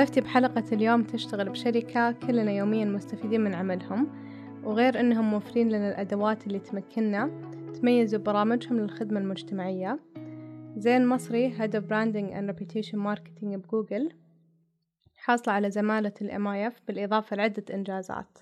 ضيفتي 0.00 0.20
بحلقة 0.20 0.64
اليوم 0.72 1.02
تشتغل 1.02 1.48
بشركة 1.48 2.12
كلنا 2.12 2.52
يوميا 2.52 2.84
مستفيدين 2.84 3.40
من 3.40 3.54
عملهم 3.54 4.08
وغير 4.64 5.00
أنهم 5.00 5.30
موفرين 5.30 5.68
لنا 5.68 5.88
الأدوات 5.88 6.46
اللي 6.46 6.58
تمكننا 6.58 7.50
تميزوا 7.74 8.20
برامجهم 8.20 8.80
للخدمة 8.80 9.20
المجتمعية. 9.20 10.00
زين 10.76 11.06
مصري 11.06 11.50
Head 11.58 11.70
of 11.70 11.82
Branding 11.82 12.34
and 12.34 12.50
Reputation 12.50 12.96
Marketing 12.96 13.56
بجوجل 13.56 14.12
حاصلة 15.16 15.54
على 15.54 15.70
زمالة 15.70 16.12
ال 16.22 16.30
MIF 16.30 16.74
بالإضافة 16.86 17.36
لعدة 17.36 17.64
إنجازات. 17.74 18.38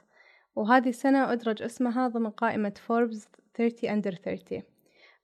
وهذه 0.56 0.88
السنة 0.88 1.32
أدرج 1.32 1.62
اسمها 1.62 2.08
ضمن 2.08 2.30
قائمة 2.30 2.74
فوربس 2.86 3.28
30 3.54 4.02
Under 4.02 4.14
30 4.14 4.62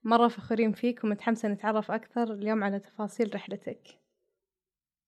مرة 0.05 0.29
فخورين 0.29 0.73
فيك 0.73 1.05
ومتحمسة 1.05 1.49
نتعرف 1.49 1.91
أكثر 1.91 2.33
اليوم 2.33 2.65
على 2.65 2.79
تفاصيل 2.79 3.35
رحلتك. 3.35 4.04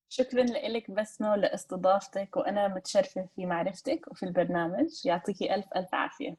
شكرا 0.09 0.43
لك 0.43 0.91
بسمة 0.91 1.37
لاستضافتك 1.37 2.37
وأنا 2.37 2.69
متشرفة 2.69 3.29
في 3.37 3.47
معرفتك 3.47 4.09
وفي 4.11 4.23
البرنامج. 4.23 5.07
يعطيكي 5.07 5.55
ألف 5.55 5.67
ألف 5.77 5.95
عافية. 5.95 6.37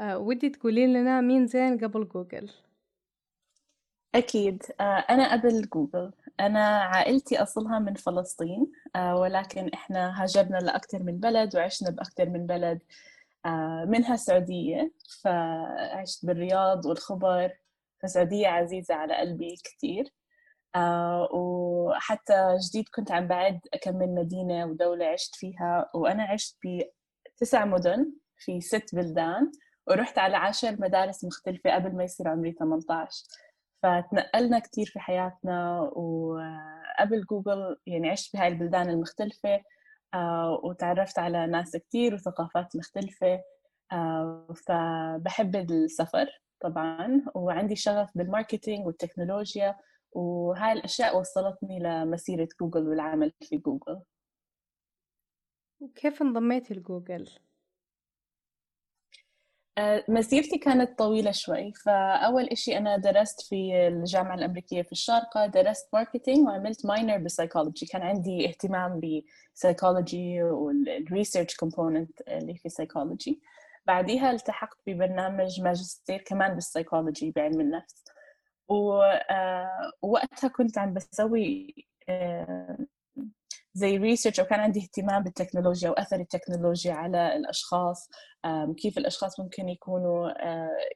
أه 0.00 0.18
ودي 0.18 0.48
تقولين 0.48 0.92
لنا 0.92 1.20
مين 1.20 1.46
زين 1.46 1.78
قبل 1.78 2.08
جوجل. 2.08 2.50
أكيد. 4.14 4.62
أه 4.80 4.82
أنا 4.84 5.32
قبل 5.32 5.68
جوجل. 5.68 6.12
أنا 6.40 6.78
عائلتي 6.80 7.42
أصلها 7.42 7.78
من 7.78 7.94
فلسطين 7.94 8.72
أه 8.96 9.16
ولكن 9.16 9.68
إحنا 9.74 10.22
هاجرنا 10.22 10.56
لأكثر 10.56 11.02
من 11.02 11.16
بلد 11.20 11.56
وعشنا 11.56 11.90
بأكثر 11.90 12.28
من 12.28 12.46
بلد 12.46 12.82
أه 13.46 13.84
منها 13.88 14.14
السعودية 14.14 14.92
فعشت 15.22 16.26
بالرياض 16.26 16.86
والخبر 16.86 17.52
فالسعودية 18.02 18.48
عزيزة 18.48 18.94
على 18.94 19.16
قلبي 19.16 19.54
كثير 19.64 20.04
آه 20.04 20.10
وحتى 21.32 22.56
جديد 22.68 22.88
كنت 22.94 23.12
عم 23.12 23.26
بعد 23.26 23.60
أكمل 23.74 24.14
مدينة 24.14 24.66
ودولة 24.66 25.06
عشت 25.06 25.34
فيها 25.36 25.90
وأنا 25.94 26.22
عشت 26.22 26.58
بتسع 27.36 27.64
مدن 27.64 28.12
في 28.36 28.60
ست 28.60 28.94
بلدان 28.94 29.50
ورحت 29.86 30.18
على 30.18 30.36
عشر 30.36 30.76
مدارس 30.80 31.24
مختلفة 31.24 31.74
قبل 31.74 31.96
ما 31.96 32.04
يصير 32.04 32.28
عمري 32.28 32.52
18 32.52 33.24
فتنقلنا 33.82 34.58
كتير 34.58 34.86
في 34.86 35.00
حياتنا 35.00 35.80
وقبل 35.80 37.24
جوجل 37.30 37.76
يعني 37.86 38.10
عشت 38.10 38.36
بهاي 38.36 38.48
البلدان 38.48 38.90
المختلفة 38.90 39.62
آه 40.14 40.60
وتعرفت 40.64 41.18
على 41.18 41.46
ناس 41.46 41.76
كتير 41.76 42.14
وثقافات 42.14 42.76
مختلفة 42.76 43.40
آه 43.92 44.46
فبحب 44.66 45.56
السفر 45.56 46.26
طبعا 46.60 47.22
وعندي 47.34 47.76
شغف 47.76 48.10
بال 48.14 48.27
marketing 48.27 48.86
والتكنولوجيا 48.86 49.76
وهاي 50.12 50.72
الأشياء 50.72 51.18
وصلتني 51.18 51.78
لمسيرة 51.78 52.48
جوجل 52.60 52.88
والعمل 52.88 53.32
في 53.40 53.56
جوجل. 53.56 54.00
وكيف 55.80 56.22
انضميتي 56.22 56.74
لجوجل؟ 56.74 57.28
مسيرتي 60.08 60.58
كانت 60.58 60.98
طويلة 60.98 61.30
شوي. 61.30 61.72
فأول 61.72 62.44
إشي 62.44 62.78
أنا 62.78 62.96
درست 62.96 63.40
في 63.40 63.88
الجامعة 63.88 64.34
الأمريكية 64.34 64.82
في 64.82 64.92
الشارقة 64.92 65.46
درست 65.46 65.88
marketing 65.92 66.46
وعملت 66.48 66.86
minor 66.86 67.18
ب 67.18 67.24
psychology 67.24 67.86
كان 67.86 68.02
عندي 68.02 68.48
اهتمام 68.48 69.00
ب 69.54 69.62
psychology 69.62 70.42
وال 70.42 70.65
research 70.65 71.56
component 71.56 72.20
اللي 72.20 72.54
في 72.54 72.68
psychology 72.68 73.40
بعديها 73.86 74.30
التحقت 74.30 74.78
ببرنامج 74.86 75.60
ماجستير 75.60 76.18
كمان 76.22 76.54
بالسايكولوجي 76.54 77.30
بعلم 77.30 77.60
النفس. 77.60 78.04
ووقتها 78.70 80.48
كنت 80.48 80.78
عم 80.78 80.94
بسوي 80.94 81.74
زي 83.74 83.96
research 83.96 84.38
وكان 84.38 84.60
عندي 84.60 84.80
اهتمام 84.80 85.22
بالتكنولوجيا 85.22 85.90
وأثر 85.90 86.16
التكنولوجيا 86.16 86.92
على 86.92 87.36
الأشخاص 87.36 88.08
كيف 88.76 88.98
الأشخاص 88.98 89.40
ممكن 89.40 89.68
يكونوا 89.68 90.30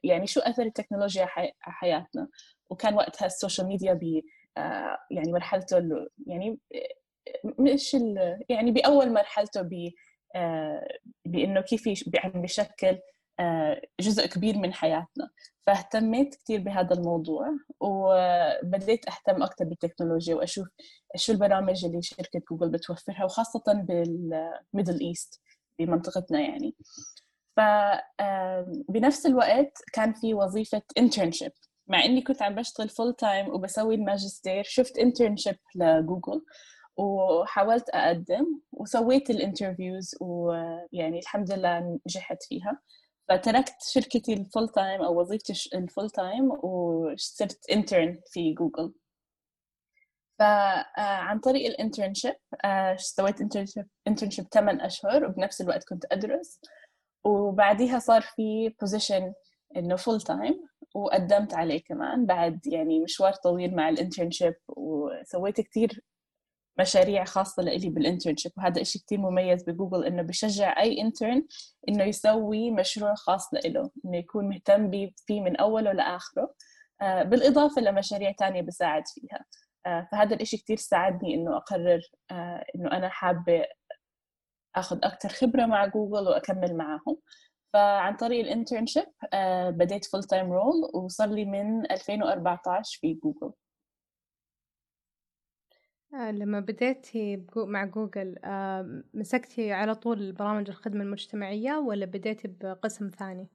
يعني 0.03 0.27
شو 0.27 0.39
أثر 0.39 0.63
التكنولوجيا 0.63 1.25
على 1.25 1.51
حياتنا. 1.59 2.27
وكان 2.69 2.93
وقتها 2.93 3.25
ال 3.25 3.31
social 3.31 3.67
media 3.67 3.93
ب 3.93 4.21
يعني 5.11 5.31
مرحلته 5.31 6.07
يعني 6.27 6.59
مش 7.59 7.93
يعني 8.49 8.71
بأول 8.71 9.13
مرحلته 9.13 9.61
ب 9.61 9.91
بإنه 11.25 11.61
كيف 11.61 11.89
عم 12.23 12.31
بشكل 12.41 12.97
جزء 13.99 14.25
كبير 14.25 14.57
من 14.57 14.73
حياتنا. 14.73 15.29
فاهتميت 15.67 16.35
كثير 16.35 16.59
بهذا 16.61 16.93
الموضوع 16.93 17.57
وبديت 17.79 19.09
أهتم 19.09 19.43
أكثر 19.43 19.65
بالتكنولوجيا 19.65 20.35
وأشوف 20.35 20.67
شو 21.15 21.33
البرامج 21.33 21.85
اللي 21.85 22.01
شركة 22.01 22.41
جوجل 22.51 22.69
بتوفرها 22.69 23.25
وخاصة 23.25 23.63
بال 23.67 24.00
Middle 24.00 24.99
East 25.01 25.41
بمنطقتنا 25.79 26.39
يعني. 26.39 26.75
فبنفس 27.57 29.25
الوقت 29.25 29.77
كان 29.93 30.13
في 30.13 30.33
وظيفة 30.33 30.81
internship 30.97 31.51
مع 31.87 32.05
إني 32.05 32.21
كنت 32.21 32.41
عم 32.41 32.55
بشتغل 32.55 32.89
full 32.89 33.13
time 33.13 33.49
وبسوي 33.49 33.95
الماجستير 33.95 34.63
شفت 34.63 34.97
internship 34.97 35.55
لجوجل 35.75 36.45
وحاولت 36.97 37.89
أقدم 37.89 38.59
وسويت 38.71 39.29
ال 39.29 39.37
interviews 39.37 40.15
ويعني 40.21 41.19
الحمد 41.19 41.51
لله 41.51 41.99
نجحت 42.07 42.43
فيها. 42.43 42.81
فتركت 43.29 43.75
شركتي 43.83 44.33
ال 44.33 44.40
full 44.40 44.69
time 44.69 45.01
أو 45.01 45.19
وظيفتي 45.19 45.69
ال 45.77 45.83
full 45.83 46.09
time 46.09 46.51
وصرت 46.51 47.69
intern 47.71 48.21
في 48.31 48.53
جوجل 48.53 48.93
فعن 50.39 51.39
طريق 51.39 51.65
ال 51.65 51.71
internship 51.71 52.35
سويت 52.97 53.41
internship 53.41 53.87
internship 54.07 54.45
8 54.53 54.85
أشهر 54.85 55.25
وبنفس 55.25 55.61
الوقت 55.61 55.83
كنت 55.83 56.05
أدرس. 56.11 56.59
وبعديها 57.23 57.99
صار 57.99 58.21
في 58.21 58.69
position 58.81 59.33
إنه 59.77 59.95
full 59.95 60.21
time 60.21 60.67
وقدمت 60.95 61.53
عليه 61.53 61.83
كمان 61.83 62.25
بعد 62.25 62.67
يعني 62.67 62.99
مشوار 62.99 63.33
طويل 63.33 63.75
مع 63.75 63.89
ال 63.89 63.95
internship 63.95 64.55
وسويت 64.67 65.61
كثير 65.61 66.03
مشاريع 66.79 67.23
خاصة 67.23 67.63
لإلي 67.63 67.89
بال 67.89 67.99
internship 67.99 68.51
وهذا 68.57 68.81
إشي 68.81 68.99
كتير 68.99 69.19
مميز 69.19 69.63
بجوجل 69.63 70.05
إنه 70.05 70.21
بشجع 70.21 70.79
أي 70.81 71.01
intern 71.01 71.45
إنه 71.89 72.03
يسوي 72.03 72.71
مشروع 72.71 73.13
خاص 73.15 73.53
لإله 73.53 73.89
إنه 74.05 74.17
يكون 74.17 74.49
مهتم 74.49 74.91
فيه 75.27 75.41
من 75.41 75.55
أوله 75.55 75.91
لآخره. 75.91 76.53
آه 77.01 77.23
بالإضافة 77.23 77.81
لمشاريع 77.81 78.31
تانية 78.31 78.61
بساعد 78.61 79.03
فيها. 79.07 79.45
آه 79.85 80.07
فهذا 80.11 80.35
الإشي 80.35 80.57
كتير 80.57 80.77
ساعدني 80.77 81.35
إنه 81.35 81.57
أقرر 81.57 82.01
آه 82.31 82.65
إنه 82.75 82.91
أنا 82.91 83.09
حابة 83.09 83.65
أخذ 84.75 84.99
أكتر 85.03 85.29
خبرة 85.29 85.65
مع 85.65 85.85
جوجل 85.85 86.27
وأكمل 86.27 86.77
معهم 86.77 87.17
فعن 87.73 88.15
طريق 88.15 88.39
ال 88.45 88.50
internship 88.50 89.05
بديت 89.69 90.05
full 90.05 90.23
time 90.23 90.51
role 90.51 90.91
وصار 90.93 91.29
لي 91.29 91.45
من 91.45 91.91
2014 91.91 92.99
في 93.01 93.13
جوجل. 93.13 93.53
لما 96.15 96.59
بديتي 96.59 97.45
مع 97.55 97.85
جوجل 97.85 98.35
مسكتي 99.13 99.71
على 99.71 99.95
طول 99.95 100.31
برامج 100.31 100.69
الخدمة 100.69 101.03
المجتمعية 101.03 101.77
ولا 101.77 102.05
بديتي 102.05 102.47
بقسم 102.47 103.09
ثاني؟ 103.09 103.47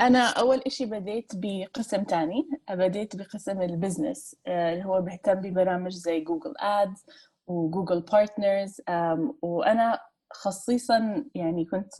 أنا 0.00 0.28
أول 0.28 0.58
إشي 0.66 0.86
بديت 0.86 1.32
بقسم 1.34 2.04
تاني 2.04 2.48
بديت 2.70 3.16
بقسم 3.16 3.62
ال 3.62 3.70
business 3.70 4.36
اللي 4.46 4.84
هو 4.84 5.00
بيهتم 5.00 5.34
ببرامج 5.34 5.92
زي 5.92 6.20
جوجل 6.20 6.54
آدز 6.58 7.06
وجوجل 7.46 8.00
بارتنرز 8.00 8.80
وأنا 9.42 10.00
خصيصا 10.32 11.24
يعني 11.34 11.64
كنت 11.64 11.92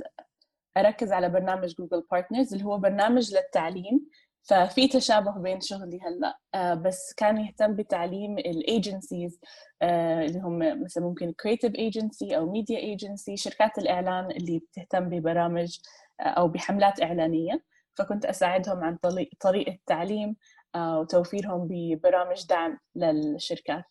أركز 0.76 1.12
على 1.12 1.28
برنامج 1.28 1.74
جوجل 1.74 2.06
بارتنرز 2.10 2.52
اللي 2.52 2.64
هو 2.64 2.78
برنامج 2.78 3.34
للتعليم 3.34 4.08
ففي 4.42 4.88
تشابه 4.88 5.32
بين 5.38 5.60
شغلي 5.60 6.00
هلأ. 6.02 6.38
آه 6.54 6.74
بس 6.74 7.12
كان 7.16 7.38
يهتم 7.38 7.76
بتعليم 7.76 8.38
ال 8.38 8.49
agencies 8.49 9.40
آه 9.82 10.24
اللي 10.24 10.38
هم 10.40 10.84
مثلا 10.84 11.04
ممكن 11.04 11.32
creative 11.32 11.74
agency 11.74 12.36
أو 12.36 12.50
media 12.52 12.78
agency 12.78 13.36
شركات 13.36 13.78
الإعلان 13.78 14.30
اللي 14.30 14.58
بتهتم 14.58 15.08
ببرامج 15.08 15.78
آه 16.20 16.22
أو 16.24 16.48
بحملات 16.48 17.02
إعلانية. 17.02 17.62
فكنت 17.98 18.24
أساعدهم 18.26 18.84
عن 18.84 18.96
طريق 18.96 19.30
طريقة 19.40 19.78
تعليم 19.86 20.36
وتوفيرهم 20.76 21.68
ببرامج 21.70 22.46
دعم 22.46 22.78
للشركات. 22.96 23.84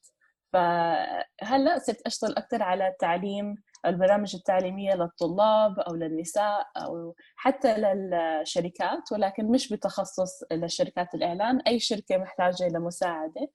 فهلأ 0.53 1.79
صرت 1.79 2.01
أشتغل 2.05 2.37
أكثر 2.37 2.63
على 2.63 2.95
تعليم 2.99 3.55
البرامج 3.85 4.35
التعليمية 4.35 4.95
للطلاب 4.95 5.79
أو 5.79 5.95
للنساء 5.95 6.67
أو 6.77 7.15
حتى 7.35 7.77
للشركات 7.77 9.11
ولكن 9.11 9.45
مش 9.45 9.73
بتخصص 9.73 10.43
لشركات 10.51 11.15
الإعلان 11.15 11.59
أي 11.59 11.79
شركة 11.79 12.17
محتاجة 12.17 12.67
لمساعدة 12.67 13.51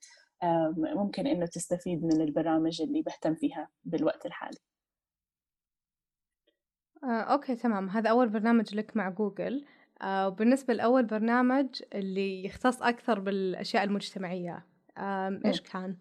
ممكن 0.77 1.27
إنه 1.27 1.47
تستفيد 1.47 2.05
من 2.05 2.21
البرامج 2.21 2.83
اللي 2.83 3.03
بهتم 3.03 3.35
فيها 3.35 3.69
بالوقت 3.85 4.27
الحالي. 4.27 4.59
آه، 7.05 7.21
okay 7.21 7.57
تمام. 7.57 7.89
هذا 7.89 8.11
أول 8.11 8.29
برنامج 8.29 8.75
لك 8.75 8.97
مع 8.97 9.09
جوجل. 9.09 9.65
آه، 10.03 10.29
وبالنسبة 10.29 10.75
لأول 10.75 11.05
برنامج 11.05 11.83
اللي 11.95 12.45
يختص 12.45 12.83
أكثر 12.83 13.21
بالأشياء 13.21 13.85
المجتمعية 13.85 14.67
آه، 14.99 15.41
إيش 15.45 15.61
كان؟ 15.61 15.97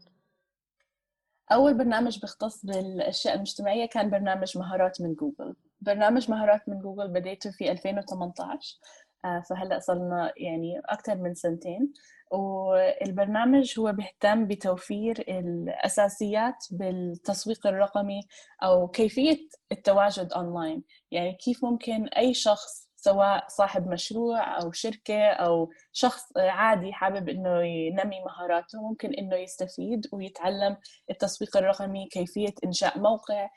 أول 1.52 1.78
برنامج 1.78 2.20
بيختص 2.20 2.66
بالأشياء 2.66 3.36
المجتمعية 3.36 3.86
كان 3.86 4.10
برنامج 4.10 4.58
مهارات 4.58 5.02
من 5.02 5.14
جوجل. 5.14 5.56
برنامج 5.82 6.32
مهارات 6.32 6.70
من 6.70 6.80
جوجل 6.80 7.08
بديته 7.08 7.52
في 7.52 7.72
2018 7.72 8.78
آه، 9.26 9.44
فهلأ 9.50 9.80
صرنا 9.80 10.34
يعني 10.38 10.82
أكثر 10.86 11.16
من 11.16 11.34
سنتين. 11.34 11.94
والبرنامج 12.32 13.80
هو 13.80 13.92
بيهتم 13.92 14.48
بتوفير 14.48 15.26
الأساسيات 15.28 16.66
بالتسويق 16.72 17.68
الرقمي 17.68 18.22
أو 18.64 18.88
كيفية 18.88 19.48
التواجد 19.72 20.34
أونلاين. 20.34 20.84
يعني 21.12 21.34
كيف 21.34 21.66
ممكن 21.66 22.08
أي 22.08 22.34
شخص 22.34 22.85
سواء 23.06 23.46
صاحب 23.48 23.88
مشروع 23.88 24.62
أو 24.62 24.72
شركة 24.72 25.30
أو 25.30 25.70
شخص 25.92 26.38
عادي 26.38 26.94
حابب 26.94 27.30
إنه 27.30 27.62
ينمي 27.62 28.22
مهاراته 28.22 28.82
ممكن 28.82 29.14
إنه 29.14 29.36
يستفيد 29.36 30.08
ويتعلم 30.12 30.78
التسويق 31.10 31.58
الرقمي 31.58 32.08
كيفية 32.08 32.54
إنشاء 32.66 33.00
موقع 33.00 33.50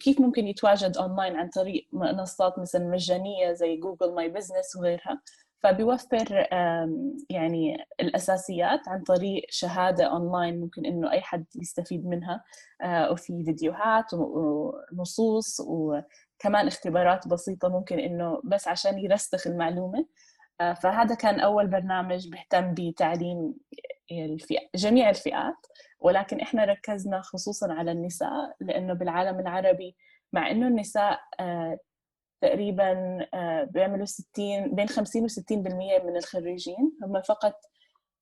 كيف 0.00 0.20
ممكن 0.20 0.46
يتواجد 0.46 0.96
أونلاين 0.96 1.36
عن 1.36 1.48
طريق 1.48 1.88
منصات 1.92 2.58
مثلا 2.58 2.86
مجانية 2.86 3.52
زي 3.52 3.76
جوجل 3.76 4.14
ماي 4.14 4.28
بزنس 4.28 4.76
وغيرها. 4.76 5.22
فبيوفر 5.62 6.46
يعني 7.30 7.76
الأساسيات 8.00 8.88
عن 8.88 9.02
طريق 9.02 9.42
شهادة 9.50 10.04
أونلاين 10.04 10.60
ممكن 10.60 10.86
إنه 10.86 11.12
أي 11.12 11.20
حد 11.20 11.44
يستفيد 11.56 12.06
منها 12.06 12.44
آه، 12.82 13.12
وفي 13.12 13.44
فيديوهات 13.44 14.04
ونصوص 14.14 15.60
وكمان 16.38 16.66
اختبارات 16.66 17.28
بسيطة 17.28 17.68
ممكن 17.68 17.98
إنه 17.98 18.40
بس 18.44 18.68
عشان 18.68 18.98
يرسخ 18.98 19.46
المعلومة. 19.46 20.06
آه، 20.60 20.72
فهذا 20.72 21.14
كان 21.14 21.40
أول 21.40 21.66
برنامج 21.66 22.28
بيهتم 22.28 22.74
بتعليم 22.74 23.54
الفئة 24.12 24.68
جميع 24.74 25.10
الفئات 25.10 25.66
ولكن 26.00 26.40
إحنا 26.40 26.64
ركزنا 26.64 27.20
خصوصا 27.20 27.72
على 27.72 27.92
النساء 27.92 28.56
لأنه 28.60 28.92
بالعالم 28.92 29.40
العربي 29.40 29.96
مع 30.32 30.50
إنه 30.50 30.68
النساء 30.68 31.20
آه، 31.40 31.78
تقريبا 32.40 33.18
آه، 33.34 33.64
بيعملوا 33.64 34.06
60 34.06 34.74
بين 34.74 34.88
50 34.88 35.24
و 35.24 35.28
60% 35.28 36.04
من 36.04 36.16
الخريجين 36.16 36.92
هم 37.02 37.22
فقط 37.22 37.60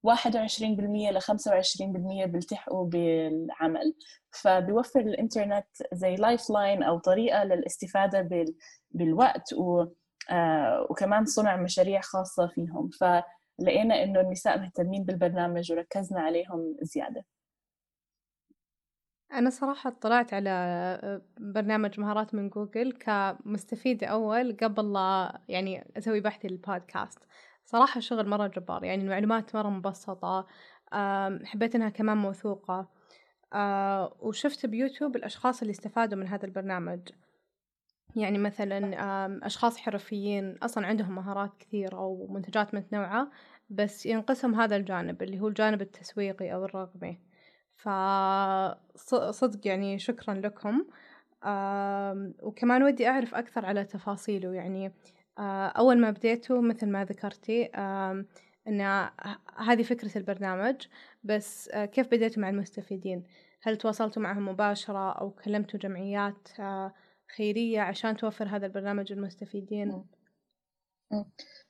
21% 0.07 1.11
ل 1.11 1.21
25% 1.21 2.27
بيلتحقوا 2.27 2.87
بالعمل. 2.87 3.95
فبيوفر 4.31 5.01
الإنترنت 5.01 5.67
زي 5.93 6.17
lifeline 6.17 6.83
أو 6.83 6.99
طريقة 6.99 7.45
للاستفادة 7.45 8.29
بالوقت 8.91 9.53
و 9.53 9.87
آه، 10.31 10.87
وكمان 10.91 11.25
صنع 11.25 11.57
مشاريع 11.57 12.01
خاصة 12.01 12.47
فيهم. 12.47 12.91
فلقينا 13.01 14.03
إنه 14.03 14.21
النساء 14.21 14.59
مهتمين 14.59 15.05
بالبرنامج 15.05 15.73
وركزنا 15.73 16.21
عليهم 16.21 16.77
زيادة. 16.83 17.25
أنا 19.33 19.51
صراحة 19.51 19.91
اطلعت 19.91 20.35
على 20.35 20.51
آه، 20.51 21.23
برنامج 21.39 22.01
مهارات 22.01 22.35
من 22.35 22.49
جوجل 22.49 22.93
كمستفيدة 22.93 24.07
أول 24.07 24.57
قبل 24.63 24.95
يعني 25.49 25.85
أسوي 25.99 26.21
بحثي 26.21 26.49
للبودكاست. 26.49 27.19
صراحة 27.67 28.01
شغل 28.01 28.29
مرة 28.29 28.47
جبار 28.47 28.85
يعني 28.85 29.03
المعلومات 29.03 29.57
مرة 29.57 29.69
مبسطة 29.69 30.47
حبيت 31.45 31.75
إنها 31.75 31.89
كمان 31.89 32.17
موثوقة. 32.17 32.89
وشفت 34.21 34.67
بيوتيوب 34.67 35.17
الأشخاص 35.17 35.61
اللي 35.61 35.71
استفادوا 35.71 36.19
من 36.19 36.29
هذا 36.29 36.45
البرنامج. 36.47 37.01
يعني 38.17 38.39
مثلا 38.39 38.97
أشخاص 39.47 39.77
حرفيين 39.79 40.57
أصلا 40.63 40.87
عندهم 40.87 41.15
مهارات 41.15 41.51
كثيرة 41.59 42.01
ومنتجات 42.01 42.75
متنوعة 42.75 43.31
بس 43.71 44.07
ينقسم 44.07 44.55
هذا 44.55 44.77
الجانب 44.77 45.23
اللي 45.23 45.41
هو 45.41 45.49
الجانب 45.49 45.83
التسويقي 45.83 46.55
أو 46.55 46.65
الرقمي. 46.65 47.21
فصدق 48.97 49.67
يعني 49.67 49.99
شكرا 49.99 50.35
لكم. 50.35 50.85
وكمان 52.43 52.83
ودي 52.83 53.09
أعرف 53.09 53.35
أكثر 53.35 53.67
على 53.67 53.85
تفاصيله 53.85 54.55
يعني 54.55 54.93
أول 55.39 56.01
ما 56.01 56.11
بديته 56.11 56.61
مثل 56.61 56.87
ما 56.87 57.05
ذكرتي 57.05 57.65
أن 58.69 59.09
هذه 59.57 59.83
فكرة 59.83 60.19
البرنامج 60.19 60.87
بس 61.25 61.71
كيف 61.75 62.07
بديتوا 62.07 62.43
مع 62.43 62.49
المستفيدين؟ 62.49 63.25
هل 63.63 63.77
تواصلتوا 63.77 64.23
معهم 64.23 64.49
مباشرة 64.49 65.13
أو 65.13 65.31
كلمتوا 65.31 65.81
جمعيات 65.81 66.49
خيرية 67.37 67.81
عشان 67.81 68.17
توفر 68.17 68.49
هذا 68.49 68.67
البرنامج 68.67 69.13
للمستفيدين؟ 69.13 70.05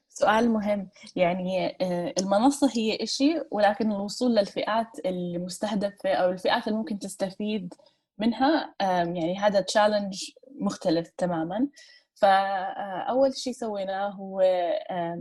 سؤال 0.09 0.51
مهم. 0.51 0.91
يعني 1.17 1.77
آه، 1.81 2.15
المنصة 2.21 2.71
هي 2.75 2.97
إشي 3.03 3.41
ولكن 3.51 3.93
الوصول 3.93 4.35
للفئات 4.35 4.87
المستهدفة 5.07 6.15
أو 6.15 6.31
الفئات 6.31 6.69
اللي 6.69 6.79
ممكن 6.79 6.99
تستفيد 6.99 7.75
منها 8.19 8.75
يعني 8.81 9.39
هذا 9.39 9.61
challenge 9.61 10.31
مختلف 10.61 11.11
تماما. 11.17 11.69
فأول 12.17 13.37
شيء 13.37 13.53
سويناه 13.53 14.09
هو 14.09 14.41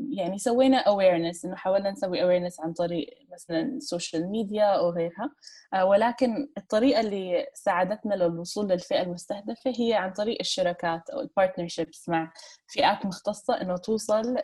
يعني 0.09 0.37
سوينا 0.37 0.83
awareness 0.83 1.45
إنه 1.45 1.55
حاولنا 1.55 1.91
نسوي 1.91 2.19
awareness 2.21 2.59
عن 2.59 2.73
طريق 2.73 3.09
مثلا 3.33 3.61
ال 3.61 3.71
social 3.71 4.29
media 4.29 4.63
أو 4.63 4.89
غيرها. 4.89 5.31
آه، 5.73 5.85
ولكن 5.85 6.49
الطريقة 6.57 6.99
اللي 6.99 7.47
ساعدتنا 7.53 8.15
للوصول 8.15 8.67
للفئة 8.69 9.01
المستهدفة 9.01 9.73
هي 9.79 9.93
عن 9.93 10.13
طريق 10.13 10.37
الشراكات 10.39 11.09
أو 11.09 11.21
ال 11.21 11.28
partnerships 11.28 12.09
مع 12.09 12.33
فئات 12.67 13.05
مختصة 13.05 13.61
إنه 13.61 13.77
توصل 13.77 14.35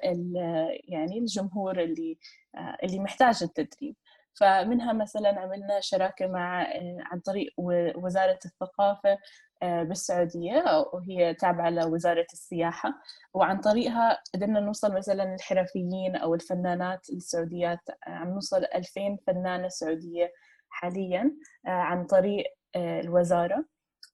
يعني 0.87 1.19
الجمهور 1.19 1.81
اللي 1.83 2.17
آه، 2.55 2.77
اللي 2.83 2.99
محتاج 2.99 3.43
التدريب. 3.43 3.95
فمنها 4.39 4.93
مثلا 4.93 5.39
عملنا 5.39 5.79
شراكة 5.79 6.27
مع 6.27 6.61
آه، 6.61 6.97
عن 6.99 7.19
طريق 7.19 7.53
وزارة 7.97 8.39
الثقافة 8.45 9.17
آه، 9.63 9.83
بالسعودية 9.83 10.63
وهي 10.93 11.33
تابعة 11.33 11.69
لوزارة 11.69 12.25
السياحة. 12.33 12.93
وعن 13.33 13.57
طريقها 13.57 14.17
قدرنا 14.33 14.59
نوصل 14.59 14.93
مثلا 14.93 15.35
الحرفيين 15.35 16.15
أو 16.15 16.35
الفنانات 16.35 17.09
السعوديات 17.09 17.79
آه، 18.07 18.09
عم 18.09 18.29
نوصل 18.29 18.65
2000 18.75 19.17
فنانة 19.27 19.67
سعودية 19.67 20.33
حاليا 20.69 21.35
عن 21.65 22.05
طريق 22.05 22.45
الوزارة. 22.75 23.65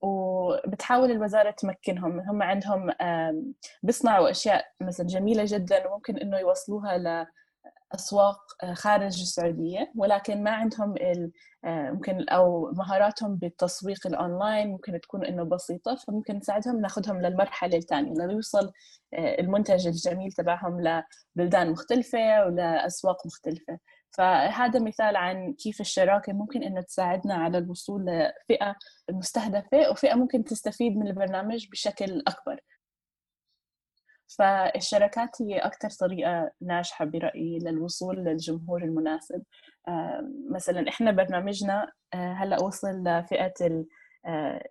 وبتحاول 0.02 1.12
الوزارة 1.12 1.52
تمكنهم. 1.52 2.20
هم 2.20 2.44
عندهم 2.44 2.92
بيصنعوا 3.84 4.30
أشياء 4.32 4.66
مثلا 4.82 5.08
جميلة 5.08 5.44
جدا 5.48 5.88
وممكن 5.88 6.18
إنه 6.18 6.38
يوصلوها 6.38 6.98
أسواق 7.96 8.40
آه، 8.64 8.74
خارج 8.74 9.22
السعودية 9.22 9.92
ولكن 9.96 10.44
ما 10.44 10.52
عندهم 10.52 10.96
آه، 11.66 11.92
ممكن 11.92 12.30
أو 12.30 12.72
مهاراتهم 12.72 13.36
بالتسويق 13.36 14.08
الأونلاين 14.08 14.68
ممكن 14.68 15.00
تكون 15.02 15.26
إنه 15.26 15.44
بسيطة 15.44 15.96
فممكن 15.96 16.36
نساعدهم 16.38 16.82
ناخذهم 16.82 17.22
للمرحلة 17.22 17.78
الثانية 17.78 18.26
ليوصل 18.26 18.72
آه، 19.14 19.40
المنتج 19.40 19.88
الجميل 19.88 20.32
تبعهم 20.32 21.04
لبلدان 21.36 21.72
مختلفة 21.72 22.46
ولأسواق 22.46 23.26
مختلفة. 23.26 23.80
فهذا 24.18 24.80
مثال 24.80 25.16
عن 25.16 25.54
كيف 25.54 25.82
الشراكة 25.82 26.34
ممكن 26.34 26.64
إنه 26.64 26.82
تساعدنا 26.82 27.34
على 27.34 27.58
الوصول 27.58 28.06
لفئة 28.06 28.76
مستهدفة 29.12 29.90
وفئة 29.92 30.16
ممكن 30.16 30.44
تستفيد 30.44 30.98
من 30.98 31.08
البرنامج 31.08 31.68
بشكل 31.72 32.24
أكبر. 32.28 32.60
فالشراكات 34.28 35.42
هي 35.42 35.58
أكثر 35.58 35.90
طريقة 35.90 36.52
ناجحة 36.62 37.06
برأيي 37.06 37.60
للوصول 37.60 38.18
للجمهور 38.18 38.84
المناسب. 38.84 39.44
مثلا 40.52 40.90
إحنا 40.90 41.12
برنامجنا 41.12 41.92
آه، 42.14 42.34
هلأ 42.34 42.64
وصل 42.64 43.04
لفئة 43.04 43.84
آه، 44.26 44.64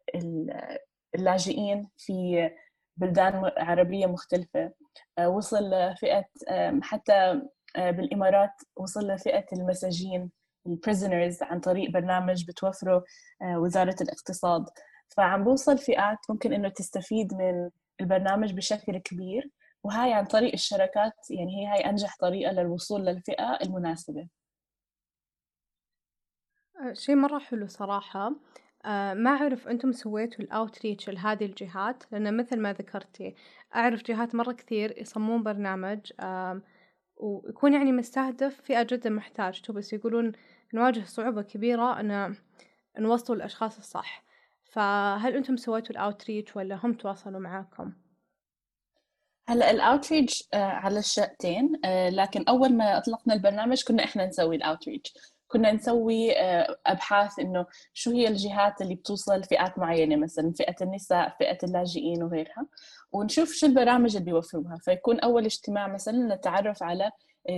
اللاجئين 1.15 1.89
في 1.97 2.51
بلدان 2.97 3.51
عربية 3.57 4.07
مختلفة. 4.07 4.73
آه، 5.19 5.29
وصل 5.29 5.71
لفئة 5.71 6.25
حتى 6.83 7.43
بالإمارات 7.77 8.53
وصل 8.77 9.07
لفئة 9.07 9.45
المساجين 9.53 10.31
البريزنرز 10.67 11.43
عن 11.43 11.61
طريق 11.61 11.91
برنامج 11.91 12.45
بتوفره 12.49 13.05
وزارة 13.45 13.97
الاقتصاد. 14.01 14.65
فعم 15.17 15.45
بوصل 15.45 15.79
فئات 15.79 16.19
ممكن 16.31 16.53
إنه 16.53 16.69
تستفيد 16.69 17.35
من 17.35 17.71
البرنامج 18.01 18.53
بشكل 18.53 18.99
كبير 18.99 19.51
وهاي 19.85 20.13
عن 20.13 20.25
طريق 20.25 20.53
الشركات 20.53 21.13
يعني 21.31 21.57
هي 21.63 21.67
هاي 21.73 21.91
أنجح 21.91 22.17
طريقة 22.21 22.53
للوصول 22.53 23.07
للفئة 23.07 23.59
المناسبة. 23.63 24.29
أه، 26.81 26.93
شيء 26.93 27.15
مرة 27.17 27.39
حلو 27.39 27.67
صراحة. 27.67 28.33
أه 28.85 29.15
ما 29.15 29.31
أعرف 29.31 29.69
أنتم 29.69 29.93
سويتوا 29.93 30.45
الأوتريتش 30.45 31.11
لهذه 31.11 31.45
الجهات؟ 31.45 32.05
لأن 32.13 32.37
مثل 32.37 32.61
ما 32.61 32.73
ذكرتي 32.73 33.35
أعرف 33.77 34.03
جهات 34.03 34.35
مرة 34.35 34.53
كثير 34.53 34.99
يصممون 35.01 35.43
برنامج 35.43 36.13
ويكون 37.17 37.75
يعني 37.75 37.93
مستهدف 37.93 38.61
فئة 38.63 38.83
جدا 38.83 39.11
محتاجته 39.11 39.73
بس 39.73 39.93
يقولون 39.93 40.33
نواجه 40.75 41.05
صعوبة 41.05 41.43
كبيرة 41.43 42.01
أن 42.01 42.37
نوصل 42.99 43.35
الأشخاص 43.35 43.79
الصح. 43.79 44.26
فهل 44.77 45.37
أنتم 45.37 45.57
سويتوا 45.57 45.91
ال 45.91 45.98
outreach 45.98 46.57
ولا 46.57 46.81
هم 46.85 46.95
تواصلوا 46.95 47.41
معاكم؟ 47.41 47.93
هلأ 49.49 49.71
ال 49.71 49.79
outreach 49.79 50.49
آه، 50.55 50.57
على 50.57 50.99
الشقتين 50.99 51.73
آه، 51.85 52.09
لكن 52.09 52.45
أول 52.49 52.77
ما 52.77 52.99
أطلقنا 52.99 53.35
البرنامج 53.35 53.85
كنا 53.85 54.05
إحنا 54.05 54.27
نسوي 54.27 54.57
ال 54.57 54.63
outreach 54.63 55.15
كنا 55.49 55.73
نسوي 55.73 56.39
آه، 56.39 56.77
أبحاث 56.87 57.39
إنه 57.39 57.67
شو 57.95 58.11
هي 58.11 58.29
الجهات 58.29 58.83
اللي 58.83 58.95
بتوصل 58.95 59.45
فئات 59.45 59.79
معينة 59.79 60.17
مثلا 60.17 60.53
فئة 60.53 60.77
النساء 60.83 61.37
فئة 61.39 61.59
اللاجئين 61.63 62.23
وغيرها 62.23 62.67
ونشوف 63.13 63.53
شو 63.53 63.67
البرامج 63.67 64.17
اللي 64.17 64.25
بيوفروها 64.31 64.77
فيكون 64.77 65.21
أول 65.21 65.45
اجتماع 65.45 65.89
مثلا 65.89 66.35
نتعرف 66.35 66.83
على 66.83 67.11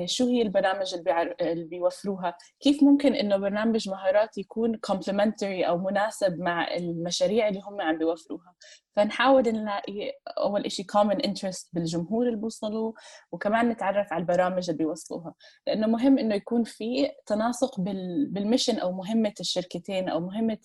شو 0.05 0.27
هي 0.27 0.43
البرامج 0.43 0.95
اللي, 0.95 1.35
اللي 1.41 1.65
بيوفروها؟ 1.65 2.37
كيف 2.61 2.83
ممكن 2.83 3.15
إنه 3.15 3.37
برنامج 3.37 3.89
مهارات 3.89 4.39
يكون 4.39 4.81
complementary 4.93 5.67
أو 5.69 5.79
مناسب 5.79 6.39
مع 6.39 6.75
المشاريع 6.75 7.49
اللي 7.49 7.61
هم 7.61 7.81
عم 7.81 7.99
بيوفروها؟ 7.99 8.55
فنحاول 8.97 9.43
نلاقي 9.43 10.13
أول 10.39 10.73
شيء 10.73 10.87
common 10.87 11.17
interest 11.27 11.69
بالجمهور 11.73 12.27
اللي 12.27 12.37
بوصلوا 12.37 12.93
وكمان 13.33 13.69
نتعرف 13.69 14.13
على 14.13 14.21
البرامج 14.21 14.71
اللي 14.71 14.85
بيوصلوها. 14.85 15.35
لأنه 15.67 15.87
مهم 15.87 16.19
إنه 16.19 16.35
يكون 16.35 16.65
في 16.65 17.11
تناسق 17.27 17.81
بالميشن 17.81 18.79
أو 18.79 18.93
مهمة 18.93 19.35
الشركتين 19.41 20.09
أو 20.09 20.21
مهمة 20.21 20.59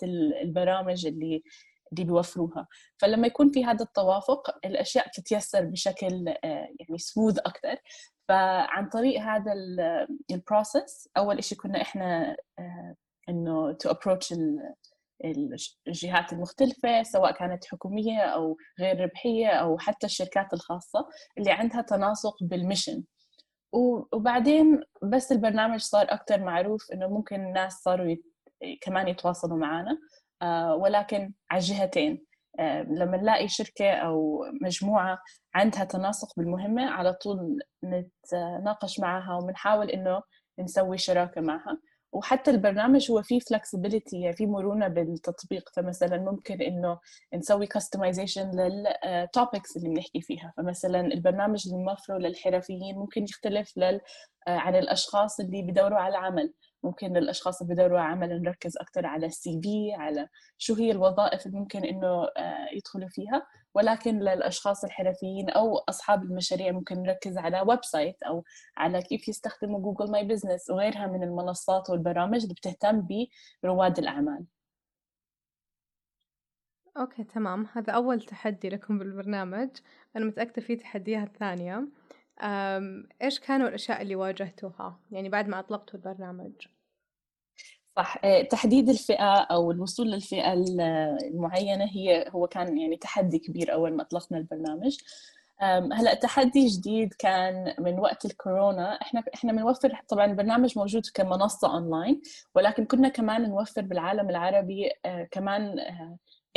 البرامج 0.44 1.06
اللي 1.06 1.44
اللي 1.94 2.03
بيوفروها. 2.06 2.68
فلما 2.98 3.27
يكون 3.27 3.51
في 3.51 3.65
هذا 3.65 3.84
التوافق 3.86 4.65
الأشياء 4.65 5.08
بتتيسر 5.08 5.65
بشكل 5.65 6.27
آه، 6.27 6.68
يعني 6.80 6.98
سموث 6.98 7.39
أكثر 7.39 7.77
فعن 8.27 8.89
طريق 8.89 9.22
هذا 9.22 9.53
ال 10.32 10.41
process 10.41 11.10
أول 11.18 11.44
شيء 11.44 11.58
كنا 11.58 11.82
إحنا 11.82 12.36
آه، 12.60 12.96
إنه 13.30 13.72
to 13.72 13.89
approach 13.89 14.34
الجهات 15.88 16.34
المختلفة 16.34 17.03
سواء 17.03 17.32
كانت 17.32 17.65
حكومية 17.65 18.20
أو 18.20 18.58
غير 18.80 19.00
ربحية 19.00 19.48
أو 19.48 19.77
حتى 19.77 20.06
الشركات 20.06 20.53
الخاصة 20.53 21.08
اللي 21.38 21.51
عندها 21.51 21.82
تناسق 21.82 22.44
بال 22.44 22.57
mission 22.57 23.03
وبعدين 24.13 24.82
بس 25.03 25.32
البرنامج 25.32 25.80
صار 25.80 26.06
أكثر 26.10 26.39
معروف 26.39 26.92
إنه 26.94 27.08
ممكن 27.08 27.36
الناس 27.36 27.74
صاروا 27.74 28.06
يت... 28.06 28.24
كمان 28.82 29.08
يتواصلوا 29.08 29.58
معنا 29.58 29.98
آه، 30.42 30.75
ولكن 30.75 31.34
على 31.51 31.60
الجهتين 31.60 32.25
لما 32.89 33.17
نلاقي 33.17 33.48
شركة 33.48 33.91
أو 33.91 34.45
مجموعة 34.62 35.19
عندها 35.55 35.83
تناسق 35.83 36.33
بالمهمة 36.38 36.89
على 36.89 37.13
طول 37.13 37.60
نتناقش 37.83 39.00
معها 39.00 39.36
وبنحاول 39.36 39.89
إنه 39.89 40.22
نسوي 40.60 40.98
شراكة 40.98 41.41
معها. 41.41 41.77
وحتى 42.13 42.51
البرنامج 42.51 43.12
هو 43.12 43.22
فيه 43.22 43.39
flexibility 43.39 44.13
يعني 44.13 44.36
فيه 44.36 44.45
مرونة 44.45 44.88
بالتطبيق. 44.88 45.69
فمثلا 45.75 46.17
ممكن 46.17 46.62
إنه 46.62 47.00
نسوي 47.33 47.67
customization 47.67 48.55
لل 48.56 48.86
topics 48.86 49.77
اللي 49.77 49.89
بنحكي 49.89 50.22
فيها. 50.22 50.53
فمثلا 50.57 51.00
البرنامج 51.00 51.67
اللي 51.67 51.83
موفره 51.83 52.17
للحرفيين 52.17 52.95
ممكن 52.95 53.24
يختلف 53.24 53.77
لل 53.77 54.01
آه، 54.48 54.57
عن 54.57 54.75
الأشخاص 54.75 55.39
اللي 55.39 55.62
بدوروا 55.62 56.00
على 56.00 56.17
عمل 56.17 56.53
ممكن 56.84 57.13
للاشخاص 57.13 57.62
اللي 57.62 57.74
بدوروا 57.74 58.00
عمل 58.00 58.42
نركز 58.42 58.78
أكثر 58.78 59.06
على 59.06 59.25
ال 59.25 59.62
CV 59.63 59.94
على 59.94 60.28
شو 60.58 60.74
هي 60.75 60.92
الوظائف 60.92 61.46
اللي 61.46 61.60
ممكن 61.60 61.84
إنه 61.86 62.24
آه، 62.38 62.68
يدخلوا 62.74 63.10
فيها. 63.10 63.48
ولكن 63.74 64.20
للأشخاص 64.20 64.84
الحرفيين 64.84 65.50
أو 65.50 65.78
أصحاب 65.78 66.24
المشاريع 66.24 66.72
ممكن 66.72 67.02
نركز 67.02 67.38
على 67.38 67.62
website 67.62 68.24
أو 68.24 68.44
على 68.78 69.02
كيف 69.02 69.28
يستخدموا 69.28 69.80
جوجل 69.80 70.12
ماي 70.12 70.24
بزنس 70.24 70.70
وغيرها 70.70 71.08
من 71.08 71.24
المنصات 71.24 71.90
والبرامج 71.90 72.42
اللي 72.42 72.54
بتهتم 72.54 73.08
برواد 73.63 74.00
الأعمال. 74.00 74.46
أوكي 76.98 77.24
تمام. 77.24 77.68
هذا 77.74 77.94
أول 77.94 78.22
تحدي 78.22 78.70
لكم 78.70 78.98
بالبرنامج. 79.00 79.70
أنا 80.16 80.25
متأكدة 80.25 80.62
في 80.62 80.75
تحديات 80.75 81.38
ثانية. 81.38 81.88
إيش 83.22 83.40
كانوا 83.40 83.68
الأشياء 83.68 84.02
اللي 84.02 84.16
واجهتوها؟ 84.16 85.00
يعني 85.12 85.30
بعد 85.30 85.48
ما 85.48 85.60
أطلقتوا 85.60 86.00
البرنامج؟ 86.00 86.52
صح. 87.98 88.18
آه، 88.26 88.42
تحديد 88.42 88.90
الفئة 88.90 89.36
أو 89.36 89.72
الوصول 89.72 90.12
للفئة 90.12 90.54
المعينة 90.54 91.86
هي 91.86 92.26
هو 92.30 92.48
كان 92.48 92.78
يعني 92.78 92.98
تحدي 92.98 93.40
كبير 93.40 93.74
أول 93.74 93.94
ما 93.94 94.02
أطلقنا 94.02 94.38
البرنامج. 94.38 94.98
هلأ 95.94 96.14
تحدي 96.14 96.68
جديد 96.68 97.14
كان 97.14 97.76
من 97.80 98.00
وقت 98.00 98.26
الكورونا. 98.26 99.02
إحنا 99.02 99.24
إحنا 99.36 99.52
بنوفر 99.54 100.02
طبعا 100.08 100.26
البرنامج 100.26 100.78
موجود 100.78 101.02
كمنصة 101.14 101.74
اونلاين 101.74 102.22
ولكن 102.56 102.86
كنا 102.86 103.10
كمان 103.10 103.50
نوفر 103.50 103.82
بالعالم 103.82 104.30
العربي 104.30 104.92
آه، 105.06 105.28
كمان 105.32 105.80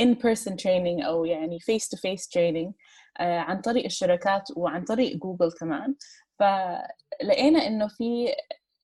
in-person 0.00 0.56
training 0.56 1.02
أو 1.02 1.24
يعني 1.24 1.60
face-to-face 1.60 2.28
training 2.28 2.72
عن 3.20 3.60
طريق 3.60 3.84
الشركات 3.84 4.48
وعن 4.56 4.84
طريق 4.84 5.16
جوجل 5.16 5.50
كمان. 5.60 5.94
فلقينا 6.38 7.66
إنه 7.66 7.88
في 7.88 8.28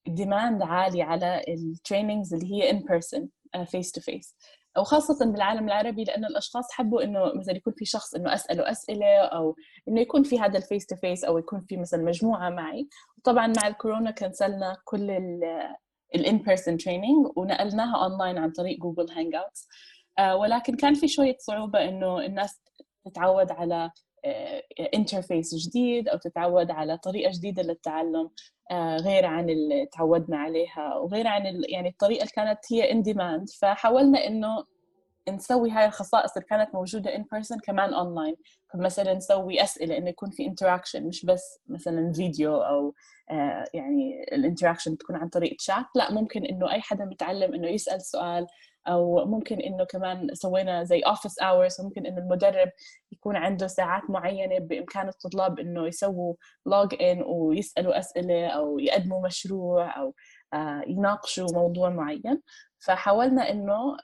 demand 0.06 0.62
عالي 0.62 1.02
على 1.02 1.44
ال 1.48 1.57
trainings 1.57 2.34
اللي 2.34 2.52
هي 2.52 2.70
in-person 2.70 3.28
face-to-face 3.64 4.36
وخاصة 4.78 5.32
بالعالم 5.32 5.66
العربي 5.66 6.04
لأنه 6.04 6.26
الأشخاص 6.26 6.72
حبوا 6.72 7.02
إنه 7.04 7.20
مثلا 7.34 7.56
يكون 7.56 7.72
في 7.76 7.84
شخص 7.84 8.14
إنه 8.14 8.34
أسأله 8.34 8.70
أسئلة 8.70 9.18
أو 9.18 9.56
إنه 9.88 10.00
يكون 10.00 10.22
في 10.22 10.40
هذا 10.40 10.58
ال 10.58 10.86
face-to-face 10.86 11.24
أو 11.24 11.38
يكون 11.38 11.60
في 11.60 11.76
مثلا 11.76 12.02
مجموعة 12.04 12.50
معي. 12.50 12.88
وطبعا 13.18 13.46
مع 13.46 13.68
الكورونا 13.68 14.10
كنسلنا 14.10 14.76
كل 14.84 15.10
ال 16.14 16.38
in-person 16.38 16.76
training 16.76 17.26
ونقلناها 17.36 18.04
اونلاين 18.04 18.38
عن 18.38 18.50
طريق 18.50 18.78
جوجل 18.78 19.10
هانج 19.10 19.34
اوتس 19.34 19.68
ولكن 20.40 20.76
كان 20.76 20.94
في 20.94 21.08
شوية 21.08 21.36
صعوبة 21.38 21.84
إنه 21.88 22.18
الناس 22.26 22.62
تتعود 23.04 23.50
على 23.52 23.90
interface 24.94 25.54
آه، 25.54 25.58
جديد 25.68 26.08
أو 26.08 26.18
تتعود 26.18 26.70
على 26.70 26.98
طريقة 26.98 27.30
جديدة 27.34 27.62
للتعلم 27.62 28.30
آه، 28.70 28.96
غير 28.96 29.26
عن 29.26 29.50
اللي 29.50 29.86
تعودنا 29.86 30.36
عليها 30.38 30.96
وغير 30.96 31.26
عن 31.26 31.62
يعني 31.68 31.88
الطريقة 31.88 32.22
اللي 32.22 32.32
كانت 32.32 32.58
هي 32.72 32.92
in 32.92 33.02
demand 33.02 33.50
فحاولنا 33.50 34.26
إنه 34.26 34.64
نسوي 35.28 35.70
هاي 35.70 35.86
الخصائص 35.86 36.36
اللي 36.36 36.46
كانت 36.48 36.74
موجودة 36.74 37.16
in-person 37.16 37.58
كمان 37.58 37.94
اونلاين 37.94 38.36
فمثلا 38.72 39.14
نسوي 39.14 39.62
أسئلة 39.62 39.98
إنه 39.98 40.08
يكون 40.08 40.30
في 40.30 40.46
interaction 40.46 41.06
مش 41.06 41.26
بس 41.26 41.60
مثلا 41.68 42.12
فيديو 42.12 42.56
أو 42.56 42.94
آه 43.30 43.64
يعني 43.74 44.22
ال 44.32 44.38
interaction 44.38 44.98
تكون 44.98 45.16
عن 45.16 45.28
طريق 45.28 45.56
شات 45.58 45.86
لا 45.94 46.12
ممكن 46.12 46.44
إنه 46.44 46.72
أي 46.72 46.80
حدا 46.80 47.04
بيتعلم 47.04 47.54
إنه 47.54 47.68
يسأل 47.68 48.02
سؤال 48.02 48.46
أو 48.88 49.24
ممكن 49.24 49.60
إنه 49.60 49.84
كمان 49.84 50.34
سوينا 50.34 50.84
زي 50.84 51.00
office 51.00 51.38
hours 51.38 51.80
ممكن 51.80 52.06
إنه 52.06 52.18
المدرب 52.18 52.70
يكون 53.12 53.36
عنده 53.36 53.66
ساعات 53.66 54.02
معينة 54.10 54.58
بإمكان 54.58 55.08
الطلاب 55.08 55.58
إنه 55.58 55.86
يسووا 55.86 56.34
log 56.66 56.94
in 57.02 57.22
ويسألوا 57.22 57.98
أسئلة 57.98 58.46
أو 58.46 58.78
يقدموا 58.78 59.26
مشروع 59.26 60.00
أو 60.00 60.14
آه، 60.54 60.82
يناقشوا 60.86 61.52
موضوع 61.52 61.90
معين. 61.90 62.40
فحاولنا 62.78 63.50
إنه 63.50 63.96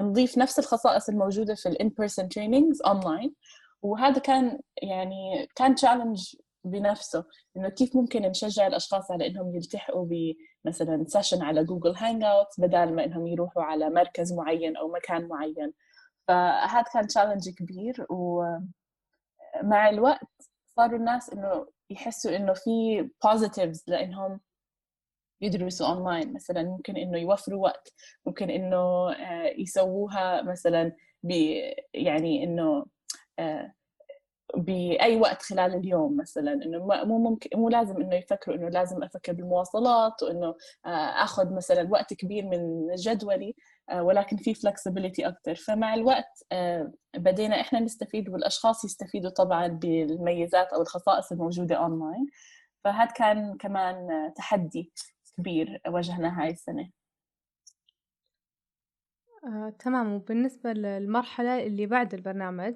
نضيف 0.00 0.38
نفس 0.38 0.58
الخصائص 0.58 1.08
الموجودة 1.08 1.54
في 1.54 1.68
ال 1.68 1.88
in-person 1.88 2.28
trainings 2.28 2.82
online 2.82 3.34
وهذا 3.82 4.18
كان 4.18 4.60
يعني 4.82 5.48
كان 5.56 5.74
challenge 5.74 6.36
بنفسه 6.64 7.24
إنه 7.56 7.68
كيف 7.68 7.96
ممكن 7.96 8.22
نشجع 8.22 8.66
الأشخاص 8.66 9.10
على 9.10 9.26
إنهم 9.26 9.54
يلتحقوا 9.54 10.06
بمثلا 10.06 11.04
session 11.08 11.42
على 11.42 11.64
جوجل 11.64 11.94
هانج 11.96 12.22
اوت 12.24 12.46
بدل 12.58 12.94
ما 12.94 13.04
إنهم 13.04 13.26
يروحوا 13.26 13.62
على 13.62 13.90
مركز 13.90 14.32
معين 14.32 14.76
أو 14.76 14.92
مكان 14.92 15.28
معين. 15.28 15.72
فهذا 16.28 16.84
كان 16.94 17.06
challenge 17.06 17.48
كبير 17.48 18.06
ومع 18.10 19.88
الوقت 19.88 20.50
صاروا 20.76 20.98
الناس 20.98 21.30
إنه 21.30 21.66
يحسوا 21.90 22.36
إنه 22.36 22.52
في 22.52 23.08
positives 23.24 23.84
لإنهم 23.86 24.40
يدرسوا 25.40 25.86
اونلاين 25.86 26.32
مثلا 26.32 26.62
ممكن 26.62 26.96
إنه 26.96 27.18
يوفروا 27.18 27.62
وقت 27.62 27.92
ممكن 28.26 28.50
إنه 28.50 29.12
آه، 29.12 29.54
يسووها 29.58 30.42
مثلا 30.42 30.92
ب 31.22 31.30
يعني 31.94 32.44
إنه 32.44 32.86
آه، 33.38 33.72
بأي 34.56 35.16
وقت 35.16 35.42
خلال 35.42 35.74
اليوم 35.74 36.16
مثلا 36.16 36.52
إنه 36.52 36.78
مو 37.04 37.18
ممكن 37.18 37.50
مو 37.54 37.68
لازم 37.68 37.96
إنه 37.96 38.16
يفكروا 38.16 38.56
إنه 38.56 38.68
لازم 38.68 39.02
أفكر 39.02 39.32
بالمواصلات 39.32 40.22
وإنه 40.22 40.54
آه، 40.86 40.88
أخذ 41.24 41.54
مثلا 41.54 41.88
وقت 41.90 42.14
كبير 42.14 42.44
من 42.46 42.94
جدولي 42.94 43.54
ولكن 43.94 44.36
في 44.36 44.54
flexibility 44.54 45.26
أكثر 45.26 45.54
فمع 45.54 45.94
الوقت 45.94 46.44
بدينا 47.16 47.60
إحنا 47.60 47.80
نستفيد 47.80 48.28
والأشخاص 48.28 48.84
يستفيدوا 48.84 49.30
طبعا 49.30 49.66
بالميزات 49.66 50.72
أو 50.72 50.82
الخصائص 50.82 51.32
الموجودة 51.32 51.76
اونلاين 51.76 52.26
فهذا 52.84 53.10
كان 53.10 53.56
كمان 53.56 54.32
تحدي 54.36 54.92
كبير 55.36 55.80
واجهناه 55.88 56.42
هاي 56.42 56.50
السنة. 56.50 56.90
آه، 59.44 59.72
تمام. 59.78 60.12
وبالنسبة 60.12 60.72
للمرحلة 60.72 61.62
اللي 61.66 61.86
بعد 61.86 62.14
البرنامج 62.14 62.74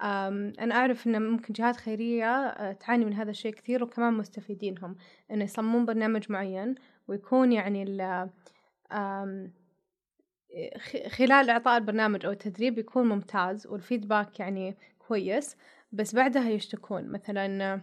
أنا 0.00 0.74
أعرف 0.74 1.06
إن 1.06 1.22
ممكن 1.22 1.52
جهات 1.52 1.76
خيرية 1.76 2.26
آه، 2.26 2.72
تعاني 2.72 3.04
من 3.04 3.12
هذا 3.14 3.30
الشيء 3.30 3.54
كثير 3.54 3.84
وكمان 3.84 4.14
مستفيدينهم 4.14 4.96
إنه 5.30 5.44
يصممون 5.44 5.84
برنامج 5.84 6.32
معين 6.32 6.74
ويكون 7.08 7.52
يعني 7.52 7.82
ال 7.82 8.30
خلال 11.08 11.50
إعطاء 11.50 11.78
البرنامج 11.78 12.26
أو 12.26 12.32
التدريب 12.32 12.78
يكون 12.78 13.08
ممتاز 13.08 13.66
والفيدباك 13.66 14.40
يعني 14.40 14.76
كويس 14.98 15.56
بس 15.92 16.14
بعدها 16.14 16.50
يشتكون. 16.50 17.08
مثلا 17.08 17.80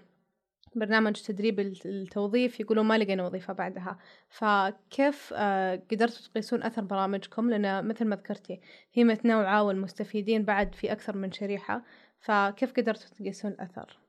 برنامج 0.76 1.14
تدريب 1.14 1.60
التوظيف 1.60 2.60
يقولون 2.60 2.86
ما 2.86 2.98
لقينا 2.98 3.26
وظيفة 3.26 3.54
بعدها 3.54 3.98
فكيف 4.30 5.34
آه، 5.36 5.82
قدرتوا 5.92 6.28
تقيسون 6.28 6.64
أثر 6.64 6.82
برامجكم؟ 6.82 7.50
لأن 7.50 7.88
مثل 7.88 8.06
ما 8.06 8.16
ذكرتي 8.16 8.62
هي 8.94 9.04
متنوعة 9.04 9.64
والمستفيدين 9.64 10.44
بعد 10.44 10.76
في 10.76 10.92
أكثر 10.92 11.18
من 11.18 11.32
شريحة 11.32 11.84
فكيف 12.20 12.74
قدرتوا 12.74 13.10
تقيسون 13.10 13.52
الأثر؟ 13.52 14.00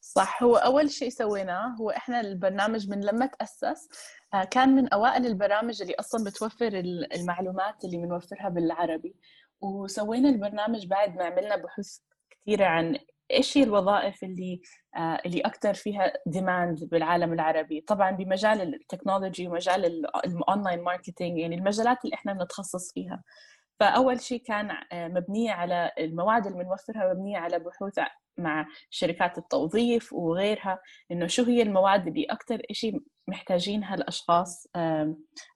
صح 0.00 0.42
هو 0.42 0.56
أول 0.56 0.90
شيء 0.90 1.08
سويناه 1.08 1.76
هو 1.80 1.90
إحنا 1.90 2.20
البرنامج 2.20 2.88
من 2.90 3.00
لما 3.04 3.26
تأسس 3.26 3.88
آه، 4.34 4.44
كان 4.44 4.68
من 4.68 4.88
أوائل 4.88 5.26
البرامج 5.26 5.82
اللي 5.82 5.94
أصلا 5.94 6.24
بتوفر 6.24 6.68
المعلومات 7.14 7.84
اللي 7.84 7.96
بنوفرها 7.96 8.48
بالعربي. 8.48 9.16
وسوينا 9.60 10.28
البرنامج 10.28 10.86
بعد 10.86 11.16
ما 11.16 11.24
عملنا 11.24 11.56
بحوث 11.56 11.98
كثيرة 12.30 12.64
عن 12.66 12.98
إيش 13.30 13.58
هي 13.58 13.62
الوظائف 13.62 14.24
اللي 14.24 14.60
آه 14.96 15.18
اللي 15.26 15.40
أكثر 15.40 15.74
فيها 15.74 16.12
demand 16.26 16.84
بالعالم 16.84 17.32
العربي. 17.32 17.80
طبعا 17.80 18.10
بمجال 18.10 18.74
ال 18.74 18.81
technology 18.81 19.48
ومجال 19.48 20.06
ال 20.24 20.32
online 20.32 20.82
marketing 20.82 21.38
يعني 21.38 21.56
المجالات 21.56 22.04
اللي 22.04 22.14
إحنا 22.14 22.32
بنتخصص 22.32 22.92
فيها. 22.92 23.22
فأول 23.80 24.20
شيء 24.20 24.42
كان 24.42 24.70
آه، 24.92 25.08
مبنيه 25.08 25.52
على 25.52 25.92
المواد 25.98 26.46
اللي 26.46 26.64
بنوفرها 26.64 27.12
مبنية 27.14 27.38
على 27.38 27.58
بحوث 27.58 27.98
مع 28.38 28.66
شركات 28.90 29.38
التوظيف 29.38 30.12
وغيرها 30.12 30.80
إنه 31.10 31.26
شو 31.26 31.44
هي 31.44 31.62
المواد 31.62 32.06
اللي 32.06 32.24
أكثر 32.24 32.62
شيء 32.72 33.00
محتاجينها 33.28 33.94
الأشخاص 33.94 34.66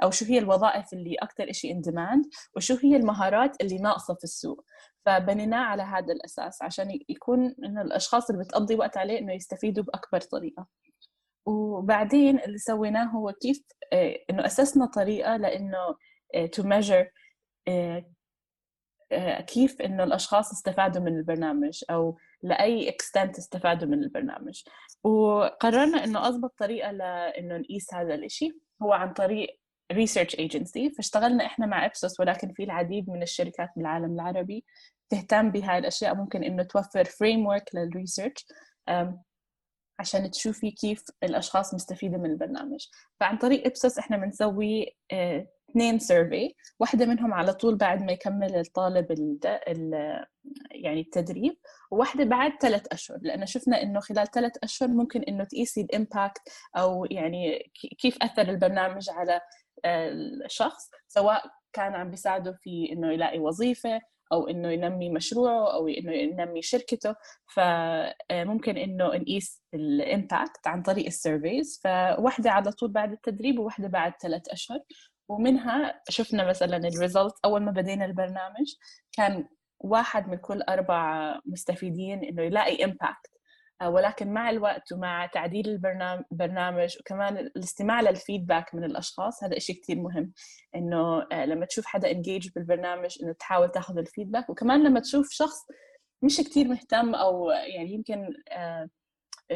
أو 0.03 0.11
شو 0.11 0.25
هي 0.25 0.39
الوظائف 0.39 0.93
اللي 0.93 1.15
أكثر 1.15 1.53
شيء 1.53 1.73
in 1.73 1.81
demand 1.81 2.25
وشو 2.57 2.77
هي 2.83 2.97
المهارات 2.97 3.57
اللي 3.62 3.79
ناقصة 3.79 4.15
في 4.15 4.25
السوق. 4.25 4.65
فبنيناه 5.07 5.65
على 5.65 5.83
هذا 5.83 6.12
الأساس 6.12 6.62
عشان 6.62 6.99
يكون 7.09 7.55
انه 7.65 7.83
الأشخاص 7.83 8.31
اللي 8.31 8.45
بتقضي 8.45 8.75
وقت 8.75 8.97
عليه 8.97 9.19
إنه 9.19 9.33
يستفيدوا 9.33 9.85
بأكبر 9.85 10.21
طريقة. 10.21 10.67
وبعدين 11.47 12.41
اللي 12.41 12.59
سويناه 12.59 13.05
هو 13.05 13.33
كيف 13.33 13.62
آه، 13.93 14.17
إنه 14.31 14.47
أسسنا 14.47 14.87
طريقة 14.87 15.37
لإنه 15.37 15.79
آه، 16.35 16.50
measure 16.59 17.00
آه، 17.00 17.11
كيف 19.47 19.83
إنه 19.83 20.05
الأشخاص 20.05 20.53
استفادوا 20.53 21.03
من 21.03 21.17
البرنامج 21.17 21.85
أو 21.91 22.19
لأي 22.43 22.89
extent 22.89 23.39
استفادوا 23.39 23.89
من 23.89 24.03
البرنامج. 24.03 24.62
وقررنا 25.05 26.05
إنه 26.05 26.29
أضبط 26.29 26.55
طريقة 26.59 26.91
لأنه 26.91 27.57
نقيس 27.57 27.95
هذا 27.95 28.15
الشيء 28.15 28.53
هو 28.83 28.93
عن 28.93 29.12
طريق 29.12 29.61
research 29.93 30.35
agency 30.39 30.91
فاشتغلنا 30.91 31.47
إحنا 31.47 31.67
مع 31.67 31.87
ابسوس 31.87 32.21
ولكن 32.21 32.53
في 32.53 32.65
العديد 32.65 33.11
من 33.11 33.23
الشركات 33.23 33.69
بالعالم 33.77 34.15
العربي 34.15 34.65
تهتم 35.11 35.50
بهاي 35.50 35.79
الأشياء. 35.79 36.15
ممكن 36.15 36.45
إنه 36.45 36.62
توفر 36.62 37.05
framework 37.05 37.47
لل 37.47 37.71
research 37.75 38.47
عشان 39.99 40.31
تشوفي 40.31 40.71
كيف 40.71 41.05
الأشخاص 41.23 41.75
مستفيدة 41.75 42.19
من 42.19 42.31
البرنامج. 42.31 42.87
فعن 43.21 43.39
طريق 43.39 43.67
ابسوس 43.67 43.99
إحنا 43.99 44.17
بنسوي 44.17 44.97
آه، 45.12 45.47
اثنين 45.71 45.99
survey 45.99 46.55
واحدة 46.81 47.07
منهم 47.07 47.35
على 47.35 47.53
طول 47.53 47.77
بعد 47.77 48.03
ما 48.03 48.12
يكمل 48.12 48.57
الطالب 48.57 49.12
ال 49.12 49.41
يعني 50.71 51.00
التدريب 51.00 51.57
وواحدة 51.91 52.25
بعد 52.25 52.53
ثلاث 52.61 52.87
أشهر 52.93 53.19
لأن 53.23 53.47
شفنا 53.47 53.83
إنه 53.83 54.00
خلال 54.00 54.31
ثلاث 54.31 54.53
أشهر 54.62 54.89
ممكن 54.89 55.23
إنه 55.23 55.45
تقيسي 55.45 55.81
ال 55.81 55.89
impact 55.89 56.43
أو 56.77 57.05
يعني 57.05 57.73
كيف 57.99 58.19
أثر 58.23 58.43
البرنامج 58.43 59.11
على 59.11 59.41
الشخص 60.45 60.91
سواء 61.09 61.43
كان 61.73 61.95
عم 61.95 62.11
بيساعده 62.11 62.53
في 62.53 62.93
إنه 62.93 63.12
يلاقي 63.12 63.39
وظيفة 63.39 64.00
أو 64.33 64.49
إنه 64.49 64.69
ينمي 64.69 65.11
مشروعه 65.11 65.75
أو 65.75 65.89
إنه 65.89 66.12
ينمي 66.12 66.62
شركته 66.62 67.15
فممكن 67.55 68.77
إنه 68.77 69.07
نقيس 69.07 69.62
ال 69.75 69.88
impact 69.88 70.67
عن 70.67 70.83
طريق 70.83 71.07
ال 71.07 71.16
surveys 71.16 71.81
فواحدة 71.85 72.50
على 72.50 72.73
طول 72.73 72.91
بعد 72.93 73.12
التدريب 73.12 73.59
وواحدة 73.59 73.89
بعد 73.89 74.12
ثلاث 74.23 74.49
أشهر. 74.49 74.79
ومنها 75.31 76.03
شفنا 76.09 76.49
مثلا 76.49 76.77
ال 76.77 76.85
result 76.85 77.35
أول 77.45 77.63
ما 77.63 77.71
بدينا 77.71 78.04
البرنامج 78.04 78.75
كان 79.13 79.49
واحد 79.81 80.28
من 80.28 80.37
كل 80.37 80.63
أربع 80.63 81.35
مستفيدين 81.47 82.25
إنه 82.25 82.43
يلاقي 82.43 82.85
impact 82.85 83.30
آه، 83.83 83.91
ولكن 83.91 84.33
مع 84.33 84.50
الوقت 84.50 84.93
ومع 84.93 85.26
تعديل 85.26 85.69
البرنامج 85.69 86.97
وكمان 87.00 87.39
الاستماع 87.39 88.00
لل 88.00 88.15
feedback 88.15 88.75
من 88.75 88.85
الأشخاص 88.85 89.45
هذا 89.45 89.59
شيء 89.59 89.81
كثير 89.83 89.97
مهم. 89.97 90.33
إنه 90.75 91.26
آه، 91.33 91.45
لما 91.45 91.67
تشوف 91.67 91.87
حدا 91.87 92.11
انجيج 92.11 92.49
بالبرنامج 92.54 93.19
إنه 93.23 93.33
تحاول 93.33 93.71
تاخذ 93.71 93.99
ال 93.99 94.04
feedback 94.04 94.50
وكمان 94.50 94.85
لما 94.85 95.00
تشوف 95.00 95.31
شخص 95.31 95.59
مش 96.23 96.41
كثير 96.41 96.69
مهتم 96.69 97.15
أو 97.15 97.50
يعني 97.50 97.93
يمكن 97.93 98.35
آه، 98.52 98.89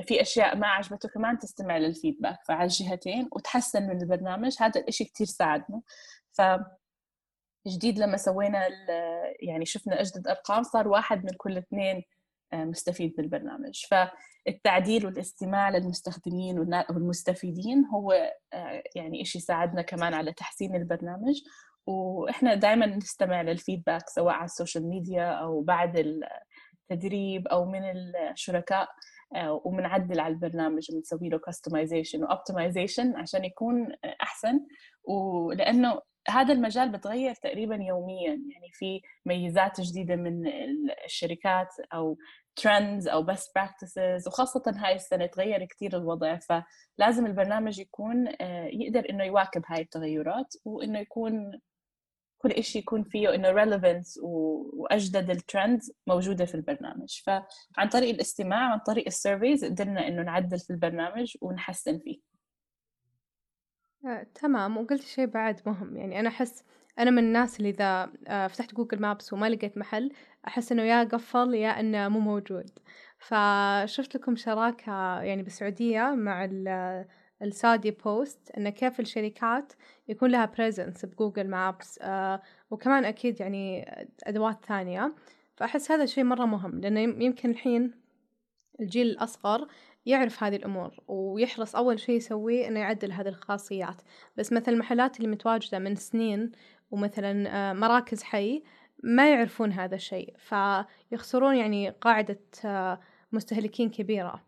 في 0.02 0.20
أشياء 0.20 0.56
ما 0.56 0.66
عجبته 0.66 1.08
كمان 1.08 1.38
تستمع 1.38 1.78
لل 1.78 1.90
feedback 1.90 2.38
فعلى 2.44 2.64
الجهتين 2.64 3.28
وتحسن 3.32 3.82
من 3.82 4.02
البرنامج 4.02 4.56
هذا 4.60 4.80
الإشي 4.80 5.04
كتير 5.04 5.26
ساعدنا. 5.26 5.82
ف 6.32 6.42
جديد 7.68 7.98
لما 7.98 8.16
سوينا 8.16 8.68
يعني 9.40 9.66
شفنا 9.66 10.00
أجدد 10.00 10.28
أرقام 10.28 10.62
صار 10.62 10.88
واحد 10.88 11.24
من 11.24 11.30
كل 11.36 11.56
اثنين 11.58 12.02
آه، 12.52 12.64
مستفيد 12.64 13.14
بالبرنامج. 13.16 13.84
فالتعديل 13.90 15.06
والاستماع 15.06 15.70
للمستخدمين 15.70 16.58
والمستفيدين 16.90 17.84
هو 17.86 18.12
آه، 18.52 18.82
يعني 18.96 19.22
إشي 19.22 19.40
ساعدنا 19.40 19.82
كمان 19.82 20.14
على 20.14 20.32
تحسين 20.32 20.76
البرنامج. 20.76 21.34
وإحنا 21.86 22.54
دائما 22.54 22.86
نستمع 22.86 23.42
لل 23.42 23.56
feedback 23.56 24.08
سواء 24.08 24.34
على 24.34 24.44
ال 24.44 24.51
social 24.51 24.88
media 24.88 25.32
أو 25.32 25.60
بعد 25.60 26.22
التدريب 26.90 27.48
أو 27.48 27.64
من 27.64 27.82
الشركاء. 28.32 28.88
وبنعدل 29.64 30.20
على 30.20 30.34
البرنامج 30.34 30.86
وبنسوي 30.92 31.28
له 31.28 31.38
customization 31.38 32.24
و 32.24 32.32
optimization 32.32 33.16
عشان 33.16 33.44
يكون 33.44 33.92
أحسن. 34.22 34.60
ولأنه 35.04 36.00
هذا 36.28 36.52
المجال 36.52 36.92
بتغير 36.92 37.34
تقريبا 37.34 37.74
يوميا. 37.74 38.30
يعني 38.30 38.70
في 38.72 39.00
ميزات 39.26 39.80
جديدة 39.80 40.16
من 40.16 40.46
الشركات 41.04 41.68
أو 41.94 42.16
trends 42.56 43.08
أو 43.08 43.22
best 43.22 43.52
practices 43.54 44.28
وخاصة 44.28 44.62
هاي 44.76 44.94
السنة 44.94 45.26
تغير 45.26 45.64
كثير 45.64 45.96
الوضع. 45.96 46.38
فلازم 46.38 47.26
البرنامج 47.26 47.78
يكون 47.78 48.28
آه، 48.40 48.68
يقدر 48.72 49.10
إنه 49.10 49.24
يواكب 49.24 49.62
هاي 49.66 49.80
التغيرات 49.80 50.54
وإنه 50.64 50.98
يكون 50.98 51.60
كل 52.44 52.64
شيء 52.64 52.82
يكون 52.82 53.02
فيه 53.02 53.34
إنه 53.34 53.50
relevance 53.50 54.18
وأجدد 54.22 55.30
ال 55.30 55.39
trends 55.39 55.92
موجودة 56.06 56.44
في 56.44 56.54
البرنامج. 56.54 57.22
فعن 57.26 57.88
طريق 57.92 58.14
الاستماع 58.14 58.70
وعن 58.70 58.78
طريق 58.78 59.06
ال 59.06 59.14
surveys 59.14 59.64
قدرنا 59.64 60.08
إنه 60.08 60.22
نعدل 60.22 60.58
في 60.58 60.70
البرنامج 60.70 61.36
ونحسن 61.40 61.98
فيه. 61.98 62.20
آه، 64.06 64.26
تمام. 64.34 64.76
وقلت 64.76 65.02
شيء 65.02 65.26
بعد 65.26 65.60
مهم. 65.66 65.96
يعني 65.96 66.20
أنا 66.20 66.28
أحس 66.28 66.64
أنا 66.98 67.10
من 67.10 67.18
الناس 67.18 67.58
اللي 67.58 67.70
إذا 67.70 68.12
آه، 68.28 68.46
فتحت 68.46 68.74
Google 68.74 69.00
Maps 69.00 69.32
وما 69.32 69.48
لقيت 69.48 69.78
محل 69.78 70.12
أحس 70.46 70.72
إنه 70.72 70.82
يا 70.82 71.04
قفل 71.04 71.54
يا 71.54 71.80
إنه 71.80 72.08
مو 72.08 72.20
موجود. 72.20 72.70
فشفت 73.18 74.16
لكم 74.16 74.36
شراكة 74.36 75.22
يعني 75.22 75.42
بالسعودية 75.42 76.14
مع 76.14 76.44
السادي 77.42 77.90
بوست 77.90 78.50
إنه 78.56 78.70
كيف 78.70 79.00
الشركات 79.00 79.72
يكون 80.08 80.30
لها 80.30 80.44
presence 80.44 81.04
ب 81.04 81.11
Google 81.11 81.48
Maps 81.48 81.98
آه 82.02 82.42
وكمان 82.70 83.04
أكيد 83.04 83.40
يعني 83.40 83.84
أدوات 84.24 84.64
ثانية. 84.64 85.14
فأحس 85.56 85.90
هذا 85.90 86.04
الشيء 86.04 86.24
مرة 86.24 86.44
مهم 86.44 86.80
لأنه 86.80 87.00
يمكن 87.00 87.50
الحين 87.50 87.94
الجيل 88.80 89.06
الأصغر 89.06 89.68
يعرف 90.06 90.44
هذه 90.44 90.56
الأمور 90.56 91.00
ويحرص 91.08 91.76
أول 91.76 92.00
شيء 92.00 92.16
يسويه 92.16 92.68
إنه 92.68 92.80
يعدل 92.80 93.12
هذه 93.12 93.28
الخاصيات. 93.28 94.02
بس 94.36 94.52
مثل 94.52 94.72
المحلات 94.72 95.16
اللي 95.16 95.28
متواجدة 95.28 95.78
من 95.78 95.94
سنين 95.94 96.52
ومثلا 96.90 97.48
آه، 97.48 97.72
مراكز 97.72 98.22
حي 98.22 98.62
ما 99.02 99.30
يعرفون 99.30 99.72
هذا 99.72 99.94
الشيء. 99.94 100.34
فيخسرون 100.38 101.56
يعني 101.56 101.90
قاعدة 101.90 102.40
آه، 102.64 103.00
مستهلكين 103.32 103.90
كبيرة. 103.90 104.42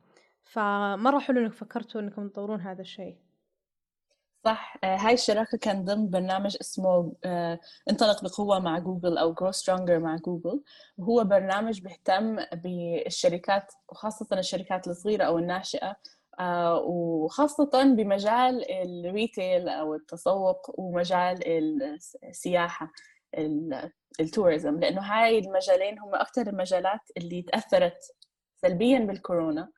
فمرة 0.46 1.18
حلو 1.18 1.40
إنك 1.40 1.52
فكرتوا 1.52 2.00
إنكم 2.00 2.28
تطورون 2.28 2.60
هذا 2.60 2.80
الشيء. 2.80 3.16
صح. 4.44 4.76
آه، 4.84 4.96
هاي 4.96 5.14
الشراكة 5.14 5.58
كان 5.58 5.84
ضمن 5.84 6.10
برنامج 6.10 6.56
اسمه 6.60 7.12
آه، 7.24 7.58
انطلق 7.90 8.24
بقوة 8.24 8.58
مع 8.58 8.78
جوجل 8.78 9.18
أو 9.18 9.34
Grow 9.34 9.52
Stronger 9.52 9.90
مع 9.90 10.16
جوجل. 10.16 10.62
وهو 10.98 11.24
برنامج 11.24 11.80
بيهتم 11.80 12.36
بالشركات 12.52 13.72
وخاصة 13.88 14.26
الشركات 14.38 14.88
الصغيرة 14.88 15.24
أو 15.24 15.38
الناشئة 15.38 15.96
آه، 16.40 16.78
وخاصة 16.78 17.94
بمجال 17.96 18.70
الريتيل 18.70 19.68
أو 19.68 19.94
التسوق 19.94 20.80
ومجال 20.80 21.40
السياحة 22.24 22.92
التوريزم 24.20 24.80
لأنه 24.80 25.00
هاي 25.00 25.38
المجالين 25.38 25.98
هم 25.98 26.14
أكثر 26.14 26.46
المجالات 26.46 27.00
اللي 27.16 27.42
تأثرت 27.42 27.98
سلبيا 28.56 28.98
بالكورونا. 28.98 29.68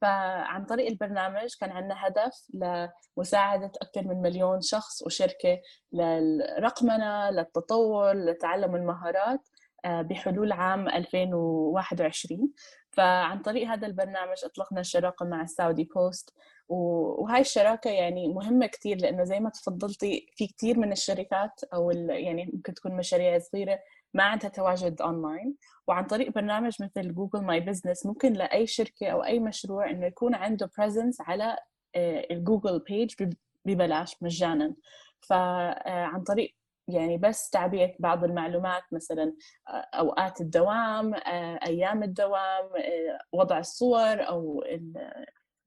فعن 0.00 0.64
طريق 0.64 0.86
البرنامج 0.86 1.54
كان 1.60 1.70
عندنا 1.70 2.06
هدف 2.06 2.32
لمساعدة 2.54 3.72
أكثر 3.82 4.02
من 4.02 4.22
مليون 4.22 4.60
شخص 4.60 5.02
وشركة 5.02 5.60
للرقمنة 5.92 7.30
للتطور 7.30 8.12
لتعلم 8.12 8.76
المهارات 8.76 9.48
بحلول 9.84 10.52
عام 10.52 10.88
2021 10.88 12.52
فعن 12.90 13.42
طريق 13.42 13.68
هذا 13.68 13.86
البرنامج 13.86 14.36
أطلقنا 14.44 14.80
الشراكة 14.80 15.24
مع 15.24 15.42
ال 15.42 15.49
Saudi 15.49 15.84
Post 15.84 16.34
وهاي 16.68 17.40
الشراكة 17.40 17.90
يعني 17.90 18.28
مهمة 18.28 18.66
كتير 18.66 18.96
لأنه 18.96 19.24
زي 19.24 19.40
ما 19.40 19.50
تفضلتي 19.50 20.26
في 20.36 20.46
كتير 20.46 20.78
من 20.78 20.92
الشركات 20.92 21.60
أو 21.74 21.90
يعني 22.10 22.50
ممكن 22.54 22.74
تكون 22.74 22.96
مشاريع 22.96 23.38
صغيرة 23.38 23.78
ما 24.14 24.24
عندها 24.24 24.50
تواجد 24.50 25.02
أونلاين 25.02 25.54
وعن 25.86 26.04
طريق 26.04 26.32
برنامج 26.32 26.82
مثل 26.82 27.14
Google 27.14 27.42
My 27.42 27.60
Business 27.60 28.06
ممكن 28.06 28.32
لأي 28.32 28.66
شركة 28.66 29.08
أو 29.08 29.24
أي 29.24 29.38
مشروع 29.38 29.90
إنه 29.90 30.06
يكون 30.06 30.34
عنده 30.34 30.70
presence 30.78 31.20
على 31.20 31.56
آه، 31.94 32.26
ال 32.30 32.37
Google 32.37 32.78
page 32.78 33.14
ببلاش 33.64 34.22
مجانا. 34.22 34.74
فعن 35.20 36.22
طريق 36.22 36.54
يعني 36.88 37.18
بس 37.18 37.50
تعبئة 37.50 37.94
بعض 37.98 38.24
المعلومات 38.24 38.82
مثلا 38.92 39.34
أوقات 39.94 40.40
الدوام 40.40 41.14
أيام 41.66 42.02
الدوام 42.02 42.70
وضع 43.32 43.58
الصور 43.58 44.28
أو 44.28 44.64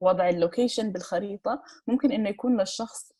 وضع 0.02 0.30
ال 0.30 0.37
location 0.37 0.92
بالخريطة. 0.92 1.64
ممكن 1.88 2.12
إنه 2.12 2.30
يكون 2.30 2.60
للشخص 2.60 3.14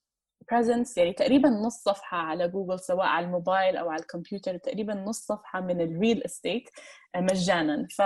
presence 0.54 0.98
يعني 0.98 1.14
تقريبا 1.14 1.50
نص 1.50 1.84
صفحة 1.84 2.18
على 2.18 2.48
جوجل 2.48 2.80
سواء 2.80 3.06
على 3.06 3.26
الموبايل 3.26 3.78
أو 3.78 3.90
على 3.90 4.02
الكمبيوتر 4.02 4.58
تقريبا 4.58 4.94
نص 4.94 5.20
صفحة 5.20 5.62
من 5.62 5.82
ال 5.82 5.90
real 5.90 6.24
estate 6.24 6.70
مجانا. 7.16 7.88
ف 7.98 8.00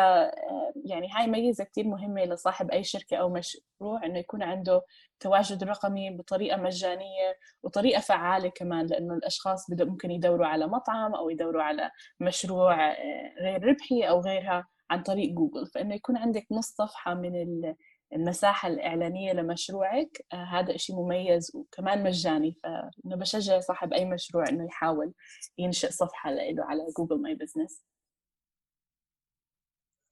يعني 0.86 1.08
هاي 1.12 1.28
ميزة 1.28 1.63
كتير 1.63 1.88
مهمة 1.88 2.26
لصاحب 2.26 2.71
أي 2.71 2.84
شركة 2.84 3.17
أو 3.17 3.30
مشروع 3.30 4.06
إنه 4.06 4.19
يكون 4.19 4.43
عنده 4.43 4.82
تواجد 5.19 5.63
رقمي 5.63 6.10
بطريقة 6.17 6.58
مجانية 6.58 7.38
وطريقة 7.63 8.02
فعالة 8.02 8.50
كمان 8.50 8.86
لأنه 8.86 9.13
الأشخاص 9.13 9.69
ممكن 9.69 10.12
يدوروا 10.12 10.48
على 10.48 10.67
مطعم 10.67 11.15
أو 11.15 11.30
يدوروا 11.30 11.63
على 11.63 11.91
مشروع 12.19 12.93
غير 13.41 13.63
ربحي 13.63 14.04
أو 14.04 14.21
غيرها 14.21 14.67
عن 14.89 15.04
طريق 15.04 15.30
جوجل 15.30 15.67
فإنه 15.67 15.95
يكون 15.95 16.17
عندك 16.17 16.48
نص 16.52 16.67
صفحة 16.67 17.13
من 17.13 17.74
المساحة 18.13 18.70
الإعلانية 18.70 19.34
لمشروعك 19.34 20.26
آه 20.34 20.44
هذا 20.44 20.76
إشي 20.76 20.94
مميز 20.94 21.52
وكمان 21.56 22.04
مجاني 22.04 22.54
فأنا 22.63 23.15
بشجع 23.15 23.60
صاحب 23.60 23.94
أي 23.94 24.06
مشروع 24.06 24.50
إنه 24.50 24.65
يحاول 24.65 25.13
ينشئ 25.58 25.91
صفحة 25.91 26.32
له 26.32 26.65
على 26.65 26.86
Google 26.98 27.22
My 27.22 27.36
Business 27.36 27.84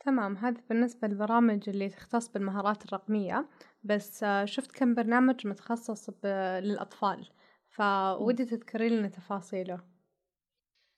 تمام 0.06 0.38
هذا 0.38 0.62
بالنسبة 0.70 1.08
للبرامج 1.08 1.70
اللي 1.70 1.90
تختص 1.90 2.28
بالمهارات 2.28 2.86
الرقمية 2.86 3.50
بس 3.84 4.24
آه، 4.24 4.46
شفت 4.46 4.72
كم 4.72 4.96
برنامج 4.96 5.48
متخصص 5.48 6.10
للأطفال 6.26 7.30
فودي 7.70 8.46
تذكري 8.46 8.90
لنا 8.90 9.08
تفاصيله. 9.08 9.80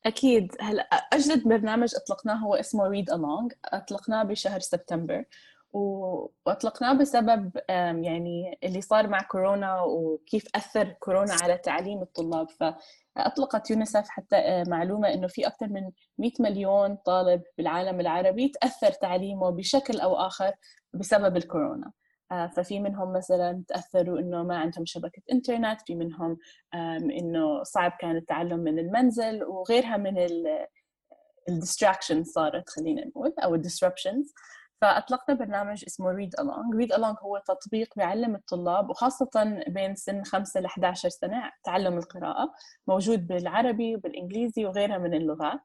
أكيد 0.05 0.55
هلأ 0.62 0.84
أجدد 0.84 1.47
برنامج 1.47 1.95
أطلقناه 1.95 2.36
هو 2.36 2.55
اسمه 2.55 2.88
ريد 2.88 3.10
ألونج 3.10 3.53
أطلقناه 3.65 4.23
بشهر 4.23 4.60
سبتمبر 4.60 5.25
وأطلقناه 5.75 6.93
بسبب 6.93 7.51
يعني 7.69 8.59
اللي 8.63 8.81
صار 8.81 9.07
مع 9.07 9.21
كورونا 9.21 9.81
وكيف 9.81 10.45
أثر 10.55 10.89
كورونا 10.99 11.33
على 11.43 11.57
تعليم 11.57 12.01
الطلاب. 12.01 12.47
فأطلقت 12.49 13.69
يونيسف 13.69 14.09
حتى 14.09 14.35
آه، 14.35 14.63
معلومة 14.67 15.13
إنه 15.13 15.27
في 15.27 15.47
أكثر 15.47 15.67
من 15.67 15.91
100 16.17 16.31
مليون 16.39 16.95
طالب 16.95 17.41
بالعالم 17.57 17.99
العربي 17.99 18.47
تأثر 18.47 18.91
تعليمه 18.91 19.49
بشكل 19.49 19.99
أو 19.99 20.15
آخر 20.15 20.51
بسبب 20.93 21.38
الكورونا. 21.38 21.91
آه، 22.31 22.47
ففي 22.47 22.79
منهم 22.79 23.13
مثلا 23.13 23.63
تأثروا 23.67 24.19
إنه 24.19 24.43
ما 24.43 24.57
عندهم 24.57 24.85
شبكة 24.85 25.21
إنترنت 25.31 25.81
في 25.88 25.95
منهم 25.95 26.38
إنه 27.19 27.63
صعب 27.63 27.91
كان 27.99 28.15
التعلم 28.15 28.59
من 28.59 28.79
المنزل 28.79 29.43
وغيرها 29.43 29.97
من 29.97 30.27
ال 31.49 31.56
distraction 31.56 32.23
صارت 32.23 32.69
خلينا 32.69 33.07
نقول 33.07 33.33
أو 33.43 33.55
ال 33.55 33.62
disruptions 33.62 34.34
فأطلقنا 34.86 35.36
برنامج 35.36 35.84
اسمه 35.88 36.13
Read 36.13 36.41
Along. 36.41 36.78
Read 36.78 36.98
Along 36.98 37.24
هو 37.24 37.41
تطبيق 37.48 37.93
بيعلم 37.95 38.36
الطلاب 38.36 38.89
وخاصة 38.89 39.63
بين 39.67 39.95
سن 39.95 40.24
5 40.24 40.60
ل 40.60 40.65
11 40.65 41.10
سنة 41.10 41.52
تعلم 41.63 41.98
القراءة. 41.98 42.54
موجود 42.88 43.28
بالعربي 43.28 43.95
وبالإنجليزي 43.95 44.65
وغيرها 44.65 44.98
من 44.98 45.13
اللغات. 45.13 45.60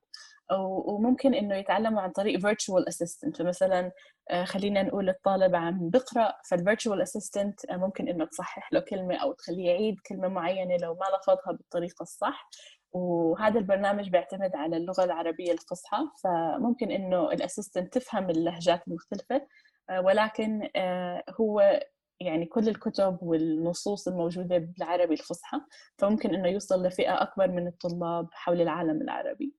وممكن 0.61 1.35
إنه 1.35 1.55
يتعلموا 1.55 2.01
عن 2.01 2.11
طريق 2.11 2.41
virtual 2.41 2.85
assistant. 2.93 3.39
فمثلا 3.39 3.93
آه، 4.31 4.45
خلينا 4.45 4.83
نقول 4.83 5.09
الطالب 5.09 5.57
عم 5.57 5.91
بقرأ 5.91 6.35
فال 6.51 6.62
virtual 6.62 7.03
assistant 7.03 7.61
ممكن 7.71 8.09
إنه 8.09 8.25
تصحح 8.25 8.73
له 8.73 8.81
كلمة 8.81 9.17
أو 9.17 9.33
تخليه 9.33 9.67
يعيد 9.67 9.97
كلمة 10.09 10.29
معينة 10.29 10.77
لو 10.77 10.95
ما 10.95 11.07
لفظها 11.17 11.53
بالطريقة 11.53 12.03
الصح. 12.03 12.51
وهذا 12.93 13.59
البرنامج 13.59 14.09
بيعتمد 14.09 14.57
على 14.57 14.77
اللغة 14.77 15.05
العربية 15.05 15.53
الفصحى 15.53 15.99
فممكن 16.25 16.91
إنه 16.91 17.33
ال 17.33 17.39
assistant 17.39 17.99
تفهم 17.99 18.31
اللهجات 18.31 18.89
المختلفة 18.89 19.47
آه، 19.91 20.01
ولكن 20.01 20.69
آه، 20.77 21.25
هو 21.41 21.81
يعني 22.21 22.47
كل 22.47 22.69
الكتب 22.69 23.19
والنصوص 23.23 24.09
الموجودة 24.09 24.59
بالعربي 24.59 25.15
الفصحى 25.15 25.61
فممكن 25.99 26.35
إنه 26.35 26.49
يوصل 26.49 26.87
لفئة 26.87 27.23
أكبر 27.23 27.49
من 27.49 27.67
الطلاب 27.67 28.29
حول 28.33 28.61
العالم 28.61 29.03
العربي. 29.03 29.55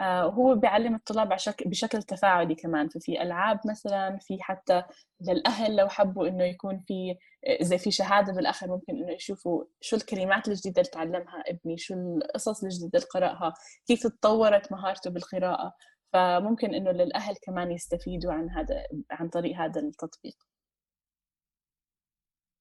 وهو 0.00 0.52
آه، 0.52 0.54
بيعلم 0.54 0.94
الطلاب 0.94 1.28
بشكل 1.66 2.02
تفاعلي 2.02 2.54
كمان. 2.54 2.88
ففي 2.88 3.22
ألعاب 3.22 3.60
مثلا 3.66 4.18
في 4.20 4.42
حتى 4.42 4.82
للأهل 5.20 5.76
لو 5.76 5.88
حبوا 5.88 6.28
إنه 6.28 6.44
يكون 6.44 6.84
في 6.88 7.16
زي 7.60 7.78
في 7.78 7.90
شهادة 7.90 8.32
بالآخر 8.32 8.68
ممكن 8.68 8.96
إنه 8.96 9.12
يشوفوا 9.12 9.64
شو 9.80 9.96
الكلمات 9.96 10.48
الجديدة 10.48 10.80
اللي 10.80 10.90
تعلمها 10.90 11.42
ابني 11.46 11.78
شو 11.78 11.94
القصص 11.94 12.64
الجديدة 12.64 12.98
اللي 12.98 13.08
قرأها 13.14 13.54
كيف 13.86 14.06
تطورت 14.06 14.72
مهارته 14.72 15.10
بالقراءة. 15.10 15.74
فممكن 16.12 16.74
إنه 16.74 16.90
للأهل 16.90 17.34
كمان 17.42 17.72
يستفيدوا 17.72 18.32
عن 18.32 18.50
هذا 18.50 18.86
عن 19.10 19.28
طريق 19.28 19.56
هذا 19.56 19.80
التطبيق. 19.80 20.36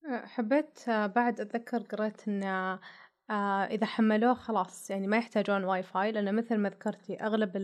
حبيت 0.05 0.89
بعد 0.89 1.39
أتذكر 1.41 1.77
قرأت 1.83 2.27
إن 2.27 2.43
آه 3.29 3.63
إذا 3.63 3.85
حملوه 3.85 4.33
خلاص 4.33 4.89
يعني 4.89 5.07
ما 5.07 5.17
يحتاجون 5.17 5.63
واي 5.63 5.83
فاي 5.83 6.11
لأن 6.11 6.35
مثل 6.35 6.57
ما 6.57 6.69
ذكرتي 6.69 7.21
أغلب 7.21 7.57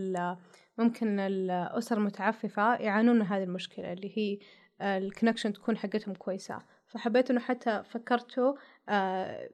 ممكن 0.78 1.20
الأسر 1.20 1.98
المتعففة 1.98 2.74
يعانون 2.76 3.16
من 3.16 3.26
هذه 3.26 3.42
المشكلة 3.42 3.92
اللي 3.92 4.18
هي 4.18 4.38
ال 4.80 4.87
connection 4.87 5.52
تكون 5.52 5.76
حقتهم 5.76 6.14
كويسة. 6.14 6.58
فحبيت 6.86 7.30
إنه 7.30 7.40
حتى 7.40 7.82
فكرته 7.84 8.56
آه 8.88 9.48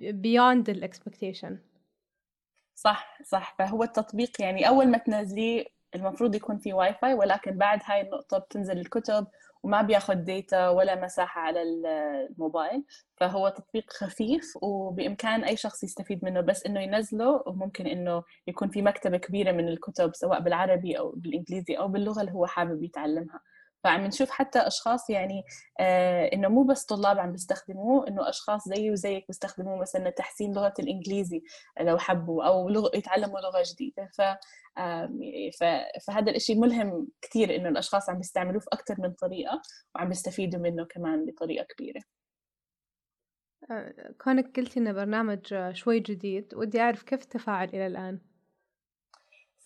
beyond 0.00 0.68
ال 0.68 0.75
expectation 0.75 1.58
صح 2.74 3.22
صح. 3.22 3.54
فهو 3.58 3.82
التطبيق 3.82 4.40
يعني 4.40 4.68
أول 4.68 4.88
ما 4.88 4.98
تنزليه 4.98 5.64
المفروض 5.94 6.34
يكون 6.34 6.58
في 6.58 6.72
واي 6.72 6.94
فاي 6.94 7.14
ولكن 7.14 7.58
بعد 7.58 7.80
هاي 7.84 8.00
النقطة 8.00 8.38
بتنزل 8.38 8.78
الكتب 8.78 9.26
وما 9.62 9.82
بياخذ 9.82 10.14
ديتا 10.14 10.68
ولا 10.68 11.04
مساحة 11.04 11.40
على 11.40 11.62
الموبايل 11.62 12.84
فهو 13.16 13.48
تطبيق 13.48 13.92
خفيف 13.92 14.52
وبإمكان 14.62 15.44
أي 15.44 15.56
شخص 15.56 15.84
يستفيد 15.84 16.24
منه 16.24 16.40
بس 16.40 16.66
إنه 16.66 16.80
ينزله 16.80 17.42
وممكن 17.46 17.86
إنه 17.86 18.22
يكون 18.46 18.68
في 18.68 18.82
مكتبة 18.82 19.16
كبيرة 19.16 19.52
من 19.52 19.68
الكتب 19.68 20.14
سواء 20.14 20.40
بالعربي 20.40 20.98
أو 20.98 21.12
بالإنجليزي 21.16 21.74
أو 21.74 21.88
باللغة 21.88 22.20
اللي 22.20 22.32
هو 22.32 22.46
حابب 22.46 22.82
يتعلمها. 22.82 23.40
فعم 23.84 24.04
نشوف 24.06 24.30
حتى 24.30 24.58
أشخاص 24.58 25.10
يعني 25.10 25.44
آه 25.80 26.30
إنه 26.34 26.48
مو 26.48 26.62
بس 26.62 26.84
طلاب 26.84 27.18
عم 27.18 27.32
بيستخدموه 27.32 28.08
إنه 28.08 28.28
أشخاص 28.28 28.68
زيي 28.68 28.90
وزيك 28.90 29.26
بيستخدموه 29.28 29.76
مثلا 29.80 30.08
لتحسين 30.08 30.54
لغة 30.54 30.74
الإنجليزي 30.78 31.42
لو 31.80 31.98
حبوا 31.98 32.44
أو 32.44 32.68
لغة 32.68 32.90
يتعلموا 32.96 33.40
لغة 33.40 33.62
جديدة. 33.72 34.08
ف 34.18 34.22
فهذا 36.06 36.30
الشيء 36.30 36.58
ملهم 36.60 37.08
كثير 37.22 37.56
إنه 37.56 37.68
الأشخاص 37.68 38.10
عم 38.10 38.16
بيستعملوه 38.18 38.60
في 38.60 38.68
أكثر 38.72 38.94
من 38.98 39.12
طريقة 39.12 39.62
وعم 39.94 40.08
بيستفيدوا 40.08 40.60
منه 40.60 40.84
كمان 40.84 41.26
بطريقة 41.26 41.64
كبيرة. 41.64 42.00
آه، 43.70 44.14
كونك 44.20 44.56
قلتي 44.56 44.80
إنه 44.80 44.92
برنامج 44.92 45.54
شوي 45.72 46.00
جديد 46.00 46.54
ودي 46.54 46.80
أعرف 46.80 47.02
كيف 47.02 47.24
تفاعل 47.24 47.68
إلى 47.68 47.86
الآن؟ 47.86 48.20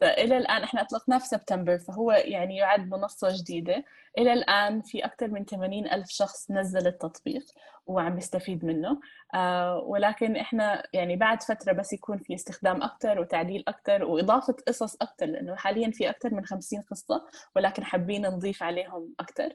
فإلى 0.00 0.36
الآن 0.36 0.62
إحنا 0.62 0.80
أطلقناه 0.80 1.18
في 1.18 1.26
سبتمبر 1.26 1.78
فهو 1.78 2.12
يعني 2.12 2.56
يعد 2.56 2.88
منصة 2.88 3.28
جديدة. 3.38 3.84
إلى 4.18 4.32
الآن 4.32 4.82
في 4.82 5.04
أكثر 5.04 5.28
من 5.28 5.44
80 5.44 5.86
ألف 5.86 6.08
شخص 6.08 6.50
نزل 6.50 6.86
التطبيق 6.86 7.44
وعم 7.86 8.18
يستفيد 8.18 8.64
منه. 8.64 9.00
آه 9.34 9.78
ولكن 9.78 10.36
إحنا 10.36 10.82
يعني 10.92 11.16
بعد 11.16 11.42
فترة 11.42 11.72
بس 11.72 11.92
يكون 11.92 12.18
في 12.18 12.34
استخدام 12.34 12.82
أكثر 12.82 13.20
وتعديل 13.20 13.64
أكثر 13.68 14.04
وإضافة 14.04 14.56
قصص 14.68 14.96
أكثر 15.02 15.26
لأنه 15.26 15.56
حاليا 15.56 15.90
في 15.90 16.10
أكثر 16.10 16.34
من 16.34 16.44
50 16.44 16.82
قصة 16.82 17.26
ولكن 17.56 17.84
حابين 17.84 18.26
نضيف 18.26 18.62
عليهم 18.62 19.14
أكثر. 19.20 19.52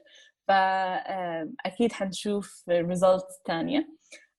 فأكيد 0.48 1.92
حنشوف 1.92 2.64
ريزلتس 2.68 3.42
ثانية 3.46 3.88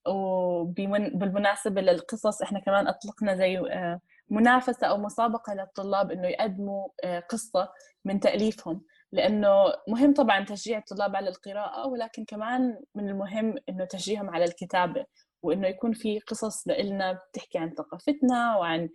وبالمناسبة 0.07 1.81
للقصص 1.81 2.41
إحنا 2.41 2.59
كمان 2.59 2.87
أطلقنا 2.87 3.35
زي 3.35 3.57
آه 3.57 3.99
منافسة 4.31 4.87
أو 4.87 4.97
مسابقة 4.97 5.53
للطلاب 5.53 6.11
إنه 6.11 6.27
يقدموا 6.27 6.87
آه، 7.03 7.19
قصة 7.19 7.71
من 8.05 8.19
تأليفهم. 8.19 8.81
لأنه 9.11 9.73
مهم 9.87 10.13
طبعا 10.13 10.45
تشجيع 10.45 10.77
الطلاب 10.77 11.15
على 11.15 11.29
القراءة 11.29 11.87
ولكن 11.87 12.25
كمان 12.25 12.79
من 12.95 13.09
المهم 13.09 13.55
إنه 13.69 13.85
تشجيعهم 13.85 14.29
على 14.29 14.45
الكتابة 14.45 15.05
وإنه 15.43 15.67
يكون 15.67 15.93
في 15.93 16.19
قصص 16.19 16.67
لإلنا 16.67 17.13
بتحكي 17.13 17.57
عن 17.57 17.69
ثقافتنا 17.69 18.57
وعن 18.57 18.89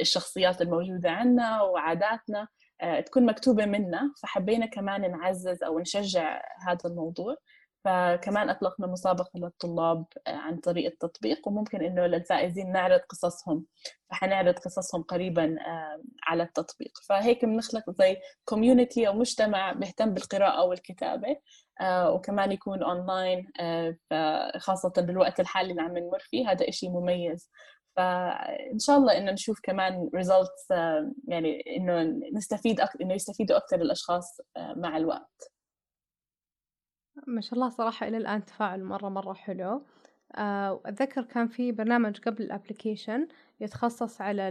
الشخصيات 0.00 0.62
الموجودة 0.62 1.10
عنا 1.10 1.62
وعاداتنا 1.62 2.48
تكون 3.06 3.26
مكتوبة 3.26 3.66
منا. 3.66 4.12
فحبينا 4.22 4.66
كمان 4.66 5.10
نعزز 5.10 5.62
أو 5.62 5.78
نشجع 5.78 6.42
هذا 6.68 6.80
الموضوع. 6.84 7.36
فكمان 7.88 8.50
أطلقنا 8.50 8.86
مسابقة 8.86 9.30
للطلاب 9.34 10.04
آه، 10.26 10.30
عن 10.30 10.56
طريق 10.56 10.86
التطبيق 10.86 11.48
وممكن 11.48 11.82
إنه 11.82 12.06
للفائزين 12.06 12.72
نعرض 12.72 13.00
قصصهم 13.00 13.64
فحنعرض 14.10 14.54
قصصهم 14.54 15.02
قريبا 15.02 15.56
آه، 15.66 16.02
على 16.22 16.42
التطبيق. 16.42 16.92
فهيك 17.08 17.44
بنخلق 17.44 17.90
زي 17.90 18.16
community 18.44 19.08
أو 19.08 19.12
مجتمع 19.12 19.72
بيهتم 19.72 20.14
بالقراءة 20.14 20.64
والكتابة 20.64 21.36
آه، 21.80 22.10
وكمان 22.12 22.52
يكون 22.52 22.82
أونلاين 22.82 23.46
خاصة 24.58 24.92
بالوقت 24.98 25.40
الحالي 25.40 25.70
اللي 25.70 25.82
عم 25.82 25.98
نمر 25.98 26.18
فيه 26.18 26.50
هذا 26.50 26.68
إشي 26.68 26.88
مميز. 26.88 27.50
فإن 27.96 28.78
شاء 28.78 28.98
الله 28.98 29.18
إنه 29.18 29.32
نشوف 29.32 29.60
كمان 29.62 30.10
results 30.14 30.70
يعني 31.28 31.76
إنه 31.76 32.02
نستفيد 32.34 32.80
إنه 33.00 33.14
يستفيدوا 33.14 33.56
أكثر 33.56 33.76
الأشخاص 33.76 34.40
مع 34.76 34.96
الوقت. 34.96 35.57
ما 37.26 37.40
شاء 37.40 37.54
الله 37.54 37.68
صراحة 37.68 38.08
إلى 38.08 38.16
الآن 38.16 38.44
تفاعل 38.44 38.84
مرة 38.84 39.08
مرة 39.08 39.32
حلو. 39.32 39.82
آه، 40.36 40.72
وأتذكر 40.72 41.22
كان 41.22 41.48
في 41.48 41.72
برنامج 41.72 42.18
قبل 42.20 42.42
ال 42.42 42.49
application 42.49 43.28
يتخصص 43.60 44.20
على 44.20 44.48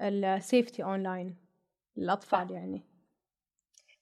ال 0.00 0.12
safety 0.12 0.84
online 0.84 1.36
للأطفال 1.96 2.50
يعني. 2.50 2.92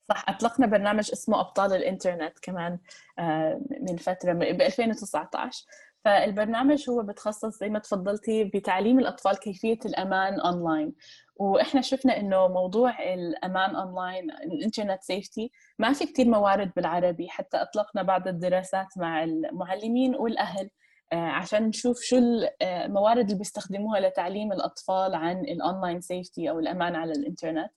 صح 0.08 0.24
أطلقنا 0.28 0.66
برنامج 0.66 1.10
اسمه 1.12 1.40
أبطال 1.40 1.72
الإنترنت 1.72 2.38
كمان 2.42 2.78
آه، 3.18 3.60
من 3.80 3.96
فترة 3.96 4.32
ب 4.32 4.42
2019 4.42 5.64
فالبرنامج 6.04 6.90
هو 6.90 7.02
بتخصص 7.02 7.58
زي 7.58 7.68
ما 7.68 7.78
تفضلتي 7.78 8.44
بتعليم 8.44 8.98
الأطفال 8.98 9.38
كيفية 9.38 9.78
الأمان 9.84 10.40
أونلاين 10.40 10.94
وإحنا 11.40 11.80
شفنا 11.80 12.16
إنه 12.16 12.48
موضوع 12.48 13.02
الأمان 13.14 13.76
اونلاين 13.76 14.30
ال 14.30 14.38
internet 14.38 15.02
safety 15.02 15.52
ما 15.78 15.92
في 15.92 16.06
كثير 16.06 16.28
موارد 16.28 16.72
بالعربي 16.76 17.28
حتى 17.28 17.56
أطلقنا 17.56 18.02
بعض 18.02 18.28
الدراسات 18.28 18.86
مع 18.96 19.24
المعلمين 19.24 20.14
والأهل 20.14 20.70
آه، 21.12 21.16
عشان 21.16 21.62
نشوف 21.62 22.00
شو 22.02 22.16
الموارد 22.62 23.24
اللي 23.24 23.38
بيستخدموها 23.38 24.00
لتعليم 24.00 24.52
الأطفال 24.52 25.14
عن 25.14 25.40
ال 25.40 25.49
online 25.49 26.00
safety 26.00 26.50
أو 26.50 26.58
الأمان 26.58 26.96
على 26.96 27.12
الإنترنت. 27.12 27.70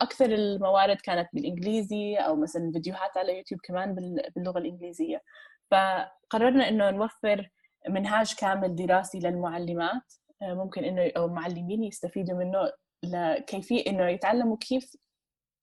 أكثر 0.00 0.26
الموارد 0.26 0.96
كانت 0.96 1.28
بالإنجليزي 1.32 2.16
أو 2.16 2.36
مثلا 2.36 2.70
فيديوهات 2.72 3.16
على 3.16 3.36
يوتيوب 3.38 3.60
كمان 3.64 3.94
باللغة 4.36 4.58
الإنجليزية. 4.58 5.22
فقررنا 5.70 6.68
إنه 6.68 6.90
نوفر 6.90 7.50
منهاج 7.88 8.34
كامل 8.34 8.74
دراسي 8.74 9.18
للمعلمات. 9.18 10.02
آه، 10.02 10.19
ممكن 10.42 10.84
إنه 10.84 11.12
أو 11.16 11.26
المعلمين 11.26 11.84
يستفيدوا 11.84 12.38
منه 12.38 12.72
لكيفية 13.04 13.86
إنه 13.86 14.08
يتعلموا 14.08 14.56
كيف 14.56 14.96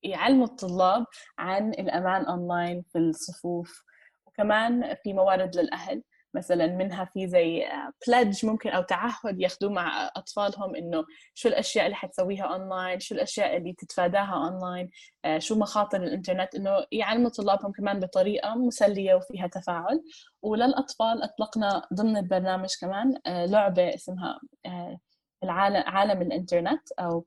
يعلموا 0.03 0.45
الطلاب 0.45 1.05
عن 1.37 1.69
الأمان 1.69 2.25
اونلاين 2.25 2.83
في 2.91 2.97
الصفوف. 2.97 3.83
وكمان 4.25 4.95
في 5.03 5.13
موارد 5.13 5.55
للأهل. 5.55 6.03
مثلا 6.37 6.67
منها 6.67 7.05
في 7.05 7.27
زي 7.27 7.65
pledge 8.07 8.45
ممكن 8.45 8.69
أو 8.69 8.81
تعهد 8.81 9.41
ياخذوه 9.41 9.71
مع 9.71 10.11
أطفالهم 10.15 10.75
إنه 10.75 11.05
شو 11.33 11.49
الأشياء 11.49 11.85
اللي 11.85 11.95
حتسويها 11.95 12.43
اونلاين 12.43 12.99
شو 12.99 13.15
الأشياء 13.15 13.57
اللي 13.57 13.73
تتفاداها 13.73 14.33
اونلاين 14.33 14.89
آه، 15.25 15.39
شو 15.39 15.55
مخاطر 15.55 16.03
الإنترنت 16.03 16.55
إنه 16.55 16.85
يعلموا 16.91 17.29
طلابهم 17.29 17.71
كمان 17.71 17.99
بطريقة 17.99 18.55
مسلية 18.55 19.15
وفيها 19.15 19.47
تفاعل. 19.47 20.03
وللأطفال 20.41 21.23
أطلقنا 21.23 21.87
ضمن 21.93 22.17
البرنامج 22.17 22.69
كمان 22.81 23.19
آه، 23.25 23.45
لعبة 23.45 23.95
اسمها 23.95 24.39
آه، 24.65 24.99
العالم 25.43 25.83
عالم 25.87 26.21
الإنترنت 26.21 26.91
أو 26.99 27.25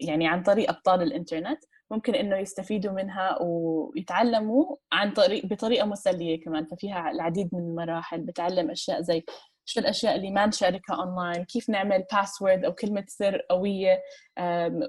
يعني 0.00 0.28
عن 0.28 0.42
طريق 0.42 0.70
أبطال 0.70 1.02
الإنترنت. 1.02 1.58
ممكن 1.94 2.14
إنه 2.14 2.36
يستفيدوا 2.36 2.92
منها 2.92 3.38
ويتعلموا 3.42 4.76
عن 4.92 5.12
طريق 5.12 5.46
بطريقة 5.46 5.86
مسلية 5.86 6.40
كمان 6.40 6.64
ففيها 6.64 7.10
العديد 7.10 7.48
من 7.52 7.60
المراحل. 7.60 8.20
بتعلم 8.20 8.70
أشياء 8.70 9.02
زي 9.02 9.24
شو 9.66 9.80
الأشياء 9.80 10.16
اللي 10.16 10.30
ما 10.30 10.46
نشاركها 10.46 10.96
اونلاين 10.96 11.44
كيف 11.44 11.68
نعمل 11.68 12.04
password 12.12 12.64
أو 12.64 12.72
كلمة 12.72 13.04
سر 13.08 13.38
قوية 13.50 14.02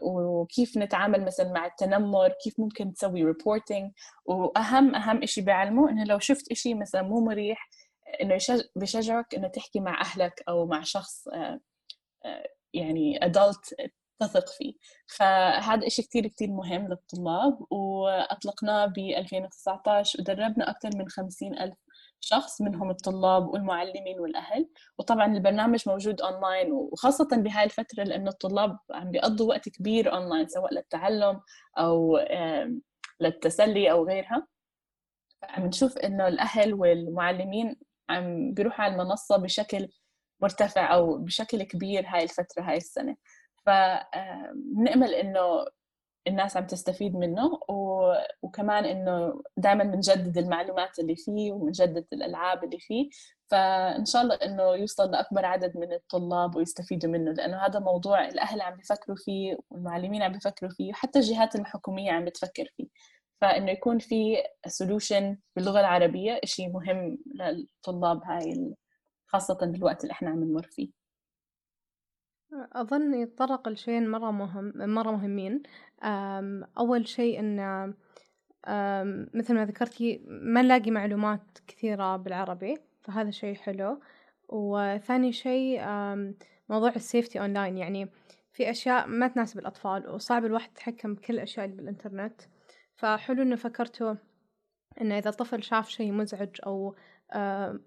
وكيف 0.01 0.77
نتعامل 0.77 1.25
مثلا 1.25 1.51
مع 1.51 1.65
التنمر 1.65 2.29
كيف 2.43 2.59
ممكن 2.59 2.93
تسوي 2.93 3.23
reporting 3.23 3.91
واهم 4.25 4.95
أهم 4.95 5.25
شيء 5.25 5.43
بيعلموا 5.43 5.89
إنه 5.89 6.03
لو 6.03 6.19
شفت 6.19 6.53
شيء 6.53 6.75
مثلا 6.75 7.01
مو 7.01 7.19
مريح 7.25 7.69
إنه 8.21 8.37
بشجعك 8.75 9.35
إنه 9.35 9.47
تحكي 9.47 9.79
مع 9.79 10.01
أهلك 10.01 10.43
أو 10.49 10.65
مع 10.65 10.81
شخص 10.83 11.27
يعني 12.73 13.19
adult 13.25 13.89
تثق 14.19 14.49
فيه. 14.49 14.73
فهذا 15.17 15.87
إشي 15.87 16.01
كتير 16.01 16.27
كتير 16.27 16.49
مهم 16.51 16.87
للطلاب 16.87 17.71
وأطلقناه 17.71 18.85
ب 18.85 18.97
2019 18.97 20.19
ودربنا 20.21 20.69
أكثر 20.69 20.89
من 20.95 21.09
50 21.09 21.59
ألف 21.59 21.77
شخص 22.19 22.61
منهم 22.61 22.89
الطلاب 22.89 23.47
والمعلمين 23.47 24.19
والأهل. 24.19 24.69
وطبعا 24.97 25.25
البرنامج 25.33 25.89
موجود 25.89 26.21
أونلاين 26.21 26.71
وخاصة 26.71 27.27
بهاي 27.31 27.63
الفترة 27.63 28.03
لأنه 28.03 28.29
الطلاب 28.29 28.77
عم 28.91 29.11
بيقضوا 29.11 29.49
وقت 29.49 29.69
كبير 29.69 30.13
أونلاين 30.13 30.47
سواء 30.47 30.73
للتعلم 30.73 31.41
أو 31.77 32.19
للتسلي 33.19 33.91
أو 33.91 34.05
غيرها. 34.07 34.47
عم 35.43 35.65
نشوف 35.65 35.97
إنه 35.97 36.27
الأهل 36.27 36.73
والمعلمين 36.73 37.75
عم 38.09 38.53
بيروحوا 38.53 38.85
على 38.85 38.93
المنصة 38.93 39.37
بشكل 39.37 39.89
مرتفع 40.41 40.93
أو 40.93 41.17
بشكل 41.17 41.63
كبير 41.63 42.05
هاي 42.07 42.23
الفترة 42.23 42.63
هاي 42.63 42.77
السنة. 42.77 43.15
فنأمل 43.65 45.13
إنه 45.13 45.65
الناس 46.27 46.57
عم 46.57 46.67
تستفيد 46.67 47.15
منه 47.15 47.59
وكمان 48.41 48.85
إنه 48.85 49.41
دائما 49.57 49.83
بنجدد 49.83 50.37
المعلومات 50.37 50.99
اللي 50.99 51.15
فيه 51.15 51.51
وبنجدد 51.51 52.05
الألعاب 52.13 52.63
اللي 52.63 52.79
فيه 52.79 53.09
فإن 53.47 54.05
شاء 54.05 54.21
الله 54.21 54.35
إنه 54.35 54.63
يوصل 54.75 55.11
لأكبر 55.11 55.45
عدد 55.45 55.77
من 55.77 55.93
الطلاب 55.93 56.55
ويستفيدوا 56.55 57.11
منه 57.11 57.31
لأنه 57.31 57.57
هذا 57.57 57.79
موضوع 57.79 58.27
الأهل 58.27 58.61
عم 58.61 58.75
بيفكروا 58.75 59.17
فيه 59.17 59.57
والمعلمين 59.69 60.21
عم 60.23 60.31
بيفكروا 60.31 60.71
فيه 60.71 60.89
وحتى 60.91 61.19
الجهات 61.19 61.55
الحكومية 61.55 62.11
عم 62.11 62.25
بتفكر 62.25 62.73
فيه. 62.77 62.87
فإنه 63.41 63.71
يكون 63.71 63.99
في 63.99 64.37
solution 64.67 65.37
باللغة 65.55 65.79
العربية 65.79 66.39
إشي 66.43 66.67
مهم 66.67 67.17
للطلاب 67.35 68.23
هاي 68.23 68.75
خاصة 69.27 69.57
بالوقت 69.61 70.03
اللي 70.03 70.11
إحنا 70.11 70.29
عم 70.29 70.43
نمر 70.43 70.67
فيه. 70.71 71.04
أظن 72.73 73.13
يتطرق 73.13 73.69
لشيئين 73.69 74.09
مرة 74.09 74.31
مهم 74.31 74.73
مرة 74.75 75.11
مهمين. 75.11 75.63
أول 76.77 77.07
شيء 77.07 77.39
إن 77.39 77.93
مثل 79.33 79.53
ما 79.53 79.65
ذكرتي 79.65 80.21
ما 80.27 80.61
نلاقي 80.61 80.91
معلومات 80.91 81.41
كثيرة 81.67 82.17
بالعربي 82.17 82.77
فهذا 83.01 83.31
شيء 83.31 83.55
حلو. 83.55 83.99
وثاني 84.49 85.31
شيء 85.31 85.81
موضوع 86.69 86.89
ال 86.95 87.01
safety 87.01 87.39
online. 87.39 87.77
يعني 87.77 88.09
في 88.51 88.69
أشياء 88.69 89.07
ما 89.07 89.27
تناسب 89.27 89.59
الأطفال 89.59 90.09
وصعب 90.09 90.45
الواحد 90.45 90.71
يتحكم 90.71 91.13
بكل 91.13 91.33
الأشياء 91.33 91.65
اللي 91.65 91.77
بالإنترنت. 91.77 92.41
فحلو 92.95 93.43
إنه 93.43 93.55
فكرتوا 93.55 94.15
إنه 95.01 95.17
إذا 95.17 95.31
طفل 95.31 95.63
شاف 95.63 95.89
شيء 95.89 96.11
مزعج 96.11 96.49
أو 96.65 96.95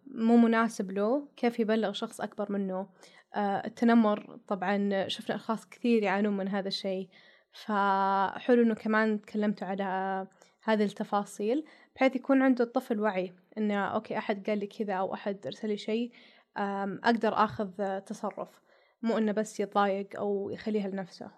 مو 0.06 0.36
مناسب 0.36 0.90
له 0.90 1.28
كيف 1.36 1.60
يبلغ 1.60 1.92
شخص 1.92 2.20
أكبر 2.20 2.52
منه؟ 2.52 2.86
التنمر 3.36 4.38
طبعا 4.48 5.08
شفنا 5.08 5.36
أشخاص 5.36 5.68
كثير 5.68 6.02
يعانون 6.02 6.36
من 6.36 6.48
هذا 6.48 6.68
الشيء. 6.68 7.08
فحلو 7.52 8.62
إنه 8.62 8.74
كمان 8.74 9.20
تكلمتوا 9.20 9.68
على 9.68 9.84
هذه 10.62 10.84
التفاصيل 10.84 11.64
بحيث 11.96 12.16
يكون 12.16 12.42
عنده 12.42 12.64
الطفل 12.64 13.00
وعي 13.00 13.34
إنه 13.58 13.84
أوكي 13.84 14.18
أحد 14.18 14.50
قال 14.50 14.58
لي 14.58 14.66
كذا 14.66 14.94
أو 14.94 15.14
أحد 15.14 15.46
أرسل 15.46 15.68
لي 15.68 15.76
شيء 15.76 16.12
أقدر 16.56 17.34
آخذ 17.34 17.98
تصرف. 17.98 18.60
مو 19.02 19.18
إنه 19.18 19.32
بس 19.32 19.60
يتضايق 19.60 20.16
أو 20.18 20.50
يخليها 20.50 20.88
لنفسه. 20.88 21.30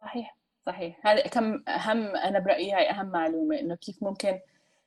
صحيح 0.00 0.36
صحيح. 0.66 1.06
هذا 1.06 1.22
كم 1.22 1.62
أهم 1.68 2.16
أنا 2.16 2.38
برأيي 2.38 2.72
هاي 2.72 2.90
أهم 2.90 3.06
معلومة 3.06 3.60
إنه 3.60 3.74
كيف 3.74 4.02
ممكن 4.02 4.40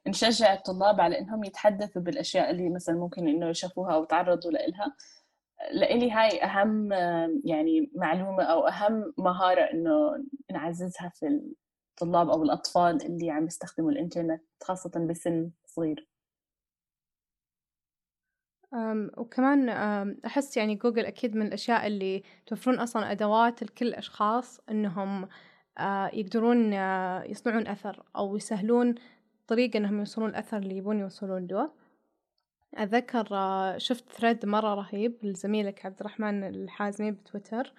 نشجع 0.08 0.54
الطلاب 0.54 1.02
على 1.02 1.20
إنهم 1.20 1.44
يتحدثوا 1.44 2.02
بالأشياء 2.02 2.50
اللي 2.52 2.70
مثلا 2.70 2.96
ممكن 2.96 3.28
إنه 3.28 3.52
شافوها 3.52 3.94
أو 3.94 4.04
تعرضوا 4.04 4.52
لإلها. 4.52 4.96
لإلي 5.74 6.12
هاي 6.12 6.44
أهم 6.44 6.92
يعني 7.46 7.92
معلومة 7.96 8.44
أو 8.44 8.68
أهم 8.68 9.14
مهارة 9.18 9.62
إنه 9.62 10.26
نعززها 10.52 11.10
في 11.16 11.28
الطلاب 11.92 12.30
أو 12.30 12.44
الأطفال 12.44 13.06
اللي 13.06 13.32
عم 13.32 13.46
يستخدموا 13.46 13.92
الإنترنت 13.92 14.44
خاصة 14.64 15.08
بسن 15.10 15.52
صغير. 15.66 16.08
وكمان 19.18 19.70
أحس 20.26 20.58
يعني 20.58 20.76
جوجل 20.76 21.06
أكيد 21.06 21.36
من 21.36 21.48
الأشياء 21.48 21.88
اللي 21.88 22.24
توفرون 22.46 22.80
أصلا 22.80 23.12
أدوات 23.12 23.64
لكل 23.64 23.88
الأشخاص 23.88 24.60
إنهم 24.70 25.28
يقدرون 26.14 26.74
يصنعون 27.32 27.68
أثر 27.68 28.04
أو 28.16 28.36
يسهلون 28.38 28.96
طريقة 29.48 29.78
إنهم 29.78 30.00
يوصلون 30.00 30.30
الأثر 30.30 30.58
اللي 30.58 30.78
يبون 30.78 31.00
يوصلون 31.00 31.48
له. 31.48 31.72
أتذكر 32.74 33.28
آه، 33.32 33.78
شفت 33.78 34.12
thread 34.12 34.46
مرة 34.46 34.74
رهيب 34.74 35.18
لزميلك 35.24 35.86
عبد 35.86 36.00
الرحمن 36.00 36.44
الحازمي 36.44 37.12
بتويتر. 37.12 37.74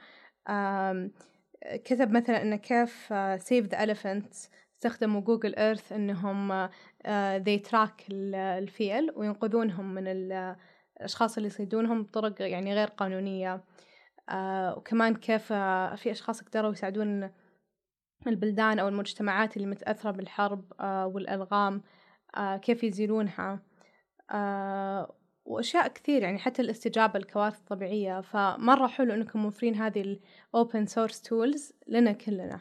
كتب 1.85 2.11
مثلا 2.11 2.43
إنه 2.43 2.57
كيف 2.57 3.13
Save 3.39 3.67
the 3.67 3.87
Elephants 3.87 4.49
استخدموا 4.75 5.21
جوجل 5.21 5.55
إيرث 5.55 5.93
إنهم 5.93 6.69
they 7.39 7.71
track 7.71 8.05
الفيل 8.11 9.13
وينقذونهم 9.17 9.95
من 9.95 10.05
الأشخاص 10.09 11.37
اللي 11.37 11.47
يصيدونهم 11.47 12.03
بطرق 12.03 12.43
يعني 12.43 12.75
غير 12.75 12.89
قانونية. 12.89 13.65
آه، 14.31 14.79
وكمان 14.79 15.15
كيف 15.15 15.47
في 16.03 16.11
أشخاص 16.11 16.43
قدروا 16.43 16.73
يساعدون 16.73 17.31
البلدان 18.27 18.79
أو 18.79 18.89
المجتمعات 18.89 19.57
اللي 19.57 19.69
متأثرة 19.69 20.11
بالحرب 20.11 20.73
آه، 20.81 21.07
والألغام 21.07 21.83
آه، 22.37 22.57
كيف 22.57 22.85
يزيلونها. 22.85 23.70
آه، 24.31 25.15
وأشياء 25.45 25.89
كثير 25.89 26.23
يعني 26.23 26.39
حتى 26.39 26.63
الاستجابة 26.63 27.19
للكوارث 27.19 27.59
الطبيعية. 27.59 28.21
فمرة 28.21 28.87
حلو 28.87 29.15
إنكم 29.15 29.43
موفرين 29.43 29.75
هذه 29.75 30.01
ال 30.01 30.21
open 30.57 30.87
source 30.89 31.17
tools 31.17 31.73
لنا 31.87 32.13
كلنا. 32.13 32.61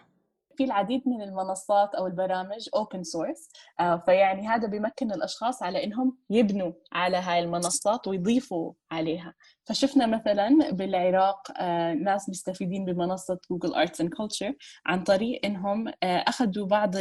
في 0.60 0.66
العديد 0.66 1.04
من 1.06 1.22
المنصات 1.22 1.96
أو 1.96 2.08
البرامج 2.08 2.70
open 2.76 3.04
source 3.04 3.50
آه، 3.80 3.98
فيعني 3.98 4.48
هذا 4.48 4.68
بيمكن 4.68 5.12
الأشخاص 5.12 5.64
على 5.64 5.84
إنهم 5.84 6.18
يبنوا 6.30 6.72
على 6.92 7.18
هاي 7.18 7.40
المنصات 7.40 8.08
ويضيفوا 8.08 8.74
عليها. 8.92 9.34
فشفنا 9.66 10.06
مثلا 10.06 10.72
بالعراق 10.72 11.52
آه، 11.60 11.94
ناس 11.94 12.30
مستفيدين 12.30 12.86
بمنصة 12.86 13.40
Google 13.52 13.74
Arts 13.74 14.02
and 14.02 14.14
Culture 14.14 14.54
عن 14.86 15.04
طريق 15.04 15.46
إنهم 15.46 15.94
أخذوا 16.04 16.66
بعض 16.66 16.96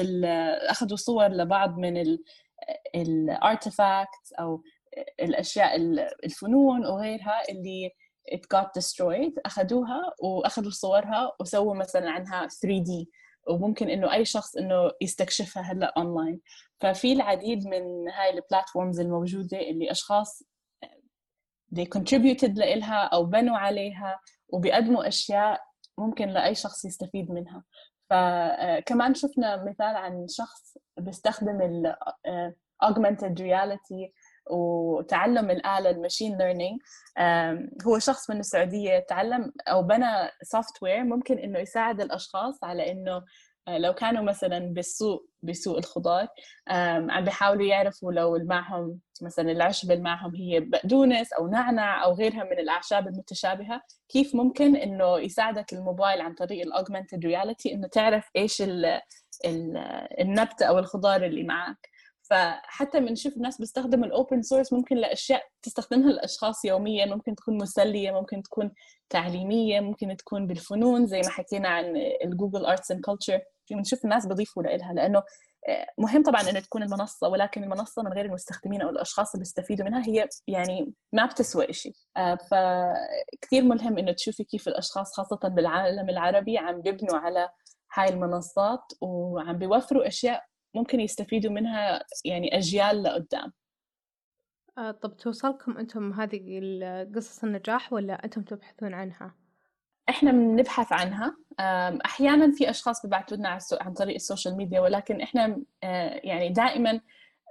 أخذوا 0.70 0.96
صور 0.96 1.28
لبعض 1.28 1.78
من 1.78 1.96
ال 2.94 3.08
artifacts 3.08 4.32
أو 4.32 4.62
الأشياء 5.20 5.76
الفنون 6.24 6.86
وغيرها 6.86 7.42
اللي 7.48 7.90
it 8.34 8.58
got 8.58 8.66
destroyed 8.80 9.32
أخذوها 9.46 10.14
وأخذوا 10.22 10.70
صورها 10.70 11.32
وسووا 11.40 11.74
مثلا 11.74 12.10
عنها 12.10 12.46
3D 12.48 13.06
وممكن 13.48 13.90
إنه 13.90 14.14
أي 14.14 14.24
شخص 14.24 14.56
إنه 14.56 14.92
يستكشفها 15.00 15.62
هلأ 15.62 15.94
اونلاين 15.96 16.40
ففي 16.80 17.12
العديد 17.12 17.66
من 17.66 18.08
هاي 18.08 18.30
ال 18.30 18.37
platforms 18.37 19.00
الموجودة 19.00 19.60
اللي 19.60 19.90
أشخاص 19.90 20.42
they 21.74 21.86
contributed 21.98 22.56
لإلها 22.56 23.04
أو 23.04 23.24
بنوا 23.24 23.56
عليها 23.56 24.20
وبيقدموا 24.48 25.08
أشياء 25.08 25.60
ممكن 25.98 26.28
لأي 26.28 26.54
شخص 26.54 26.84
يستفيد 26.84 27.30
منها. 27.30 27.64
فكمان 28.10 29.14
شفنا 29.14 29.64
مثال 29.64 29.96
عن 29.96 30.26
شخص 30.28 30.67
بيستخدم 30.98 31.62
ال 31.62 31.94
augmented 32.84 33.38
reality 33.40 34.12
وتعلم 34.50 35.50
الآلة 35.50 35.90
ال 35.90 35.96
machine 35.96 36.38
learning 36.38 36.80
هو 37.86 37.98
شخص 37.98 38.30
من 38.30 38.40
السعودية 38.40 38.98
تعلم 38.98 39.52
أو 39.68 39.82
بنى 39.82 40.30
software 40.42 41.04
ممكن 41.04 41.38
إنه 41.38 41.58
يساعد 41.58 42.00
الأشخاص 42.00 42.64
على 42.64 42.92
إنه 42.92 43.24
آه، 43.68 43.78
لو 43.78 43.92
كانوا 43.92 44.22
مثلا 44.22 44.58
بالسوق 44.58 45.28
بسوق 45.42 45.76
الخضار 45.76 46.28
عم 46.68 47.24
بيحاولوا 47.24 47.66
يعرفوا 47.66 48.12
لو 48.12 48.38
معهم 48.44 48.98
مثلا 49.22 49.52
العشبة 49.52 49.92
اللي 49.92 50.04
معهم 50.04 50.34
هي 50.34 50.60
بقدونس 50.60 51.32
أو 51.32 51.48
نعنع 51.48 52.04
أو 52.04 52.14
غيرها 52.14 52.44
من 52.44 52.58
الأعشاب 52.58 53.08
المتشابهة 53.08 53.82
كيف 54.08 54.34
ممكن 54.34 54.76
إنه 54.76 55.18
يساعدك 55.18 55.72
الموبايل 55.72 56.20
عن 56.20 56.34
طريق 56.34 56.66
ال 56.66 56.72
augmented 56.72 57.26
reality 57.26 57.72
إنه 57.74 57.88
تعرف 57.88 58.30
إيش 58.36 58.62
النبتة 60.20 60.66
أو 60.66 60.78
الخضار 60.78 61.24
اللي 61.24 61.42
معك 61.42 61.88
فحتى 62.30 63.00
بنشوف 63.00 63.36
الناس 63.36 63.58
بيستخدموا 63.58 64.06
ال 64.06 64.13
open 64.13 64.42
source 64.42 64.72
ممكن 64.72 64.96
لأشياء 64.96 65.42
تستخدمها 65.62 66.10
الاشخاص 66.10 66.64
يوميا 66.64 67.06
ممكن 67.06 67.34
تكون 67.34 67.56
مسلية 67.56 68.10
ممكن 68.10 68.42
تكون 68.42 68.70
تعليمية 69.10 69.80
ممكن 69.80 70.16
تكون 70.16 70.46
بالفنون 70.46 71.06
زي 71.06 71.20
ما 71.20 71.30
حكينا 71.30 71.68
عن 71.68 71.96
ال 72.24 72.30
Google 72.30 72.66
Arts 72.66 72.90
and 72.90 73.00
Culture 73.00 73.40
بنشوف 73.70 74.04
الناس 74.04 74.26
بيضيفوا 74.26 74.62
لها 74.62 74.92
لأنه 74.92 75.22
آه، 75.68 75.86
مهم 75.98 76.22
طبعا 76.22 76.50
انه 76.50 76.60
تكون 76.60 76.82
المنصة 76.82 77.28
ولكن 77.28 77.64
المنصة 77.64 78.02
من 78.02 78.12
غير 78.12 78.24
المستخدمين 78.24 78.82
أو 78.82 78.88
الأشخاص 78.88 79.34
اللي 79.34 79.42
بيستفيدوا 79.42 79.86
منها 79.86 80.02
هي 80.06 80.28
يعني 80.46 80.92
ما 81.12 81.26
بتسوى 81.26 81.72
شيء 81.72 81.92
آه، 82.16 82.34
فكثير 82.34 83.62
ملهم 83.62 83.98
إنه 83.98 84.12
تشوفي 84.12 84.44
كيف 84.44 84.68
الأشخاص 84.68 85.12
خاصة 85.14 85.48
بالعالم 85.48 86.08
العربي 86.10 86.58
عم 86.58 86.80
بيبنوا 86.80 87.18
على 87.18 87.48
هاي 87.94 88.08
المنصات 88.08 88.92
وعم 89.00 89.58
بيوفروا 89.58 90.06
أشياء 90.06 90.44
ممكن 90.74 91.00
يستفيدوا 91.00 91.52
منها 91.52 92.04
يعني 92.24 92.56
أجيال 92.56 93.02
لقدام. 93.02 93.52
آه 94.78 94.90
طب 94.90 95.16
توصلكم 95.16 95.78
أنتم 95.78 96.12
هذه 96.12 96.60
قصص 97.14 97.44
النجاح 97.44 97.92
ولا 97.92 98.24
أنتم 98.24 98.42
تبحثون 98.42 98.94
عنها؟ 98.94 99.34
إحنا 100.08 100.32
بنبحث 100.32 100.92
عنها. 100.92 101.36
أحيانا 102.04 102.52
في 102.52 102.70
أشخاص 102.70 103.06
ببعثوا 103.06 103.36
لنا 103.36 103.58
عن 103.80 103.92
طريق 103.92 104.14
ال 104.14 104.20
social 104.20 104.56
media 104.56 104.80
ولكن 104.80 105.20
إحنا 105.20 105.62
آه، 105.82 106.20
يعني 106.24 106.48
دائما 106.48 107.00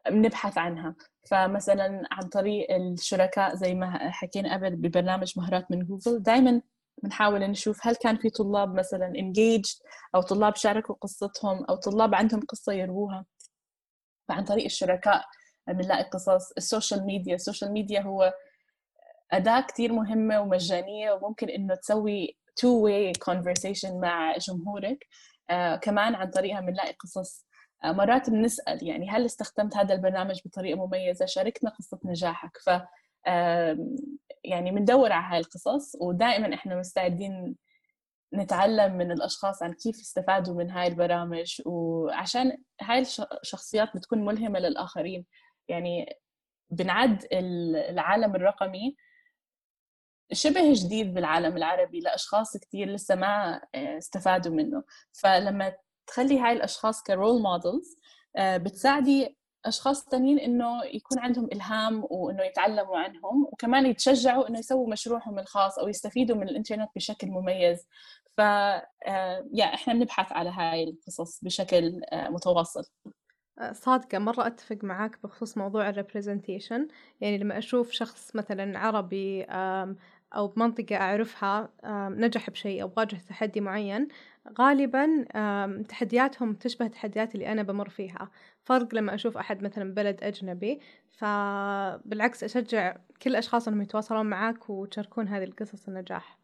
بنبحث 0.10 0.58
engage 0.58 0.94
فمثلا 1.30 2.08
عن 2.12 2.24
طريق 2.24 2.76
الشركاء 2.76 3.56
زي 3.56 3.76
ما 3.76 4.12
حكينا 4.12 4.54
قبل 4.54 4.76
ببرنامج 4.76 5.34
مهارات 5.38 5.72
من 5.72 5.86
جوجل 5.86 6.24
دائما 6.24 6.62
بنحاول 7.04 7.40
نشوف 7.40 7.88
هل 7.88 7.96
كان 7.96 8.18
في 8.18 8.30
طلاب 8.30 8.74
مثلا 8.76 9.14
engaged 9.14 9.82
أو 10.16 10.22
طلاب 10.22 10.56
شاركوا 10.56 10.96
قصتهم 11.02 11.66
أو 11.66 11.76
طلاب 11.76 12.16
عندهم 12.16 12.42
قصة 12.42 12.74
يرووها 12.74 13.26
فعن 14.28 14.44
طريق 14.44 14.66
الشركاء 14.66 15.26
بنلاقي 15.68 16.04
قصص. 16.04 16.52
ال 16.52 16.60
social 16.60 17.06
media 17.06 17.36
ال 17.36 17.41
social 17.41 17.72
media 17.72 18.02
هو 18.02 18.34
أداة 19.32 19.62
كتير 19.62 19.94
مهمة 19.94 20.42
ومجانية 20.42 21.12
وممكن 21.12 21.50
إنه 21.50 21.76
تسوي 21.76 22.38
two 22.60 22.86
way 22.88 23.14
conversation 23.34 23.92
مع 23.94 24.38
جمهورك. 24.38 25.08
آه 25.50 25.76
كمان 25.76 26.16
عن 26.16 26.30
طريقها 26.30 26.62
بنلاقي 26.62 26.94
قصص. 26.94 27.46
آه 27.84 27.92
مرات 27.92 28.30
بنسأل 28.30 28.88
يعني 28.88 29.10
هل 29.10 29.26
استخدمت 29.26 29.78
هذا 29.78 29.94
البرنامج 29.94 30.42
بطريقة 30.46 30.86
مميزة؟ 30.88 31.26
شاركنا 31.26 31.70
قصة 31.70 32.00
نجاحك. 32.06 32.58
ف 32.66 32.70
يعني 34.44 34.72
بندور 34.72 35.12
على 35.12 35.26
هاي 35.34 35.40
القصص 35.40 35.96
ودائما 36.02 36.54
إحنا 36.54 36.80
مستعدين 36.80 37.56
نتعلم 38.34 38.98
من 38.98 39.12
الأشخاص 39.12 39.64
عن 39.64 39.74
كيف 39.74 39.96
استفادوا 40.00 40.56
من 40.56 40.72
هاي 40.72 40.88
البرامج 40.88 41.62
وعشان 41.66 42.58
هاي 42.82 43.06
الشخصيات 43.42 43.98
بتكون 43.98 44.26
ملهمة 44.26 44.60
للآخرين. 44.60 45.26
يعني 45.68 46.16
بنعد 46.70 47.28
العالم 47.34 48.36
الرقمي 48.36 48.96
شبه 50.34 50.74
جديد 50.74 51.14
بالعالم 51.14 51.58
العربي 51.58 52.00
لأشخاص 52.00 52.58
كثير 52.58 52.88
لسه 52.90 53.16
ما 53.16 53.62
آه، 53.76 53.98
استفادوا 53.98 54.52
منه. 54.56 54.84
فلما 55.12 55.74
تخلي 56.08 56.40
هاي 56.40 56.54
الأشخاص 56.54 57.04
ك 57.04 57.11
role 57.11 57.42
models 57.42 57.98
آه، 58.36 58.58
بتساعدي 58.58 59.38
أشخاص 59.68 60.06
ثانيين 60.10 60.40
إنه 60.40 60.86
يكون 60.86 61.20
عندهم 61.20 61.50
إلهام 61.54 62.04
وإنه 62.10 62.44
يتعلموا 62.44 62.98
عنهم 62.98 63.48
وكمان 63.52 63.86
يتشجعوا 63.86 64.50
إنه 64.50 64.60
يسووا 64.60 64.90
مشروعهم 64.90 65.40
الخاص 65.40 65.80
أو 65.80 65.88
يستفيدوا 65.88 66.36
من 66.36 66.50
الإنترنت 66.50 66.90
بشكل 66.96 67.28
مميز. 67.28 67.88
ف 68.38 68.42
آه، 68.42 69.48
يعني 69.54 69.66
إحنا 69.66 69.94
بنبحث 69.94 70.32
على 70.32 70.50
هاي 70.50 70.84
القصص 70.84 71.44
بشكل 71.44 72.02
آه، 72.12 72.30
متواصل. 72.30 72.84
آه، 73.60 73.72
صادقة 73.72 74.20
مرة 74.20 74.48
أتفق 74.48 74.78
معاك 74.84 75.20
بخصوص 75.24 75.58
موضوع 75.58 75.90
الريبريزنتيشن 75.90 76.88
يعني 77.22 77.38
لما 77.38 77.58
أشوف 77.58 77.92
شخص 77.92 78.36
مثلا 78.36 78.80
عربي 78.80 79.46
أو 80.36 80.48
بمنطقة 80.48 80.96
أعرفها 80.96 81.70
نجح 82.10 82.50
بشيء 82.50 82.82
أو 82.82 82.92
واجه 82.98 83.16
تحدي 83.30 83.62
معين 83.62 84.08
غالبا 84.60 85.26
تحدياتهم 85.90 86.54
تشبه 86.54 86.86
التحديات 86.86 87.36
اللي 87.36 87.52
أنا 87.52 87.64
بمر 87.64 87.90
فيها. 87.90 88.30
فرق 88.64 88.96
لما 88.96 89.16
أشوف 89.16 89.38
أحد 89.38 89.64
مثلا 89.64 89.94
بلد 89.94 90.24
أجنبي 90.24 90.80
فبالعكس 91.18 92.44
أشجع 92.44 92.96
كل 93.22 93.30
الأشخاص 93.30 93.68
أنهم 93.68 93.82
يتواصلون 93.82 94.26
معاك 94.26 94.70
وتشاركون 94.70 95.28
هذه 95.28 95.44
القصص 95.44 95.88
النجاح. 95.88 96.38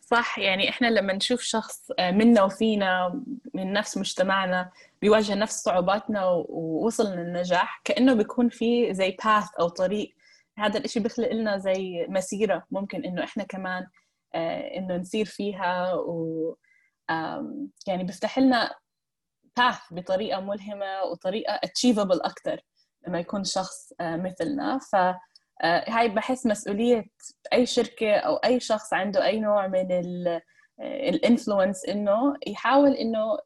صح 0.00 0.38
يعني 0.38 0.68
إحنا 0.68 0.86
لما 0.86 1.12
نشوف 1.12 1.40
شخص 1.40 1.90
آه، 1.98 2.10
منا 2.10 2.42
وفينا 2.42 3.22
من 3.54 3.72
نفس 3.72 3.98
مجتمعنا 3.98 4.70
بيواجه 5.02 5.34
نفس 5.34 5.62
صعوباتنا 5.62 6.24
ووصل 6.26 7.04
للنجاح 7.04 7.80
كأنه 7.84 8.14
بيكون 8.14 8.48
في 8.48 8.94
زي 8.94 9.10
باث 9.10 9.44
أو 9.60 9.68
طريق 9.68 10.14
هذا 10.58 10.78
الإشي 10.78 11.00
بيخلق 11.00 11.32
لنا 11.32 11.58
زي 11.58 12.06
مسيرة 12.08 12.66
ممكن 12.70 13.04
إنه 13.04 13.24
إحنا 13.24 13.44
كمان 13.44 13.86
آه، 14.34 14.76
إنه 14.76 14.96
نسير 14.96 15.24
فيها 15.24 15.94
و 15.94 16.56
يعني 17.86 18.04
بيفتح 18.04 18.38
لنا 18.38 18.74
باث 19.56 19.78
بطريقة 19.90 20.40
ملهمة 20.40 21.02
وطريقة 21.02 21.54
اتشيفبل 21.54 22.20
أكثر 22.20 22.60
لما 23.06 23.20
يكون 23.20 23.44
شخص 23.44 23.92
آه، 24.00 24.16
مثلنا. 24.16 24.78
ف 24.78 24.94
آه، 25.62 25.90
هاي 25.90 26.08
بحس 26.08 26.46
مسؤولية 26.46 27.04
أي 27.52 27.66
شركة 27.66 28.16
أو 28.16 28.36
أي 28.36 28.60
شخص 28.60 28.92
عنده 28.92 29.26
أي 29.26 29.40
نوع 29.40 29.66
من 29.66 29.86
الانفلونس 30.80 31.84
إنه 31.84 32.34
يحاول 32.46 32.92
إنه 32.92 33.38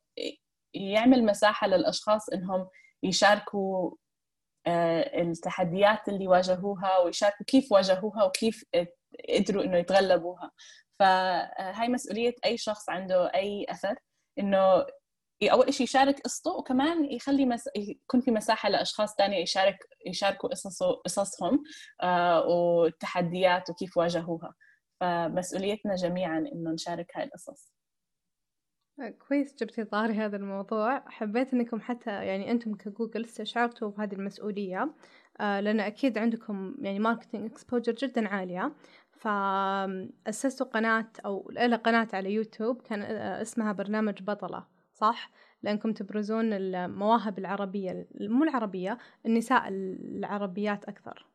يعمل 0.74 1.24
مساحة 1.24 1.66
للأشخاص 1.66 2.28
إنهم 2.28 2.68
يشاركوا 3.02 3.90
التحديات 4.66 6.09
اللي 6.09 6.28
واجهوها 6.28 6.98
ويشاركوا 6.98 7.46
كيف 7.46 7.72
واجهوها 7.72 8.24
وكيف 8.24 8.64
قدروا 9.36 9.64
إنه 9.64 9.78
يتغلبوها. 9.78 10.50
فهاي 10.98 11.88
مسؤولية 11.88 12.34
أي 12.44 12.56
شخص 12.56 12.88
عنده 12.90 13.34
أي 13.34 13.66
أثر 13.68 13.94
إنه 14.38 14.86
أول 15.42 15.74
شيء 15.74 15.84
يشارك 15.84 16.20
قصته 16.20 16.50
وكمان 16.50 17.12
يخلي 17.12 17.46
مس... 17.46 17.68
يكون 17.76 18.20
في 18.20 18.30
مساحة 18.30 18.68
لأشخاص 18.68 19.14
ثانية 19.14 19.36
يشارك 19.42 19.78
يشاركوا 20.06 20.48
قصصه 20.48 20.92
قصصهم 21.04 21.62
آه 22.02 22.46
والتحديات 22.46 23.70
وكيف 23.70 23.96
واجهوها. 23.96 24.54
فمسؤوليتنا 25.00 25.94
جميعا 25.94 26.38
إنه 26.38 26.70
نشارك 26.70 27.16
هاي 27.16 27.24
القصص. 27.24 27.78
كويس 29.28 29.55
جبتي 29.55 29.84
طاري 29.84 30.14
هذا 30.14 30.36
الموضوع. 30.36 31.05
حبيت 31.09 31.55
إنكم 31.55 31.80
حتى 31.80 32.11
يعني 32.11 32.51
أنتم 32.51 32.74
كجوجل 32.74 33.24
استشعرتوا 33.24 33.90
بهذه 33.90 34.14
المسؤولية. 34.14 34.94
آه 35.40 35.61
لأن 35.61 35.80
أكيد 35.80 36.18
عندكم 36.18 36.74
يعني 36.78 36.99
marketing 36.99 37.51
exposure 37.51 37.92
جدا 37.92 38.28
عالية. 38.28 38.72
فأسستوا 39.12 40.66
قناة 40.66 41.11
أو 41.24 41.51
إلى 41.51 41.76
قناة 41.76 42.09
على 42.12 42.32
يوتيوب 42.32 42.82
كان 42.82 43.03
آه، 43.03 43.42
اسمها 43.42 43.72
برنامج 43.72 44.22
بطلة 44.22 44.66
صح؟ 44.94 45.30
لأنكم 45.62 45.92
تبرزون 45.92 46.53
المواهب 46.53 47.38
العربية 47.38 48.09
مو 48.20 48.44
العربية 48.44 48.99
النساء 49.26 49.68
العربيات 49.68 50.84
أكثر. 50.84 51.26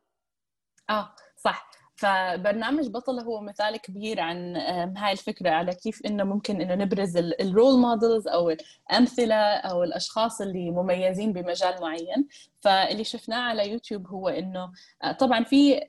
آه 0.89 1.16
صح. 1.36 1.72
فبرنامج 1.96 2.88
بطلة 2.88 3.24
هو 3.24 3.41
مثال 3.41 3.78
كبير 3.78 4.20
عن 4.20 4.56
هاي 4.98 5.12
الفكرة 5.12 5.50
على 5.50 5.76
كيف 5.76 6.02
إنه 6.06 6.24
ممكن 6.24 6.62
إنه 6.62 6.76
نبرز 6.76 7.18
ال 7.18 7.30
role 7.30 7.80
models 7.80 8.28
أو 8.28 8.50
الأمثلة 8.91 9.36
أو 9.56 9.84
الأشخاص 9.84 10.41
اللي 10.41 10.72
مميزين 10.72 11.34
بمجال 11.34 11.82
معين. 11.82 12.28
فاللي 12.62 13.04
شفناه 13.04 13.38
على 13.41 13.72
يوتيوب 13.72 14.08
هو 14.08 14.30
إنه 14.30 14.72
آه، 15.04 15.12
طبعا 15.12 15.44
في 15.44 15.82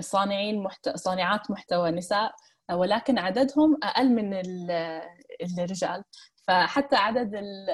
صانعين 0.00 0.62
محت... 0.62 0.88
صانعات 0.96 1.50
محتوى 1.50 1.90
نساء 1.90 2.32
ولكن 2.72 3.18
عددهم 3.18 3.78
أقل 3.82 4.08
من 4.08 4.34
الرجال. 5.58 6.04
فحتى 6.48 6.96
عدد 6.96 7.30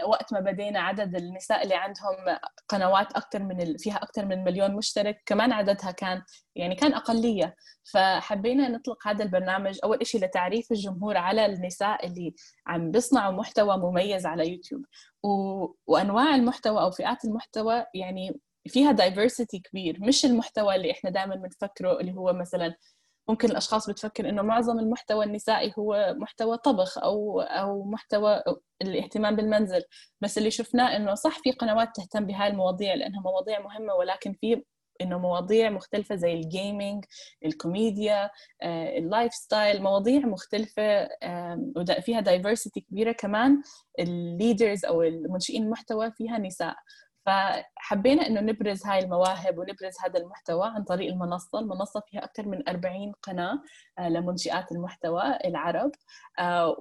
وقت 0.07 0.33
ما 0.33 0.41
بدينا 0.41 0.81
عدد 0.81 1.16
النساء 1.16 1.62
اللي 1.62 1.75
عندهم 1.75 2.39
قنوات 2.69 3.12
أكثر 3.12 3.43
من 3.43 3.77
فيها 3.77 3.97
أكثر 3.97 4.27
من 4.27 4.45
مليون 4.45 4.75
مشترك 4.77 5.23
كمان 5.27 5.53
عددها 5.53 5.91
كان 5.91 6.23
يعني 6.57 6.75
كان 6.75 6.95
أقلية. 6.95 7.57
فحبينا 7.93 8.69
نطلق 8.69 9.09
هذا 9.09 9.25
البرنامج 9.25 9.79
أول 9.85 10.07
شيء 10.07 10.25
لتعريف 10.25 10.73
الجمهور 10.73 11.16
على 11.16 11.47
النساء 11.47 12.07
اللي 12.07 12.35
عم 12.66 12.91
بيصنعوا 12.91 13.33
محتوى 13.33 13.77
مميز 13.77 14.27
على 14.27 14.53
يوتيوب. 14.53 14.85
و... 15.23 15.29
وأنواع 15.87 16.35
المحتوى 16.35 16.81
أو 16.81 16.91
فئات 16.91 17.25
المحتوى 17.25 17.85
يعني 17.95 18.41
فيها 18.69 18.93
دايفرسيتي 18.93 19.59
كبير 19.59 19.99
مش 20.01 20.25
المحتوى 20.25 20.75
اللي 20.75 20.91
إحنا 20.91 21.11
دائما 21.11 21.35
بنفكره 21.35 22.01
اللي 22.01 22.12
هو 22.12 22.33
مثلا 22.33 22.75
ممكن 23.29 23.51
الأشخاص 23.51 23.91
بتفكر 23.91 24.29
إنه 24.29 24.43
معظم 24.43 24.79
المحتوى 24.79 25.24
النسائي 25.24 25.72
هو 25.79 26.14
محتوى 26.18 26.57
طبخ 26.59 26.99
أو 26.99 27.41
أو 27.41 27.85
محتوى 27.85 28.43
الاهتمام 28.83 29.37
بالمنزل. 29.37 29.83
بس 30.20 30.39
اللي 30.39 30.51
شفناه 30.51 30.97
إنه 30.97 31.14
صح 31.14 31.39
في 31.39 31.53
قنوات 31.53 31.89
تهتم 31.97 32.26
بهاي 32.26 32.49
المواضيع 32.49 32.95
لأنها 32.95 33.20
مواضيع 33.20 33.61
مهمة 33.61 33.95
ولكن 33.95 34.33
في 34.33 34.62
إنه 35.01 35.18
مواضيع 35.18 35.70
مختلفة 35.70 36.14
زي 36.14 36.33
ال 36.35 36.45
gaming 36.45 37.05
الكوميديا 37.45 38.31
آه، 38.62 38.99
ال 38.99 39.35
lifestyle 39.35 39.83
مواضيع 39.83 40.18
مختلفة 40.20 41.09
فيها 42.01 42.20
diversity 42.21 42.81
كبيرة 42.81 43.12
كمان. 43.12 43.62
ال 43.99 44.09
leaders 44.09 44.85
أو 44.85 45.03
المنشئين 45.03 45.62
المحتوى 45.62 46.12
فيها 46.12 46.39
نساء. 46.39 46.74
فحبينا 47.29 48.26
إنه 48.26 48.41
نبرز 48.41 48.87
هاي 48.87 48.99
المواهب 48.99 49.59
ونبرز 49.59 49.95
هذا 50.05 50.18
المحتوى 50.20 50.66
عن 50.66 50.85
طريق 50.85 51.12
المنصة، 51.12 51.59
المنصة 51.59 52.03
فيها 52.09 52.24
أكثر 52.24 52.49
من 52.49 52.68
40 52.68 53.12
قناة 53.22 53.62
آه، 53.99 54.09
لمنشئات 54.09 54.72
المحتوى 54.72 55.22
العرب. 55.45 55.91
آه، 56.39 56.76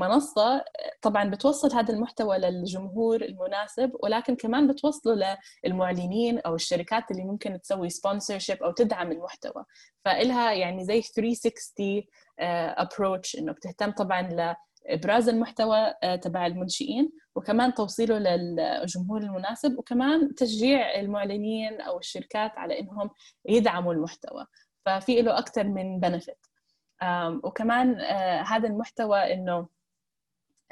والمنصة 0.00 0.64
طبعا 1.02 1.30
بتوصل 1.30 1.72
هذا 1.72 1.94
المحتوى 1.94 2.38
للجمهور 2.38 3.22
المناسب 3.22 3.92
ولكن 4.02 4.36
كمان 4.36 4.66
بتوصله 4.66 5.38
للمعلنين 5.64 6.38
أو 6.38 6.54
الشركات 6.54 7.10
اللي 7.10 7.24
ممكن 7.24 7.60
تسوي 7.60 7.88
sponsorship 7.88 8.62
أو 8.62 8.70
تدعم 8.72 9.12
المحتوى. 9.12 9.64
فإلها 10.04 10.52
يعني 10.52 10.84
زي 10.84 11.02
360 11.02 12.02
approach 12.38 13.36
إنه 13.38 13.52
بتهتم 13.52 13.90
طبعا 13.90 14.56
إبراز 14.86 15.28
المحتوى 15.28 15.94
آه، 16.02 16.16
تبع 16.16 16.46
المنشئين 16.46 17.10
وكمان 17.34 17.74
توصيله 17.74 18.18
للجمهور 18.18 19.20
المناسب 19.20 19.78
وكمان 19.78 20.34
تشجيع 20.34 21.00
المعلنين 21.00 21.80
أو 21.80 21.98
الشركات 21.98 22.58
على 22.58 22.80
إنهم 22.80 23.10
يدعموا 23.48 23.92
المحتوى. 23.94 24.46
ففي 24.86 25.22
له 25.22 25.38
أكثر 25.38 25.64
من 25.64 26.00
benefit 26.00 26.46
وكمان 27.44 28.00
آه، 28.00 28.42
هذا 28.42 28.68
المحتوى 28.68 29.34
إنه 29.34 29.68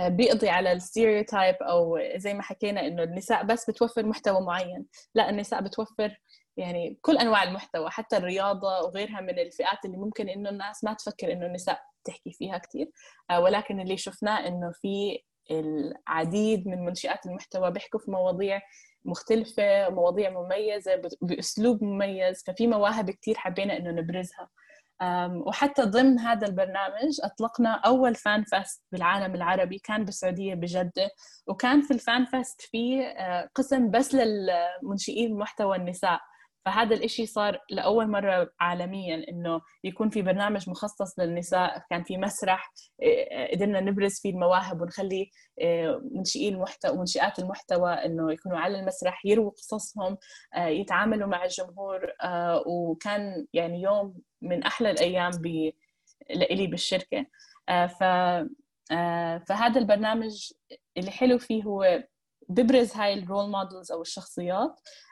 آه، 0.00 0.08
بيقضي 0.08 0.48
على 0.48 0.72
ال 0.72 0.80
stereotype 0.80 1.54
أو 1.54 2.00
زي 2.16 2.34
ما 2.34 2.42
حكينا 2.42 2.86
إنه 2.86 3.02
النساء 3.02 3.44
بس 3.44 3.70
بتوفر 3.70 4.06
محتوى 4.06 4.40
معين. 4.40 4.86
لا 5.14 5.30
النساء 5.30 5.62
بتوفر 5.62 6.20
يعني 6.56 6.98
كل 7.02 7.18
أنواع 7.18 7.42
المحتوى 7.42 7.90
حتى 7.90 8.16
الرياضة 8.16 8.80
وغيرها 8.80 9.20
من 9.20 9.38
الفئات 9.38 9.84
اللي 9.84 9.96
ممكن 9.96 10.28
إنه 10.28 10.50
الناس 10.50 10.84
ما 10.84 10.92
تفكر 10.92 11.32
إنه 11.32 11.46
النساء 11.46 11.82
تحكي 12.08 12.32
فيها 12.32 12.58
كثير 12.58 12.90
آه، 13.30 13.40
ولكن 13.40 13.80
اللي 13.80 13.96
شفناه 13.96 14.46
إنه 14.46 14.72
في 14.72 15.18
العديد 15.50 16.68
من 16.68 16.84
منشئات 16.84 17.26
المحتوى 17.26 17.70
بيحكوا 17.70 18.00
في 18.00 18.10
مواضيع 18.10 18.60
مختلفة 19.04 19.88
مواضيع 19.88 20.30
مميزة 20.30 21.02
بأسلوب 21.22 21.84
مميز. 21.84 22.44
ففي 22.46 22.66
مواهب 22.66 23.10
كثير 23.10 23.34
حبينا 23.38 23.76
إنه 23.76 23.90
نبرزها. 23.90 24.48
وحتى 25.46 25.82
ضمن 25.82 26.18
هذا 26.18 26.46
البرنامج 26.46 27.20
أطلقنا 27.24 27.70
أول 27.86 28.14
فان 28.14 28.44
فست 28.44 28.82
بالعالم 28.92 29.34
العربي 29.34 29.78
كان 29.78 30.04
بالسعودية 30.04 30.54
بجدة. 30.54 31.10
وكان 31.46 31.80
في 31.80 31.90
الفان 31.94 32.24
فست 32.24 32.60
في 32.60 33.06
آه، 33.06 33.50
قسم 33.54 33.90
بس 33.90 34.14
للمنشئين 34.14 35.38
محتوى 35.38 35.76
النساء. 35.76 36.20
فهذا 36.68 36.94
الإشي 36.94 37.26
صار 37.26 37.60
لأول 37.70 38.10
مرة 38.10 38.52
عالميا 38.60 39.28
إنه 39.28 39.60
يكون 39.84 40.10
في 40.10 40.22
برنامج 40.22 40.70
مخصص 40.70 41.18
للنساء 41.18 41.82
كان 41.90 42.04
في 42.04 42.16
مسرح 42.16 42.72
آه، 43.02 43.50
قدرنا 43.52 43.80
نبرز 43.80 44.20
فيه 44.20 44.30
المواهب 44.30 44.80
ونخلي 44.80 45.30
آه، 45.62 46.00
منشئي 46.14 46.48
المحتوى 46.48 46.92
ومنشئات 46.92 47.38
المحتوى 47.38 47.92
إنه 47.92 48.32
يكونوا 48.32 48.58
على 48.58 48.80
المسرح 48.80 49.26
يرووا 49.26 49.50
قصصهم 49.50 50.16
آه، 50.54 50.66
يتعاملوا 50.66 51.28
مع 51.28 51.44
الجمهور 51.44 52.12
وكان 52.66 53.46
يعني 53.52 53.82
يوم 53.82 54.14
من 54.42 54.62
أحلى 54.62 54.90
الأيام. 54.90 55.30
لإلي 56.30 56.66
بالشركة 56.66 57.26
ف 57.68 58.04
فهذا 59.48 59.78
البرنامج 59.80 60.52
اللي 60.96 61.10
حلو 61.10 61.38
فيه 61.38 61.62
هو 61.62 62.02
ببرز 62.48 62.92
هاي 62.96 63.14
ال 63.14 63.21
role 63.21 63.50
models 63.50 63.92
أو 63.92 64.02
الشخصيات 64.02 64.70
آه، 64.70 65.07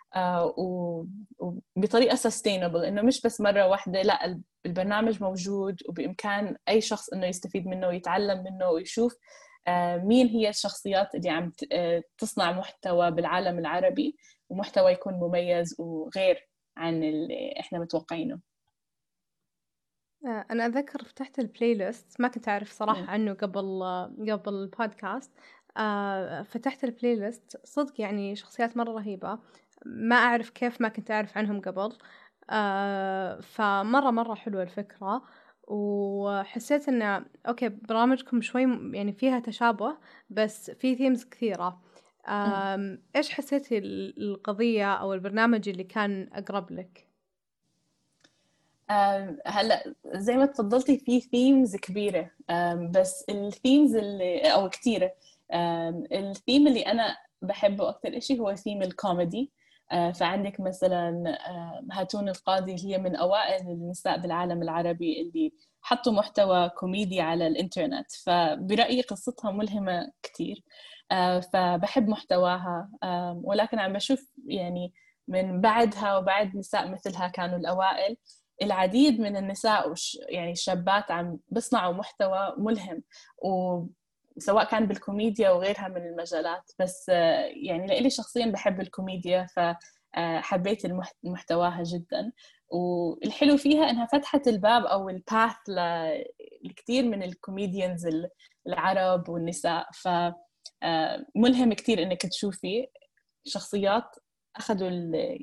وبطريقه 1.38 2.14
sustainable 2.14 2.84
إنه 2.84 3.02
مش 3.02 3.22
بس 3.22 3.40
مرة 3.40 3.66
واحدة 3.66 4.02
لا 4.02 4.40
البرنامج 4.66 5.22
موجود 5.22 5.82
وبإمكان 5.88 6.56
أي 6.68 6.80
شخص 6.80 7.12
إنه 7.12 7.26
يستفيد 7.26 7.66
منه 7.66 7.88
ويتعلم 7.88 8.44
منه 8.44 8.68
ويشوف 8.68 9.16
آه، 9.68 9.96
مين 9.96 10.26
هي 10.26 10.48
الشخصيات 10.48 11.14
اللي 11.14 11.30
عم 11.30 11.52
آه، 11.72 12.02
تصنع 12.18 12.52
محتوى 12.52 13.10
بالعالم 13.10 13.58
العربي 13.58 14.16
ومحتوى 14.48 14.92
يكون 14.92 15.14
مميز 15.14 15.76
وغير 15.78 16.48
عن 16.76 17.04
اللي 17.04 17.54
إحنا 17.60 17.78
متوقعينه. 17.78 18.40
أنا 20.26 20.66
أتذكر 20.66 21.04
فتحت 21.04 21.38
ال 21.38 21.74
playlist 21.74 22.20
ما 22.20 22.28
كنت 22.28 22.48
أعرف 22.48 22.72
صراحة 22.72 23.04
عنه 23.04 23.32
قبل 23.32 23.82
قبل 24.30 24.54
البودكاست 24.54 25.32
فتحت 26.44 26.84
ال 26.84 27.16
playlist 27.16 27.60
صدق 27.64 28.00
يعني 28.00 28.36
شخصيات 28.36 28.76
مرة 28.76 28.92
رهيبة. 28.92 29.38
ما 29.86 30.16
أعرف 30.16 30.50
كيف 30.50 30.80
ما 30.80 30.88
كنت 30.88 31.10
أعرف 31.10 31.38
عنهم 31.38 31.60
قبل. 31.60 31.92
آه 32.50 33.40
فمرة 33.40 34.10
مرة 34.10 34.34
حلوة 34.34 34.62
الفكرة 34.62 35.22
وحسيت 35.68 36.88
إن 36.88 37.24
okay 37.48 37.68
برامجكم 37.68 38.42
شوي 38.42 38.62
يعني 38.94 39.12
فيها 39.12 39.40
تشابه 39.40 39.96
بس 40.30 40.70
في 40.70 40.94
themes 40.94 41.24
كثيرة. 41.24 41.80
آه 42.28 42.98
إيش 43.16 43.30
حسيتي 43.30 43.78
القضية 43.78 44.94
أو 44.94 45.14
البرنامج 45.14 45.68
اللي 45.68 45.84
كان 45.84 46.28
أقرب 46.32 46.72
لك؟ 46.72 47.06
هلا 49.46 49.94
زي 50.06 50.36
ما 50.36 50.46
تفضلتي 50.46 50.98
في 50.98 51.20
themes 51.20 51.76
كبيرة. 51.76 52.30
بس 52.90 53.24
ال 53.28 53.38
themes 53.38 53.96
اللي 53.96 54.40
أو 54.40 54.68
كثيرة. 54.68 55.12
الثيم 56.12 56.66
اللي 56.66 56.82
أنا 56.82 57.16
بحبه 57.42 57.88
أكثر 57.88 58.20
شيء 58.20 58.40
هو 58.40 58.54
theme 58.54 58.82
ال 58.82 58.91
comedy. 58.91 59.50
فعندك 59.90 60.60
مثلا 60.60 61.38
هاتون 61.92 62.28
القاضي 62.28 62.76
هي 62.84 62.98
من 62.98 63.16
أوائل 63.16 63.60
النساء 63.60 64.18
بالعالم 64.18 64.62
العربي 64.62 65.20
اللي 65.20 65.52
حطوا 65.82 66.12
محتوى 66.12 66.68
كوميدي 66.68 67.20
على 67.20 67.46
الإنترنت 67.46 68.12
فبرأيي 68.24 69.02
قصتها 69.02 69.50
ملهمة 69.50 70.12
كتير. 70.22 70.62
فبحب 71.52 72.08
محتواها. 72.08 72.90
ولكن 73.44 73.78
عم 73.78 73.92
بشوف 73.92 74.30
يعني 74.46 74.92
من 75.28 75.60
بعدها 75.60 76.16
وبعد 76.18 76.56
نساء 76.56 76.88
مثلها 76.88 77.28
كانوا 77.28 77.58
الأوائل 77.58 78.16
العديد 78.62 79.20
من 79.20 79.36
النساء 79.36 79.94
يعني 80.28 80.52
الشابات 80.52 81.10
عم 81.10 81.38
بيصنعوا 81.48 81.94
محتوى 81.94 82.54
ملهم 82.58 83.02
وسواء 84.36 84.64
كان 84.64 84.86
بالكوميديا 84.86 85.50
وغيرها 85.50 85.88
من 85.88 86.06
المجالات 86.06 86.70
بس 86.78 87.08
يعني 87.08 87.86
لإلي 87.86 88.10
شخصيا 88.10 88.46
بحب 88.46 88.80
الكوميديا 88.80 89.46
فحبيت 89.56 90.82
محتواها 91.24 91.82
جدا. 91.82 92.32
والحلو 92.68 93.56
فيها 93.56 93.90
إنها 93.90 94.06
فتحت 94.06 94.48
الباب 94.48 94.84
أو 94.84 95.08
ال 95.08 95.18
path 95.18 95.56
لكثير 96.64 97.04
من 97.04 97.22
ال 97.22 97.31
comedians 97.31 98.08
العرب 98.66 99.28
والنساء 99.28 99.88
ف 99.92 100.08
ملهم 101.36 101.72
كثير 101.72 102.02
إنك 102.02 102.22
تشوفي 102.22 102.86
شخصيات 103.44 104.16
أخذوا 104.56 104.88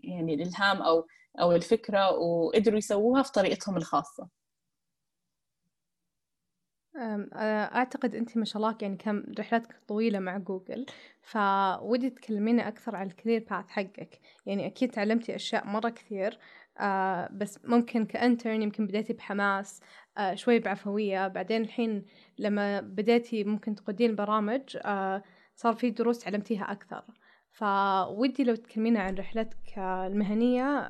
يعني 0.03 0.33
الإلهام 0.33 0.81
أو 0.81 1.07
أو 1.41 1.51
الفكرة 1.51 2.11
وقدروا 2.11 2.77
يسووها 2.77 3.23
في 3.23 3.31
طريقتهم 3.31 3.77
الخاصة. 3.77 4.29
أعتقد 6.95 8.15
أنت 8.15 8.37
ما 8.37 8.45
شاء 8.45 8.57
الله 8.57 8.77
يعني 8.81 8.97
كان 8.97 9.33
رحلتك 9.39 9.75
طويلة 9.87 10.19
مع 10.19 10.37
جوجل 10.37 10.85
فودي 11.21 12.09
تكلمينا 12.09 12.67
أكثر 12.67 12.95
عن 12.95 13.07
ال 13.07 13.12
career 13.12 13.39
path 13.39 13.67
حقك. 13.69 14.19
يعني 14.45 14.65
أكيد 14.67 14.91
تعلمتي 14.91 15.35
أشياء 15.35 15.67
مرة 15.67 15.89
كثير 15.89 16.39
آه 16.79 17.29
بس 17.31 17.59
ممكن 17.65 18.05
ك 18.05 18.13
intern 18.13 18.61
يمكن 18.61 18.87
بديتي 18.87 19.13
بحماس 19.13 19.81
آه 20.17 20.35
شوي 20.35 20.59
بعفوية. 20.59 21.27
بعدين 21.27 21.61
الحين 21.61 22.05
لما 22.37 22.81
بديتي 22.81 23.43
ممكن 23.43 23.75
تقودين 23.75 24.15
برامج 24.15 24.77
آه 24.85 25.23
صار 25.55 25.73
في 25.73 25.89
دروس 25.91 26.19
تعلمتيها 26.19 26.71
أكثر. 26.71 27.03
فودي 27.51 28.43
لو 28.43 28.55
تكلمينا 28.55 28.99
عن 28.99 29.15
رحلتك 29.15 29.77
المهنية 29.77 30.89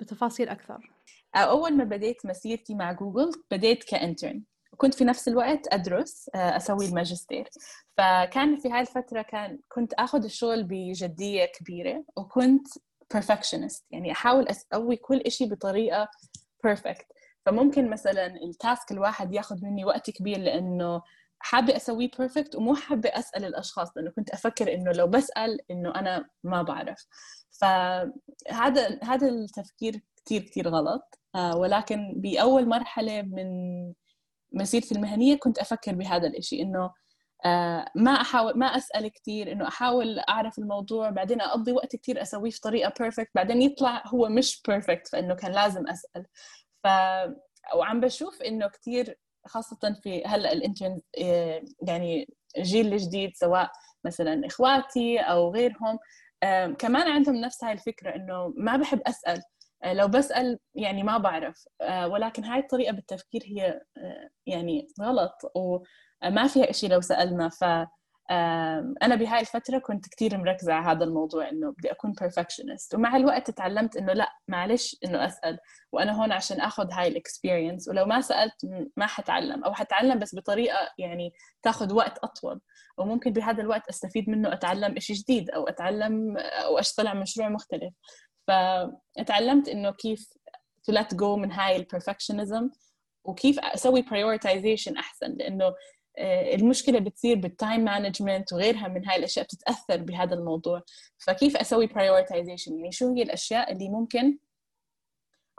بتفاصيل 0.00 0.48
أكثر. 0.48 0.90
أول 1.34 1.76
ما 1.76 1.84
بديت 1.84 2.26
مسيرتي 2.26 2.74
مع 2.74 2.92
جوجل 2.92 3.30
بديت 3.50 3.84
ك 3.84 3.92
intern 3.92 4.42
كنت 4.76 4.94
في 4.94 5.04
نفس 5.04 5.28
الوقت 5.28 5.74
أدرس 5.74 6.30
أسوي 6.34 6.86
الماجستير. 6.86 7.48
فكان 7.96 8.56
في 8.56 8.70
هاي 8.70 8.80
الفترة 8.80 9.22
كان 9.22 9.58
كنت 9.68 9.92
أخذ 9.92 10.24
الشغل 10.24 10.64
بجدية 10.64 11.44
كبيرة 11.44 12.04
وكنت 12.16 12.68
perfectionist. 13.14 13.82
يعني 13.90 14.12
أحاول 14.12 14.48
أسوي 14.48 14.96
كل 14.96 15.20
إشي 15.20 15.46
بطريقة 15.46 16.08
perfect. 16.66 17.06
فممكن 17.46 17.90
مثلا 17.90 18.26
ال 18.26 18.39
task 18.39 18.92
الواحد 18.92 19.34
ياخذ 19.34 19.56
مني 19.64 19.84
وقت 19.84 20.10
كبير 20.10 20.38
لأنه 20.38 21.02
حابة 21.38 21.76
أسويه 21.76 22.10
perfect 22.18 22.54
ومو 22.56 22.74
حابة 22.74 23.08
أسأل 23.08 23.44
الأشخاص 23.44 23.96
لأنه 23.96 24.10
كنت 24.10 24.30
أفكر 24.30 24.74
إنه 24.74 24.92
لو 24.92 25.06
بسأل 25.06 25.58
إنه 25.70 25.94
أنا 25.94 26.28
ما 26.44 26.62
بعرف. 26.62 27.06
فهذا 27.60 28.98
هذا 29.02 29.28
التفكير 29.28 30.00
كتير 30.16 30.42
كتير 30.42 30.68
غلط. 30.68 31.02
آه، 31.14 31.19
ولكن 31.34 32.14
بأول 32.16 32.68
مرحلة 32.68 33.22
من 33.22 33.46
مسيرتي 34.52 34.94
المهنية 34.94 35.36
كنت 35.36 35.58
أفكر 35.58 35.94
بهذا 35.94 36.26
الإشي 36.26 36.62
إنه 36.62 36.90
آه، 37.44 37.86
ما 37.94 38.10
أحاول 38.10 38.58
ما 38.58 38.66
أسأل 38.66 39.08
كتير 39.08 39.52
إنه 39.52 39.68
أحاول 39.68 40.18
أعرف 40.18 40.58
الموضوع 40.58 41.10
بعدين 41.10 41.40
أقضي 41.40 41.72
وقت 41.72 41.96
كتير 41.96 42.22
أسويه 42.22 42.50
في 42.50 42.60
طريقة 42.60 42.92
perfect 43.00 43.30
بعدين 43.34 43.62
يطلع 43.62 44.02
هو 44.06 44.28
مش 44.28 44.62
perfect 44.68 45.08
فإنه 45.08 45.34
كان 45.34 45.52
لازم 45.52 45.88
أسأل. 45.88 46.26
ف 46.84 46.88
وعم 47.76 48.00
بشوف 48.00 48.42
إنه 48.42 48.68
كتير 48.68 49.18
خاصة 49.46 50.00
في 50.02 50.24
هلأ 50.26 50.52
ال 50.52 50.59
intern 50.59 51.00
آه، 51.22 51.62
يعني 51.88 52.28
الجيل 52.58 52.92
الجديد 52.92 53.30
سواء 53.36 53.70
مثلا 54.04 54.46
إخواتي 54.46 55.18
أو 55.18 55.54
غيرهم 55.54 55.98
كمان 56.78 57.08
عندهم 57.08 57.36
نفس 57.36 57.64
هاي 57.64 57.72
الفكرة 57.72 58.14
إنه 58.16 58.54
ما 58.56 58.76
بحب 58.76 59.00
أسأل. 59.06 59.36
آه، 59.36 59.42
لو 59.84 60.08
بسأل 60.08 60.58
يعني 60.74 61.02
ما 61.02 61.18
بعرف 61.18 61.64
آه، 61.80 62.08
ولكن 62.08 62.44
هاي 62.44 62.60
الطريقة 62.60 62.92
بالتفكير 62.92 63.42
هي 63.44 63.80
يعني 64.46 64.88
غلط 65.00 65.52
وما 65.54 66.46
فيها 66.46 66.70
إشي 66.70 66.88
لو 66.88 67.00
سألنا. 67.00 67.48
ف 67.48 67.64
أنا 69.02 69.14
بهاي 69.14 69.40
الفترة 69.40 69.78
كنت 69.78 70.08
كتير 70.08 70.38
مركزة 70.38 70.72
على 70.72 70.86
هذا 70.86 71.04
الموضوع 71.04 71.48
إنه 71.48 71.70
بدي 71.78 71.90
أكون 71.92 72.12
perfectionist. 72.22 72.94
ومع 72.94 73.16
الوقت 73.16 73.50
تعلمت 73.50 73.96
إنه 73.96 74.12
لا 74.12 74.28
معلش 74.48 74.96
إنه 75.04 75.26
أسأل. 75.26 75.58
وأنا 75.92 76.12
هون 76.12 76.32
عشان 76.32 76.60
أخذ 76.60 76.92
هاي 76.92 77.08
الإكسبيرينس 77.08 77.88
ولو 77.88 78.04
ما 78.06 78.20
سألت 78.20 78.54
ما 78.96 79.06
حتعلم. 79.06 79.64
أو 79.64 79.72
حتعلم 79.74 80.18
بس 80.18 80.34
بطريقة 80.34 80.76
يعني 80.98 81.32
تاخذ 81.62 81.94
وقت 81.94 82.18
أطول. 82.18 82.60
وممكن 82.98 83.32
بهذا 83.32 83.62
الوقت 83.62 83.88
أستفيد 83.88 84.30
منه 84.30 84.52
أتعلم 84.52 84.96
إشي 84.96 85.12
جديد 85.12 85.50
أو 85.50 85.68
أتعلم 85.68 86.36
أو 86.38 86.78
أشتغل 86.78 87.06
على 87.06 87.20
مشروع 87.20 87.48
مختلف. 87.48 87.94
فتعلمت 88.46 89.68
إنه 89.68 89.90
كيف 89.90 90.32
to 90.90 90.94
let 90.94 91.16
go 91.16 91.24
من 91.24 91.52
هاي 91.52 91.76
ال 91.76 91.83
perfectionism 91.83 92.70
وكيف 93.24 93.58
أسوي 93.58 94.02
prioritization 94.02 94.98
أحسن. 94.98 95.32
لأنه 95.32 95.74
آه، 96.18 96.54
المشكلة 96.54 96.98
بتصير 96.98 97.36
بال 97.36 97.51
time 97.51 97.80
management 97.80 98.52
وغيرها 98.52 98.88
من 98.88 99.06
هاي 99.08 99.16
الأشياء 99.16 99.44
بتتأثر 99.44 99.96
بهذا 99.96 100.34
الموضوع. 100.34 100.82
فكيف 101.18 101.56
أسوي 101.56 101.88
prioritization 101.88 102.72
يعني 102.72 102.92
شو 102.92 103.14
هي 103.14 103.22
الأشياء 103.22 103.72
اللي 103.72 103.88
ممكن 103.88 104.38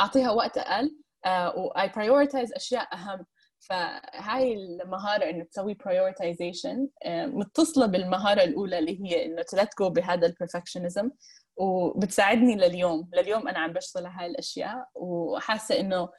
أعطيها 0.01 0.32
وقت 0.32 0.57
أقل؟ 0.57 0.97
آه، 1.25 1.55
و 1.57 1.73
I 1.73 1.88
prioritize 1.89 2.55
أشياء 2.55 2.95
أهم. 2.95 3.25
فهاي 3.62 4.53
المهارة 4.53 5.30
إنه 5.30 5.43
تسوي 5.43 5.76
prioritization 5.76 6.88
آه، 7.05 7.26
متصلة 7.26 7.86
بالمهارة 7.86 8.43
الأولى 8.43 8.80
اللي 8.80 9.01
هي 9.01 9.26
إنه 9.26 9.41
to 9.41 9.57
let 9.57 9.70
go 9.84 9.88
بهذا 9.88 10.28
ال 10.28 10.34
perfectionism 10.34 11.11
وبتساعدني 11.55 12.55
لليوم 12.55 13.09
لليوم 13.14 13.47
أنا 13.47 13.59
عم 13.59 13.74
بشتغل 13.74 14.05
على 14.05 14.16
هاي 14.20 14.26
الأشياء 14.32 14.89
وحاسة 14.95 15.80
إنه 15.80 16.09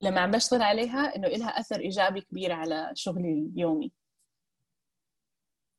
لما 0.00 0.20
عم 0.20 0.30
بشتغل 0.30 0.62
عليها 0.62 1.16
إنه 1.16 1.28
لها 1.28 1.48
أثر 1.48 1.80
إيجابي 1.80 2.20
كبير 2.20 2.52
على 2.52 2.90
شغلي 2.94 3.32
اليومي. 3.32 3.92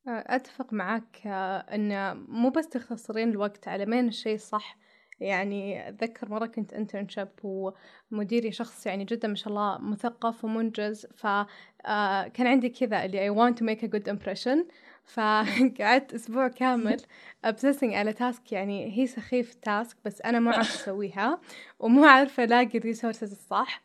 أتفق 0.08 0.74
معك 0.74 1.28
إن 1.28 2.18
مو 2.18 2.50
بس 2.50 2.70
تختصرين 2.70 3.30
الوقت 3.30 3.68
على 3.68 3.86
مين 3.86 4.08
الشيء 4.08 4.36
الصح 4.36 4.78
يعني 5.20 5.89
أتذكر 5.89 6.30
مرة 6.30 6.45
كنت 6.45 6.74
انترنشب 6.74 7.28
ومديري 7.43 8.51
شخص 8.51 8.86
يعني 8.86 9.05
جدا 9.05 9.28
ما 9.28 9.36
شاء 9.36 9.49
الله 9.49 9.78
مثقف 9.78 10.45
ومنجز 10.45 11.07
فكان 11.16 12.47
عندي 12.47 12.70
كذا 12.70 13.05
اللي 13.05 13.30
I 13.30 13.38
want 13.38 13.55
to 13.57 13.63
make 13.66 13.84
a 13.84 13.88
good 13.88 14.07
impression 14.16 14.57
فقعدت 15.05 16.13
أسبوع 16.16 16.47
كامل 16.47 17.01
obsessing 17.47 17.93
على 17.93 18.13
task 18.14 18.52
يعني 18.51 18.97
هي 18.97 19.07
سخيف 19.07 19.53
task 19.54 19.98
بس 20.05 20.22
أنا 20.22 20.39
ما 20.39 20.51
عارفة 20.55 20.76
أسويها 20.76 21.41
ومو 21.80 22.05
عارفة 22.05 22.43
ألاقي 22.43 22.78
ال 22.78 22.83
resources 22.83 23.32
الصح. 23.32 23.82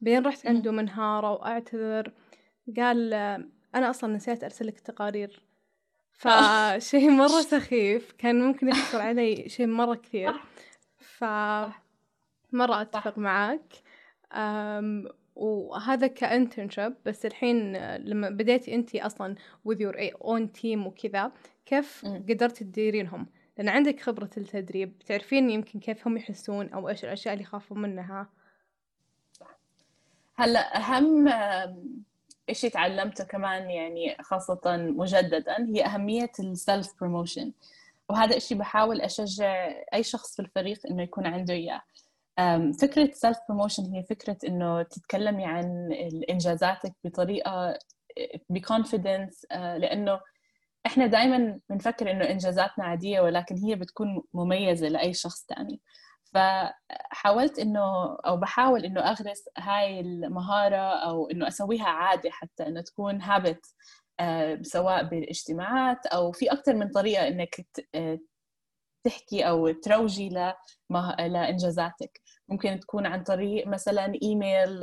بعدين 0.00 0.26
رحت 0.26 0.46
عنده 0.46 0.72
منهارة 0.72 1.32
وأعتذر 1.32 2.12
قال 2.76 3.12
أنا 3.74 3.90
أصلا 3.90 4.16
نسيت 4.16 4.44
أرسل 4.44 4.66
لك 4.66 4.78
التقارير 4.78 5.42
فشيء 6.12 7.10
مرة 7.10 7.40
سخيف 7.56 8.12
كان 8.18 8.40
ممكن 8.42 8.68
يخسر 8.68 9.00
علي 9.00 9.48
شيء 9.48 9.66
مرة 9.66 9.94
كثير. 9.94 10.34
ف 11.20 11.24
مرة 12.52 12.80
أتفق 12.80 13.18
معاك. 13.18 13.72
وهذا 15.36 16.06
ك 16.06 16.14
internship 16.14 16.94
بس 17.06 17.26
الحين 17.26 17.76
لما 17.96 18.30
بديتي 18.30 18.74
انت 18.74 18.96
أصلا 18.96 19.34
with 19.68 19.76
your 19.76 19.94
own 20.22 20.60
team 20.60 20.86
وكذا 20.86 21.32
كيف 21.66 22.04
قدرتي 22.06 22.64
تديرينهم؟ 22.64 23.26
لأن 23.58 23.68
عندك 23.68 24.00
خبرة 24.00 24.30
التدريب 24.36 24.98
تعرفين 24.98 25.50
يمكن 25.50 25.80
كيف 25.80 26.06
هم 26.06 26.16
يحسون 26.16 26.68
أو 26.68 26.88
إيش 26.88 27.04
الأشياء 27.04 27.34
اللي 27.34 27.44
يخافون 27.44 27.82
منها؟ 27.82 28.28
هلأ 30.34 30.76
أهم 30.76 31.28
شيء 32.52 32.70
تعلمته 32.70 33.24
كمان 33.24 33.70
يعني 33.70 34.16
خاصة 34.20 34.60
مجددا 34.76 35.66
هي 35.74 35.84
أهمية 35.84 36.32
ال 36.40 36.52
self 36.52 37.00
promotion 37.00 37.52
وهذا 38.10 38.36
الشيء 38.36 38.58
بحاول 38.58 39.00
أشجع 39.00 39.72
أي 39.94 40.02
شخص 40.02 40.36
في 40.36 40.42
الفريق 40.42 40.78
إنه 40.90 41.02
يكون 41.02 41.26
عنده 41.26 41.54
إياه. 41.54 41.82
فكرة 42.80 43.10
self 43.12 43.38
promotion 43.48 43.84
هي 43.94 44.02
فكرة 44.02 44.36
إنه 44.48 44.82
تتكلمي 44.82 45.44
عن 45.46 45.92
إنجازاتك 46.30 46.92
بطريقة 47.04 47.78
بكونفيدنس 48.48 49.46
آه، 49.52 49.76
لأنه 49.76 50.20
إحنا 50.86 51.06
دائما 51.06 51.60
بنفكر 51.70 52.10
إنه 52.10 52.30
إنجازاتنا 52.30 52.84
عادية 52.84 53.20
ولكن 53.20 53.56
هي 53.58 53.74
بتكون 53.74 54.22
مميزة 54.34 54.88
لأي 54.88 55.14
شخص 55.14 55.44
تاني. 55.44 55.80
فحاولت 56.34 57.58
إنه 57.58 58.16
أو 58.26 58.36
بحاول 58.36 58.84
إنه 58.84 59.00
أغرس 59.00 59.48
هاي 59.58 60.00
المهارة 60.00 60.76
أو 60.76 61.30
إنه 61.30 61.48
أسويها 61.48 61.88
عادة 61.88 62.30
حتى 62.30 62.66
إنه 62.66 62.80
تكون 62.80 63.22
هابت 63.22 63.66
آه، 63.66 63.70
سواء 64.62 65.04
بالاجتماعات 65.04 66.06
أو 66.06 66.32
في 66.32 66.52
أكثر 66.52 66.74
من 66.74 66.88
طريقة 66.88 67.28
إنك 67.28 67.66
تحكي 69.04 69.48
أو 69.48 69.70
تروجي 69.70 70.28
لإنجازاتك. 71.18 72.20
ممكن 72.48 72.80
تكون 72.80 73.06
عن 73.06 73.22
طريق 73.22 73.66
مثلا 73.66 74.12
إيميل 74.22 74.80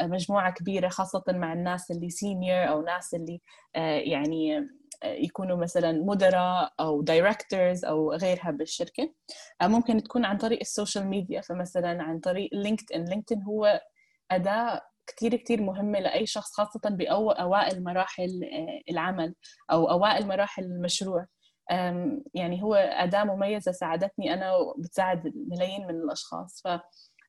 مجموعة 0.00 0.52
كبيرة 0.52 0.88
خاصة 0.88 1.24
مع 1.28 1.52
الناس 1.52 1.90
اللي 1.90 2.10
senior 2.10 2.68
أو 2.68 2.82
ناس 2.82 3.14
اللي 3.14 3.40
آه، 3.76 3.98
يعني 3.98 4.58
آه، 5.02 5.12
يكونوا 5.12 5.56
مثلا 5.56 5.92
مدراء 5.92 6.72
أو 6.80 7.02
directors 7.02 7.84
أو 7.84 8.12
غيرها 8.12 8.50
بالشركة. 8.50 9.14
آه، 9.62 9.66
ممكن 9.66 10.02
تكون 10.02 10.24
عن 10.24 10.36
طريق 10.38 10.58
ال 10.60 10.67
social 10.67 11.06
media 11.06 11.40
فمثلا 11.40 12.02
عن 12.02 12.20
طريق 12.20 12.50
LinkedIn 12.52 13.04
LinkedIn 13.04 13.42
هو 13.48 13.80
أداة 14.30 14.80
كتير 15.06 15.36
كتير 15.36 15.62
مهمة 15.62 15.98
لأي 15.98 16.26
شخص 16.26 16.52
خاصة 16.52 16.80
بأوائل 16.90 17.84
مراحل 17.84 18.40
العمل 18.90 19.34
أو 19.70 19.90
أوائل 19.90 20.28
مراحل 20.28 20.64
المشروع. 20.64 21.26
يعني 22.34 22.62
هو 22.62 22.74
أداة 22.74 23.24
مميزة 23.24 23.72
ساعدتني 23.72 24.34
أنا 24.34 24.56
وبتساعد 24.56 25.32
ملايين 25.50 25.86
من 25.86 25.94
الأشخاص. 25.94 26.62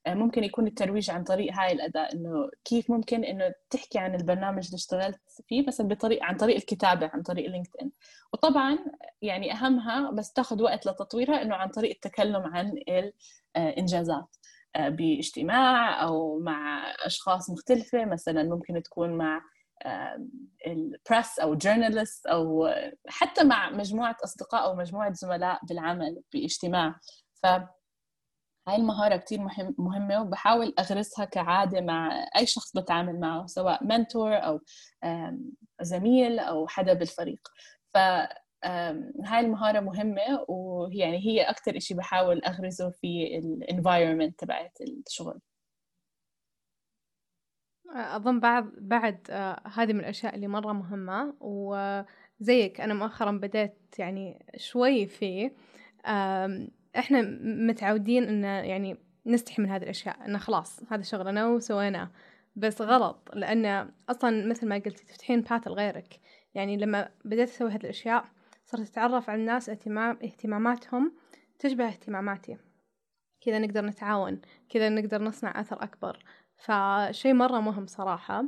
فممكن 0.08 0.44
يكون 0.44 0.68
الترويج 0.68 1.10
عن 1.10 1.24
طريق 1.24 1.54
هاي 1.54 1.72
الأداة 1.72 2.10
إنه 2.14 2.50
كيف 2.66 2.92
ممكن 2.92 3.24
إنه 3.24 3.54
تحكي 3.70 4.00
عن 4.00 4.16
البرنامج 4.16 4.66
اللي 4.66 4.76
اشتغلت 4.76 5.22
فيه 5.48 5.68
مثلا 5.68 5.88
بطريق 5.88 6.24
عن 6.24 6.38
طريق 6.38 6.56
الكتابة 6.56 7.12
عن 7.14 7.22
طريق 7.22 7.50
LinkedIn 7.50 7.92
وطبعا 8.34 8.78
يعني 9.22 9.54
أهمها 9.54 10.12
بس 10.12 10.34
تاخذ 10.34 10.62
وقت 10.64 10.86
لتطويرها 10.86 11.42
إنه 11.42 11.56
عن 11.56 11.70
طريق 11.70 11.92
التكلم 11.92 12.42
عن 12.44 12.74
الإنجازات 13.58 14.16
آه، 14.16 14.28
باجتماع 14.78 16.04
أو 16.04 16.40
مع 16.40 16.84
أشخاص 17.06 17.50
مختلفة. 17.50 18.06
مثلا 18.06 18.44
ممكن 18.44 18.82
تكون 18.84 19.18
مع 19.18 19.42
ال 20.68 20.80
press 20.80 21.40
أو 21.40 21.56
journalist 21.56 22.26
أو 22.28 22.70
حتى 23.08 23.44
مع 23.44 23.70
مجموعة 23.70 24.16
أصدقاء 24.24 24.64
أو 24.64 24.76
مجموعة 24.76 25.14
زملاء 25.14 25.60
بالعمل 25.66 26.22
باجتماع. 26.34 26.96
ف 27.44 27.46
هاي 28.68 28.76
المهارة 28.76 29.18
كتير 29.18 29.40
مهم 29.40 29.76
مهمة 29.78 30.22
وبحاول 30.22 30.74
أغرسها 30.80 31.26
كعادة 31.26 31.82
مع 31.82 32.26
أي 32.38 32.46
شخص 32.46 32.78
بتعامل 32.78 33.20
معه 33.20 33.46
سواء 33.46 33.84
mentor 33.84 34.34
أو 34.34 34.60
زميل 35.82 36.40
أو 36.40 36.68
حدا 36.68 36.94
بالفريق. 36.94 37.48
ف 37.94 37.98
هاي 39.24 39.40
المهارة 39.40 39.80
مهمة 39.80 40.46
ويعني 40.48 41.18
هي 41.18 41.42
أكتر 41.42 41.78
إشي 41.78 41.94
بحاول 41.94 42.42
أغرزه 42.44 42.90
في 42.90 43.38
ال 43.38 43.46
environment 43.46 44.40
تبعت 44.40 44.78
الشغل. 44.82 45.40
أظن 47.96 48.40
بعد 48.40 48.72
بعد 48.78 49.28
آه، 49.30 49.62
هذه 49.74 49.94
من 49.94 50.00
الأشياء 50.00 50.36
اللي 50.36 50.48
مرة 50.48 50.74
مهمة 50.74 51.34
وزيك 51.40 52.82
أنا 52.82 52.94
مؤخرا 52.94 53.32
بدأت 53.32 53.78
يعني 54.00 54.46
شوي 54.58 55.06
فيه 55.08 55.54
إحنا 56.98 57.22
متعودين 57.42 58.24
إن 58.24 58.44
يعني 58.44 58.98
نستحي 59.26 59.62
من 59.62 59.70
هذه 59.70 59.84
الأشياء 59.84 60.26
إنه 60.26 60.38
خلاص 60.38 60.82
هذا 60.92 61.02
شغلنا 61.02 61.48
وسويناه. 61.48 62.12
بس 62.56 62.82
غلط 62.82 63.30
لأن 63.34 63.92
أصلا 64.10 64.48
مثل 64.48 64.68
ما 64.68 64.76
قلتي 64.76 65.06
تفتحين 65.06 65.42
باث 65.42 65.68
لغيرك. 65.68 66.20
يعني 66.56 66.78
لما 66.78 67.10
بدأت 67.26 67.50
أسوي 67.50 67.70
هذه 67.70 67.84
الأشياء 67.84 68.26
صرت 68.70 68.90
أتعرف 68.90 69.30
على 69.30 69.42
الناس 69.42 69.70
اهتمام 69.70 70.20
اهتماماتهم 70.24 71.14
تشبه 71.60 71.88
اهتماماتي. 71.88 72.58
كذا 73.42 73.60
نقدر 73.60 73.86
نتعاون 73.86 74.42
كذا 74.70 74.90
نقدر 74.90 75.24
نصنع 75.24 75.60
أثر 75.60 75.84
أكبر. 75.84 76.24
فشي 76.56 77.34
مرة 77.34 77.60
مهم 77.60 77.86
صراحة 77.88 78.46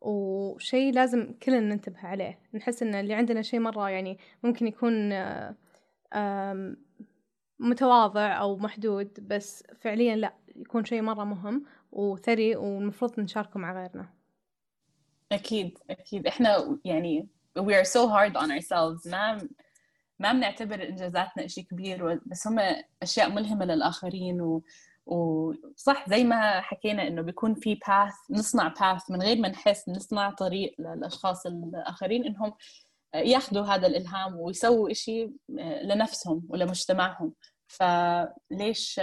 وشي 0.00 0.90
لازم 0.90 1.32
كلنا 1.42 1.60
ننتبه 1.60 2.06
عليه. 2.06 2.38
نحس 2.54 2.82
إن 2.82 2.94
اللي 2.94 3.14
عندنا 3.14 3.42
شي 3.42 3.58
مرة 3.58 3.90
يعني 3.90 4.18
ممكن 4.42 4.66
يكون 4.66 5.12
متواضع 7.58 8.40
أو 8.40 8.56
محدود 8.56 9.28
بس 9.28 9.64
فعليا 9.80 10.16
لا 10.16 10.34
يكون 10.56 10.84
شي 10.84 11.00
مرة 11.00 11.24
مهم 11.24 11.64
وثري 11.92 12.56
والمفروض 12.56 13.20
نشاركه 13.20 13.60
مع 13.60 13.72
غيرنا. 13.72 14.08
أكيد 15.32 15.78
أكيد. 15.90 16.26
إحنا 16.26 16.78
يعني 16.84 17.28
we 17.60 17.74
are 17.74 17.84
so 17.84 18.08
hard 18.08 18.36
on 18.36 18.50
ourselves. 18.50 19.06
ما 19.06 19.48
ما 20.18 20.32
بنعتبر 20.32 20.82
إنجازاتنا 20.82 21.44
إشي 21.44 21.62
كبير 21.62 22.20
بس 22.26 22.46
هم 22.46 22.60
أشياء 23.02 23.30
ملهمة 23.30 23.64
للآخرين 23.64 24.40
و 24.40 24.62
وصح 25.06 26.08
زي 26.08 26.24
ما 26.24 26.60
حكينا 26.60 27.06
إنه 27.06 27.22
بيكون 27.22 27.54
في 27.54 27.74
باث 27.74 28.14
نصنع 28.30 28.68
باث 28.68 29.10
من 29.10 29.22
غير 29.22 29.38
ما 29.38 29.48
نحس 29.48 29.88
نصنع 29.88 30.30
طريق 30.30 30.74
للأشخاص 30.78 31.46
الآخرين 31.46 32.24
إنهم 32.24 32.52
ياخذوا 33.14 33.64
هذا 33.64 33.86
الإلهام 33.86 34.36
ويسووا 34.36 34.90
إشي 34.90 35.30
لنفسهم 35.82 36.46
ولمجتمعهم. 36.48 37.34
فليش 37.66 39.00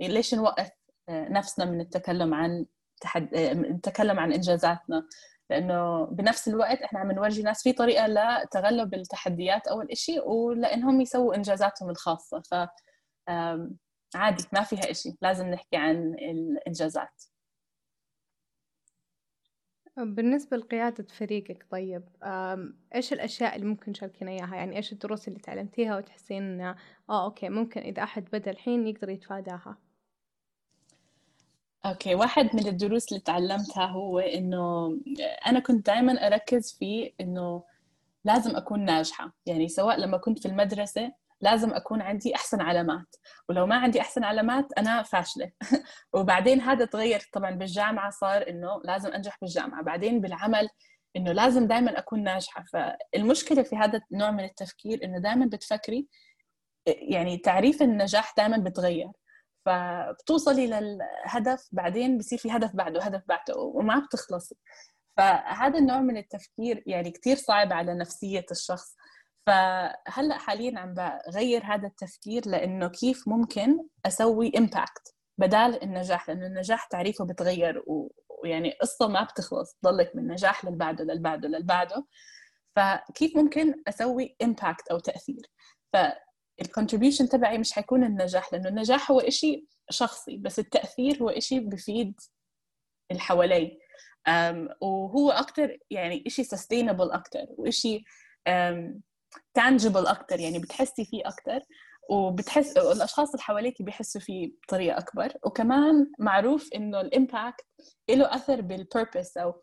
ليش 0.00 0.34
نوقف 0.34 0.70
نفسنا 1.10 1.64
من 1.64 1.80
التكلم 1.80 2.34
عن 2.34 2.66
تحد... 3.00 3.34
نتكلم 3.34 4.18
عن 4.18 4.32
إنجازاتنا؟ 4.32 5.06
لأنه 5.50 6.04
بنفس 6.06 6.48
الوقت 6.48 6.82
إحنا 6.82 6.98
عم 7.00 7.12
نورجي 7.12 7.42
ناس 7.42 7.62
في 7.62 7.72
طريقة 7.72 8.06
لتغلب 8.06 8.94
التحديات 8.94 9.66
اول 9.68 9.88
شيء 9.96 10.28
ولأنهم 10.28 11.00
يسووا 11.00 11.34
إنجازاتهم 11.34 11.90
الخاصة. 11.90 12.40
ف 12.40 12.54
عادي 14.14 14.44
ما 14.52 14.62
فيها 14.62 14.90
إشي. 14.90 15.16
لازم 15.22 15.46
نحكي 15.46 15.76
عن 15.76 16.14
الإنجازات. 16.14 17.22
بالنسبة 19.98 20.56
لقيادة 20.56 21.06
فريقك 21.14 21.66
طيب 21.70 22.02
إيش 22.94 23.12
الأشياء 23.12 23.56
اللي 23.56 23.66
ممكن 23.66 23.92
تشاركينا 23.92 24.30
إياها؟ 24.30 24.56
يعني 24.56 24.76
إيش 24.76 24.92
الدروس 24.92 25.28
اللي 25.28 25.38
تعلمتيها 25.38 25.96
وتحسين 25.96 26.60
آه 26.60 26.76
okay 27.24 27.48
ممكن 27.48 27.80
إذا 27.80 28.02
أحد 28.02 28.24
بدأ 28.32 28.50
الحين 28.50 28.86
يقدر 28.86 29.08
يتفاداها؟ 29.10 29.78
okay 31.86 32.14
واحد 32.14 32.56
من 32.56 32.66
الدروس 32.66 33.08
اللي 33.08 33.20
تعلمتها 33.20 33.86
هو 33.86 34.18
إنه 34.18 34.98
أنا 35.46 35.60
كنت 35.60 35.86
دائما 35.86 36.26
أركز 36.26 36.76
في 36.78 37.12
إنه 37.20 37.64
لازم 38.24 38.56
أكون 38.56 38.84
ناجحة. 38.84 39.32
يعني 39.46 39.68
سواء 39.68 39.96
لما 40.00 40.18
كنت 40.18 40.38
في 40.38 40.48
المدرسة 40.48 41.12
لازم 41.40 41.74
أكون 41.74 42.02
عندي 42.02 42.34
أحسن 42.34 42.60
علامات. 42.60 43.16
ولو 43.48 43.66
ما 43.66 43.76
عندي 43.76 44.00
أحسن 44.00 44.24
علامات 44.24 44.72
أنا 44.78 45.02
فاشلة. 45.02 45.50
وبعدين 46.14 46.60
هذا 46.60 46.84
تغير. 46.84 47.20
طبعا 47.32 47.50
بالجامعة 47.50 48.10
صار 48.10 48.48
إنه 48.48 48.80
لازم 48.84 49.12
أنجح 49.12 49.38
بالجامعة. 49.42 49.82
بعدين 49.82 50.20
بالعمل 50.20 50.68
إنه 51.16 51.32
لازم 51.32 51.66
دائما 51.66 51.98
أكون 51.98 52.22
ناجحة. 52.22 52.64
فالمشكلة 52.72 53.62
في 53.62 53.76
هذا 53.76 54.00
النوع 54.12 54.30
من 54.30 54.44
التفكير 54.44 55.04
إنه 55.04 55.18
دائما 55.18 55.46
بتفكري 55.46 56.06
يعني 56.86 57.38
تعريف 57.38 57.82
النجاح 57.82 58.34
دائما 58.36 58.56
بتغير. 58.58 59.08
فبتوصلي 59.68 60.66
للهدف 60.66 61.68
بعدين 61.72 62.18
بصير 62.18 62.38
في 62.38 62.50
هدف 62.52 62.76
بعده 62.76 63.02
هدف 63.02 63.22
بعده 63.28 63.56
وما 63.56 63.98
بتخلصي. 63.98 64.56
فهذا 65.16 65.78
النوع 65.78 66.00
من 66.00 66.16
التفكير 66.16 66.82
يعني 66.86 67.10
كثير 67.10 67.36
صعب 67.36 67.72
على 67.72 67.94
نفسية 67.94 68.46
الشخص. 68.50 68.96
فهلأ 69.46 70.38
حاليا 70.38 70.78
عم 70.78 70.94
بغير 70.94 71.64
هذا 71.64 71.86
التفكير 71.86 72.42
لأنه 72.48 72.88
كيف 72.88 73.28
ممكن 73.28 73.78
أسوي 74.06 74.52
impact 74.58 75.14
بدال 75.38 75.82
النجاح؟ 75.82 76.28
لأنه 76.28 76.46
النجاح 76.46 76.86
تعريفه 76.86 77.24
بتغير 77.24 77.82
ويعني 77.86 78.72
قصة 78.80 79.08
ما 79.08 79.24
بتخلص 79.24 79.76
تضلك 79.82 80.16
من 80.16 80.26
نجاح 80.28 80.64
للبعده 80.64 81.04
للبعده 81.04 81.48
للبعده. 81.48 82.06
فكيف 82.76 83.36
ممكن 83.36 83.74
أسوي 83.88 84.36
impact 84.42 84.88
أو 84.88 84.98
تأثير؟ 84.98 85.50
فال 86.58 86.68
contribution 86.68 87.28
تبعي 87.28 87.58
مش 87.58 87.72
حيكون 87.72 88.04
النجاح 88.04 88.52
لأنه 88.52 88.68
النجاح 88.68 89.10
هو 89.10 89.20
إشي 89.20 89.66
شخصي 89.90 90.36
بس 90.36 90.58
التأثير 90.58 91.22
هو 91.22 91.28
إشي 91.30 91.60
بفيد 91.60 92.20
اللي 93.10 93.20
حوالي. 93.22 93.78
وهو 94.80 95.30
أكثر 95.30 95.78
يعني 95.90 96.24
إشي 96.26 96.44
sustainable 96.44 97.10
أكثر 97.10 97.46
وإشي 97.48 98.04
tangible 99.54 100.06
أكثر 100.06 100.40
يعني 100.40 100.58
بتحسي 100.58 101.04
فيه 101.04 101.22
أكثر 101.28 101.60
وبتحس 102.10 102.76
الاشخاص 102.76 103.30
اللي 103.30 103.42
حواليك 103.42 103.82
بيحسوا 103.82 104.20
فيه 104.20 104.52
بطريقة 104.62 104.98
أكبر. 104.98 105.32
وكمان 105.44 106.12
معروف 106.18 106.68
إنه 106.74 107.00
ال 107.00 107.09
impact 107.09 107.66
له 108.10 108.34
أثر 108.34 108.60
بال 108.60 108.77
purpose 108.77 109.36
أو 109.36 109.62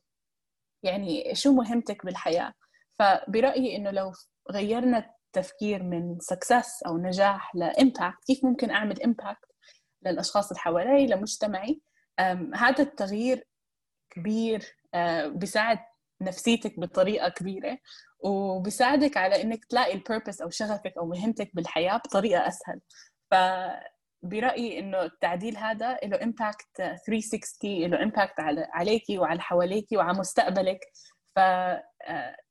يعني 0.84 1.36
شو 1.36 1.52
مهمتك 1.52 2.06
بالحياة. 2.06 2.54
فبرأيي 3.00 3.76
إنه 3.76 3.92
لو 3.92 4.12
غيرنا 4.52 5.15
التفكير 5.38 5.84
من 5.84 6.20
success 6.20 6.84
أو 6.84 6.98
نجاح 6.98 7.56
ل 7.56 7.65
impact 7.65 8.24
كيف 8.28 8.46
ممكن 8.46 8.72
أعمل 8.72 9.04
impact 9.04 9.52
للأشخاص 10.06 10.48
اللي 10.50 10.60
حوالي 10.60 11.08
لمجتمعي. 11.08 11.82
هذا 12.56 12.84
التغيير 12.84 13.48
كبير 14.10 14.64
بيساعد 15.26 15.80
نفسيتك 16.22 16.80
بطريقة 16.80 17.30
كبيرة 17.30 17.78
وبيساعدك 18.20 19.18
على 19.18 19.42
إنك 19.42 19.66
تلاقي 19.66 19.94
ال 19.94 20.00
purpose 20.00 20.42
أو 20.42 20.50
شغفك 20.50 20.94
أو 20.98 21.06
مهمتك 21.06 21.52
بالحياة 21.54 21.98
بطريقة 21.98 22.48
أسهل. 22.48 22.82
ف 23.32 23.36
برأيي 24.24 24.80
إنه 24.80 25.02
التعديل 25.02 25.58
هذا 25.58 25.98
له 26.04 26.24
impact 26.24 26.78
360 27.08 27.72
له 27.86 28.04
impact 28.04 28.34
عليكي 28.74 29.18
وعلى 29.18 29.42
حواليكي 29.42 29.98
وعلى 29.98 30.18
مستقبلك. 30.18 30.80
ف 31.36 31.40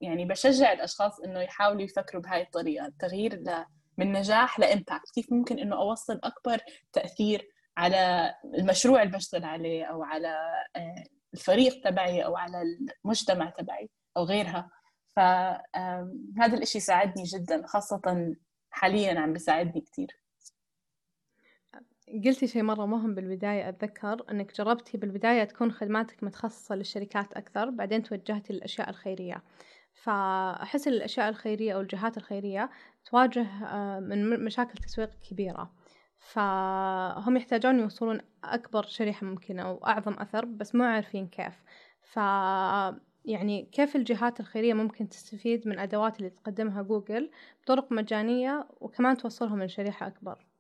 يعني 0.00 0.24
بشجع 0.24 0.72
الأشخاص 0.72 1.20
إنه 1.20 1.40
يحاولوا 1.40 1.82
يفكروا 1.82 2.22
بهاي 2.22 2.42
الطريقة 2.42 2.86
التغيير 2.86 3.42
من 3.98 4.12
نجاح 4.12 4.58
ل 4.58 4.65
impact. 4.65 5.10
كيف 5.14 5.32
ممكن 5.32 5.58
إنه 5.58 5.76
أوصل 5.76 6.20
أكبر 6.24 6.60
تأثير 6.92 7.48
على 7.76 8.34
المشروع 8.44 9.02
اللي 9.02 9.16
بشتغل 9.16 9.44
عليه 9.44 9.84
أو 9.84 10.02
على 10.02 10.36
آه، 10.76 11.04
الفريق 11.34 11.80
تبعي 11.84 12.24
أو 12.24 12.36
على 12.36 12.62
المجتمع 13.04 13.50
تبعي 13.50 13.90
أو 14.16 14.24
غيرها. 14.24 14.70
فهذا 15.16 16.54
الإشي 16.56 16.80
ساعدني 16.80 17.24
جدا 17.24 17.66
خاصة 17.66 18.34
حاليا 18.70 19.20
عم 19.20 19.32
بيساعدني 19.32 19.80
كثير 19.80 20.23
قلتي 22.14 22.46
شيء 22.46 22.62
مرة 22.62 22.86
مهم 22.86 23.14
بالبداية 23.14 23.68
أتذكر 23.68 24.24
أنك 24.30 24.54
جربتي 24.56 24.98
بالبداية 24.98 25.44
تكون 25.44 25.72
خدماتك 25.72 26.24
متخصصة 26.24 26.74
للشركات 26.74 27.32
أكثر 27.32 27.70
بعدين 27.70 28.02
توجهتي 28.02 28.52
للأشياء 28.52 28.90
الخيرية. 28.90 29.42
فأحس 29.92 30.88
الأشياء 30.88 31.28
الخيرية 31.28 31.74
أو 31.74 31.80
الجهات 31.80 32.16
الخيرية 32.16 32.70
تواجه 33.04 33.46
آه، 33.64 34.00
من 34.00 34.44
مشاكل 34.44 34.78
تسويق 34.78 35.10
كبيرة. 35.30 35.72
فهم 36.18 37.36
يحتاجون 37.36 37.78
يوصلون 37.80 38.20
أكبر 38.44 38.82
شريحة 38.86 39.26
ممكنة 39.26 39.62
أو 39.62 39.86
أعظم 39.86 40.12
أثر 40.12 40.44
بس 40.44 40.74
مو 40.74 40.84
عارفين 40.84 41.26
كيف. 41.28 41.62
ف 42.02 42.16
يعني 43.24 43.68
كيف 43.72 43.96
الجهات 43.96 44.40
الخيرية 44.40 44.74
ممكن 44.74 45.08
تستفيد 45.08 45.68
من 45.68 45.72
الأدوات 45.74 46.18
اللي 46.18 46.30
تقدمها 46.30 46.82
جوجل 46.82 47.30
بطرق 47.62 47.92
مجانية 47.92 48.68
وكمان 48.80 49.16
توصلهم 49.16 49.62
لشريحة 49.62 50.06
أكبر؟ 50.06 50.53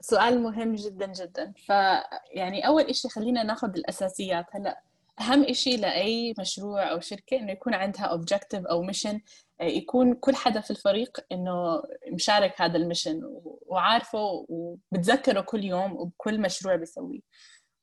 سؤال 0.00 0.42
مهم 0.42 0.74
جدا 0.74 1.06
جدا. 1.06 1.52
فيعني 1.56 2.66
أول 2.66 2.82
إشي 2.82 3.08
خلينا 3.08 3.42
ناخذ 3.42 3.68
الأساسيات. 3.76 4.46
هلأ 4.52 4.82
أهم 5.20 5.44
إشي 5.44 5.76
لأي 5.76 6.34
مشروع 6.38 6.90
أو 6.90 7.00
شركة 7.00 7.36
إنه 7.36 7.52
يكون 7.52 7.74
عندها 7.74 8.16
objective 8.16 8.70
أو 8.70 8.86
mission. 8.92 9.18
يكون 9.60 10.14
كل 10.14 10.34
حدا 10.34 10.60
في 10.60 10.70
الفريق 10.70 11.20
إنه 11.32 11.82
مشارك 12.12 12.60
هذا 12.60 12.76
ال 12.76 12.82
mission 12.82 13.20
وعارفه 13.66 14.46
وبتذكره 14.48 15.40
كل 15.40 15.64
يوم 15.64 15.92
وبكل 15.92 16.40
مشروع 16.40 16.76
بيسويه. 16.76 17.20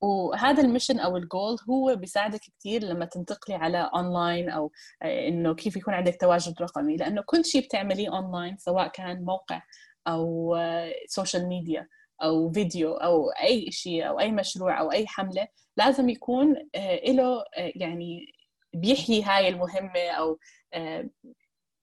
وهذا 0.01 0.63
ال 0.63 0.68
mission 0.68 0.99
أو 0.99 1.17
الجول 1.17 1.57
هو 1.69 1.95
بيساعدك 1.95 2.39
كثير 2.39 2.83
لما 2.83 3.05
تنتقلي 3.05 3.55
على 3.55 3.89
اونلاين 3.95 4.49
أو 4.49 4.71
إنه 5.03 5.55
كيف 5.55 5.75
يكون 5.75 5.93
عندك 5.93 6.17
تواجد 6.21 6.61
رقمي. 6.61 6.97
لأنه 6.97 7.23
كل 7.25 7.45
شيء 7.45 7.65
بتعمليه 7.65 8.09
اونلاين 8.09 8.57
سواء 8.57 8.87
كان 8.87 9.23
موقع 9.23 9.61
أو 10.07 10.57
social 11.07 11.47
media 11.47 11.87
أو 12.23 12.51
فيديو 12.51 12.93
أو 12.93 13.29
أي 13.29 13.71
شيء 13.71 14.07
أو 14.07 14.19
أي 14.19 14.31
مشروع 14.31 14.79
أو 14.79 14.91
أي 14.91 15.07
حملة 15.07 15.47
لازم 15.77 16.09
يكون 16.09 16.55
آه، 16.75 17.11
له 17.11 17.39
آه، 17.57 17.71
يعني 17.75 18.25
بيحيي 18.73 19.23
هاي 19.23 19.47
المهمة 19.49 20.09
أو 20.09 20.39
آه، 20.73 21.09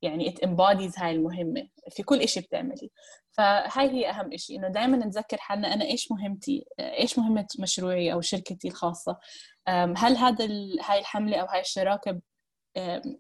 يعني 0.02 0.30
it 0.30 0.34
embodies 0.48 1.02
هاي 1.02 1.12
المهمة 1.12 1.68
في 1.90 2.02
كل 2.02 2.28
شيء 2.28 2.42
بتعملي. 2.42 2.90
فهاي 3.32 3.90
هي 3.90 4.10
أهم 4.10 4.36
شيء 4.36 4.58
إنه 4.58 4.68
دائما 4.68 4.96
نتذكر 4.96 5.36
حالنا 5.36 5.74
أنا 5.74 5.84
إيش 5.84 6.12
مهمتي 6.12 6.64
إيش 6.80 7.18
مهمة 7.18 7.46
مشروعي 7.58 8.12
أو 8.12 8.20
شركتي 8.20 8.68
الخاصة. 8.68 9.18
هل 9.68 10.16
هذا 10.16 10.44
هاي 10.82 10.98
الحملة 10.98 11.36
أو 11.36 11.46
هاي 11.46 11.60
الشراكة 11.60 12.20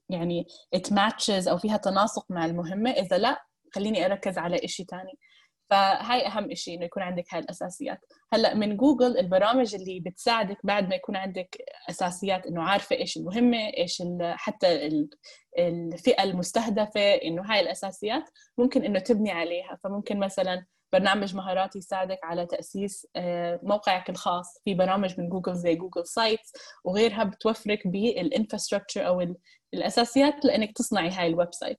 يعني 0.08 0.46
it 0.76 0.90
matches 0.90 1.48
أو 1.48 1.58
فيها 1.58 1.76
تناسق 1.76 2.26
مع 2.30 2.46
المهمة؟ 2.46 2.90
إذا 2.90 3.18
لا 3.18 3.44
خليني 3.74 4.06
أركز 4.06 4.38
على 4.38 4.68
شيء 4.68 4.86
ثاني 4.86 5.18
فهاي 5.70 6.26
أهم 6.26 6.54
شيء 6.54 6.76
إنه 6.76 6.84
يكون 6.84 7.02
عندك 7.02 7.24
هاي 7.34 7.40
الأساسيات. 7.40 8.00
هلأ 8.32 8.54
من 8.54 8.76
جوجل 8.76 9.18
البرامج 9.18 9.74
اللي 9.74 10.00
بتساعدك 10.00 10.58
بعد 10.64 10.88
ما 10.88 10.94
يكون 10.94 11.16
عندك 11.16 11.56
أساسيات 11.90 12.46
إنه 12.46 12.62
عارفة 12.62 12.96
إيش 12.96 13.16
المهمة 13.16 13.58
إيش 13.58 14.02
حتى 14.34 14.90
الفئة 15.58 16.22
المستهدفة 16.22 17.14
إنه 17.14 17.42
هاي 17.42 17.60
الأساسيات 17.60 18.30
ممكن 18.58 18.84
إنه 18.84 18.98
تبني 18.98 19.30
عليها. 19.30 19.78
فممكن 19.84 20.18
مثلا 20.18 20.66
برنامج 20.92 21.34
مهارات 21.36 21.76
يساعدك 21.76 22.18
على 22.22 22.46
تأسيس 22.46 23.06
آه، 23.16 23.60
موقعك 23.62 24.10
الخاص. 24.10 24.58
في 24.64 24.74
برامج 24.74 25.20
من 25.20 25.28
جوجل 25.28 25.54
زي 25.54 25.74
Google 25.74 26.06
Sites 26.06 26.52
وغيرها 26.84 27.24
بتوفرك 27.24 27.86
بال 27.86 28.01
infrastructure 28.01 29.06
أو 29.06 29.34
الأساسيات 29.74 30.44
لإنك 30.44 30.72
تصنعي 30.72 31.10
هاي 31.10 31.26
ال 31.26 31.54
website. 31.54 31.78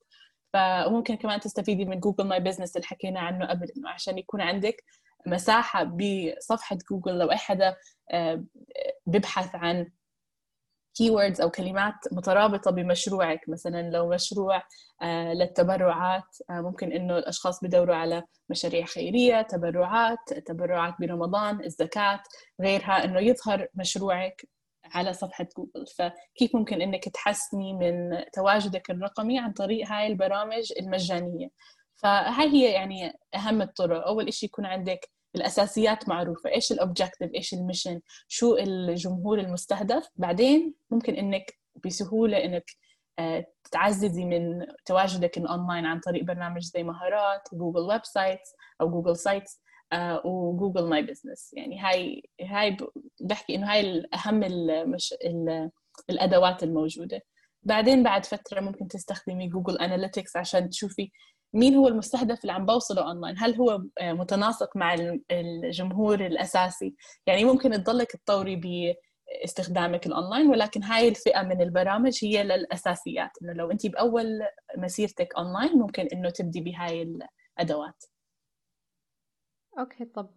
فممكن 0.54 1.16
كمان 1.16 1.40
تستفيدي 1.40 1.86
من 1.86 2.00
Google 2.00 2.28
My 2.28 2.40
Business 2.40 2.76
اللي 2.76 2.88
حكينا 2.88 3.20
عنه 3.20 3.46
قبل 3.46 3.68
إنه 3.78 3.90
عشان 3.90 4.18
يكون 4.18 4.42
عندك 4.42 4.84
مساحة 5.28 5.84
بصفحة 5.84 6.78
جوجل 6.92 7.20
لو 7.20 7.32
أي 7.32 7.38
حدا 7.38 7.76
آه، 8.12 8.44
ببحث 9.06 9.56
عن 9.56 9.92
keywords 11.02 11.42
أو 11.42 11.50
كلمات 11.52 11.94
مترابطة 12.12 12.72
بمشروعك 12.72 13.50
مثلا 13.50 13.90
لو 13.90 14.10
مشروع 14.10 14.64
آه، 15.02 15.34
للتبرعات 15.34 16.38
آه، 16.50 16.62
ممكن 16.62 16.92
إنه 16.92 17.18
الأشخاص 17.18 17.64
بدوروا 17.64 17.96
على 17.96 18.24
مشاريع 18.50 18.86
خيرية 18.86 19.42
تبرعات 19.42 20.34
تبرعات 20.46 20.94
برمضان 21.00 21.64
الزكاة 21.64 22.24
غيرها 22.62 23.04
إنه 23.04 23.20
يظهر 23.20 23.68
مشروعك. 23.76 24.48
على 24.94 25.14
صفحة 25.14 25.48
جوجل. 25.58 25.88
فكيف 25.88 26.56
ممكن 26.56 26.82
إنك 26.82 27.10
تحسني 27.10 27.74
من 27.74 28.24
تواجدك 28.34 28.92
الرقمي 28.92 29.40
عن 29.40 29.52
طريق 29.52 29.88
هاي 29.88 30.08
البرامج 30.08 30.74
المجانية؟ 30.80 31.50
فهاي 31.96 32.48
هي 32.48 32.72
يعني 32.72 33.14
أهم 33.36 33.62
الطرق. 33.62 34.08
أول 34.08 34.34
شيء 34.34 34.50
يكون 34.50 34.66
عندك 34.66 35.10
الأساسيات 35.36 36.10
معروفة. 36.10 36.50
إيش 36.50 36.72
ال 36.72 36.78
objective 36.78 37.34
إيش 37.36 37.54
ال 37.54 37.60
mission 37.60 38.02
شو 38.28 38.58
الجمهور 38.58 39.40
المستهدف؟ 39.40 40.10
بعدين 40.16 40.74
ممكن 40.92 41.16
إنك 41.16 41.54
بسهولة 41.86 42.46
إنك 42.46 42.66
آه، 43.20 43.46
تعززي 43.72 44.26
من 44.26 44.66
تواجدك 44.86 45.38
الاونلاين 45.38 45.86
عن 45.86 46.00
طريق 46.00 46.24
برنامج 46.24 46.62
زي 46.62 46.84
مهارات 46.84 47.42
جوجل 47.54 47.80
websites 47.80 48.54
أو 48.82 48.90
جوجل 48.90 49.18
سايتس 49.18 49.62
وجوجل 50.26 50.90
ماي 50.90 51.02
بزنس. 51.02 51.54
يعني 51.54 51.80
هاي 51.80 52.24
هاي 52.42 52.78
بحكي 53.22 53.56
إنه 53.56 53.72
هاي 53.72 54.04
اهم 54.14 54.44
المش... 54.44 55.14
الأدوات 56.10 56.64
الموجودة. 56.64 57.22
بعدين 57.64 58.04
بعد 58.04 58.26
فترة 58.26 58.60
ممكن 58.62 58.88
تستخدمي 58.88 59.48
جوجل 59.50 59.78
اناليتكس 59.78 60.38
عشان 60.38 60.70
تشوفي 60.70 61.12
مين 61.54 61.76
هو 61.76 61.88
المستهدف 61.88 62.42
اللي 62.42 62.54
عم 62.54 62.66
بوصله 62.66 63.08
أونلاين. 63.08 63.36
هل 63.38 63.56
هو 63.56 63.82
آه، 64.00 64.14
متناسق 64.14 64.78
مع 64.78 64.96
الجمهور 65.32 66.26
الأساسي؟ 66.26 66.96
يعني 67.28 67.46
ممكن 67.46 67.72
تضلك 67.72 68.12
تطوري 68.12 68.56
باستخدامك 68.56 70.06
الأونلاين 70.08 70.50
ولكن 70.50 70.84
هاي 70.84 71.08
الفئة 71.08 71.42
من 71.42 71.62
البرامج 71.62 72.20
هي 72.24 72.44
للأساسيات. 72.44 73.32
إنه 73.42 73.54
لو 73.54 73.72
انت 73.72 73.88
بأول 73.88 74.42
مسيرتك 74.78 75.36
أونلاين 75.38 75.72
ممكن 75.78 76.08
إنه 76.14 76.30
تبدي 76.30 76.62
بهاي 76.62 77.02
الأدوات. 77.60 78.04
okay 79.80 80.06
طب 80.06 80.30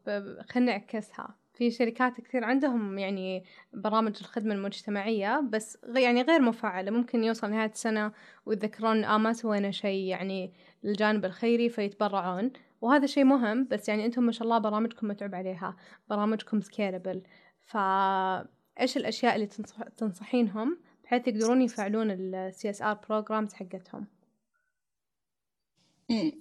خلينا 0.51 0.73
نعكسها 0.73 1.35
في 1.59 1.71
شركات 1.71 2.21
كثير 2.21 2.45
عندهم 2.45 2.99
يعني 2.99 3.45
برامج 3.73 4.17
الخدمة 4.21 4.55
المجتمعية 4.55 5.41
بس 5.41 5.79
يعني 5.97 6.23
غير 6.23 6.43
مفعلة 6.43 6.91
ممكن 6.91 7.25
يوصل 7.25 7.51
نهاية 7.51 7.71
السنة 7.71 8.13
ويتذكرون 8.47 9.05
آه 9.05 9.19
ما 9.19 9.33
سوينا 9.33 9.71
شيء 9.71 10.05
يعني 10.05 10.53
للجانب 10.83 11.25
الخيري 11.25 11.69
فيتبرعون. 11.69 12.53
وهذا 12.81 13.07
شيء 13.07 13.25
مهم 13.25 13.69
بس 13.71 13.89
يعني 13.89 14.07
أنتم 14.07 14.23
ما 14.23 14.33
شاء 14.33 14.43
الله 14.45 14.59
برامجكم 14.59 15.09
متعب 15.09 15.35
عليها. 15.35 15.77
برامجكم 16.11 16.61
scalable 16.61 17.23
فإيش 17.61 18.97
الأشياء 18.97 19.35
اللي 19.35 19.47
تنصح 19.47 19.83
تنصحينهم 19.97 20.79
بحيث 21.05 21.29
يقدرون 21.29 21.63
يفعلون 21.63 22.35
CSR 22.35 22.95
programs 23.09 23.55
حقتهم؟ 23.55 24.07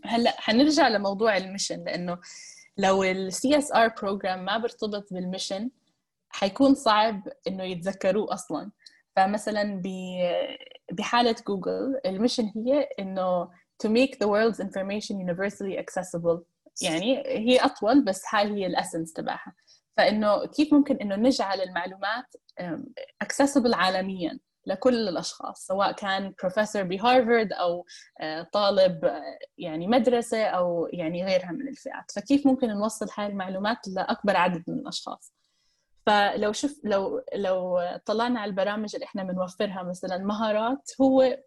هلأ 0.05 0.31
حنرجع 0.41 0.87
لموضوع 0.87 1.37
ال 1.37 1.43
mission 1.43 1.83
لأنه 1.83 2.19
لو 2.77 3.03
CSR 3.03 3.87
program 3.87 4.45
ما 4.45 4.57
بيرتبط 4.57 5.13
بال 5.13 5.26
mission 5.26 5.69
حيكون 6.29 6.75
صعب 6.75 7.27
إنه 7.47 7.63
يتذكروه 7.63 8.33
أصلا. 8.33 8.71
فمثلا 9.15 9.81
بحالة 10.91 11.35
جوجل 11.47 11.99
ال 12.05 12.11
mission 12.11 12.51
هي 12.55 12.89
إنه 12.99 13.49
to 13.85 13.89
make 13.89 14.15
the 14.15 14.27
world's 14.27 14.59
information 14.59 15.15
universally 15.15 15.77
accessible. 15.77 16.39
يعني 16.81 17.23
هي 17.27 17.57
أطول 17.57 18.05
بس 18.05 18.23
هاي 18.33 18.47
هي 18.47 18.65
ال 18.65 18.71
essence 18.71 19.13
تبعها. 19.13 19.55
فإنه 19.97 20.45
كيف 20.45 20.73
ممكن 20.73 20.95
إنه 20.95 21.15
نجعل 21.15 21.61
المعلومات 21.61 22.25
accessible 23.23 23.73
عالميا؟ 23.73 24.39
لكل 24.67 25.07
الأشخاص 25.09 25.67
سواء 25.67 25.91
كان 25.91 26.33
بروفيسور 26.41 26.83
بهارفارد 26.83 27.53
أو 27.53 27.85
آه، 28.21 28.47
طالب 28.53 29.05
آه، 29.05 29.21
يعني 29.57 29.87
مدرسة 29.87 30.45
أو 30.45 30.87
يعني 30.93 31.25
غيرها 31.25 31.51
من 31.51 31.67
الفئات. 31.67 32.11
فكيف 32.15 32.47
ممكن 32.47 32.67
نوصل 32.67 33.07
هاي 33.17 33.27
المعلومات 33.27 33.87
لأكبر 33.87 34.37
عدد 34.37 34.63
من 34.67 34.79
الأشخاص؟ 34.79 35.33
فلو 36.05 36.51
شوف 36.53 36.81
لو 36.83 37.23
لو 37.35 37.79
طلعنا 38.05 38.39
على 38.39 38.49
البرامج 38.49 38.95
اللي 38.95 39.05
إحنا 39.05 39.23
بنوفرها 39.23 39.83
مثلا 39.83 40.17
مهارات 40.17 40.91
هو 41.01 41.37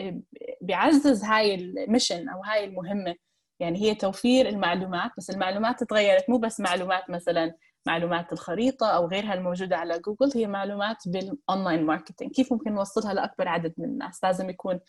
آه، 0.00 0.20
بيعزز 0.60 1.24
هاي 1.24 1.54
ال 1.54 1.63
mission 1.63 2.28
أو 2.28 2.42
هاي 2.42 2.64
المهمة. 2.64 3.14
يعني 3.60 3.82
هي 3.82 3.94
توفير 3.94 4.48
المعلومات 4.48 5.10
بس 5.18 5.30
المعلومات 5.30 5.84
تغيرت 5.84 6.30
مو 6.30 6.38
بس 6.38 6.60
معلومات 6.60 7.10
مثلا 7.10 7.54
معلومات 7.86 8.32
الخريطة 8.32 8.86
أو 8.90 9.06
غيرها 9.08 9.34
الموجودة 9.34 9.76
على 9.76 9.98
جوجل 9.98 10.32
هي 10.34 10.46
معلومات 10.46 10.96
بال 11.06 11.26
online 11.26 11.86
marketing 11.86 12.32
كيف 12.32 12.52
ممكن 12.52 12.74
نوصلها 12.74 13.14
لأكبر 13.14 13.48
عدد 13.48 13.74
من 13.78 13.84
الناس؟ 13.84 14.24
لازم 14.24 14.50
يكون 14.50 14.80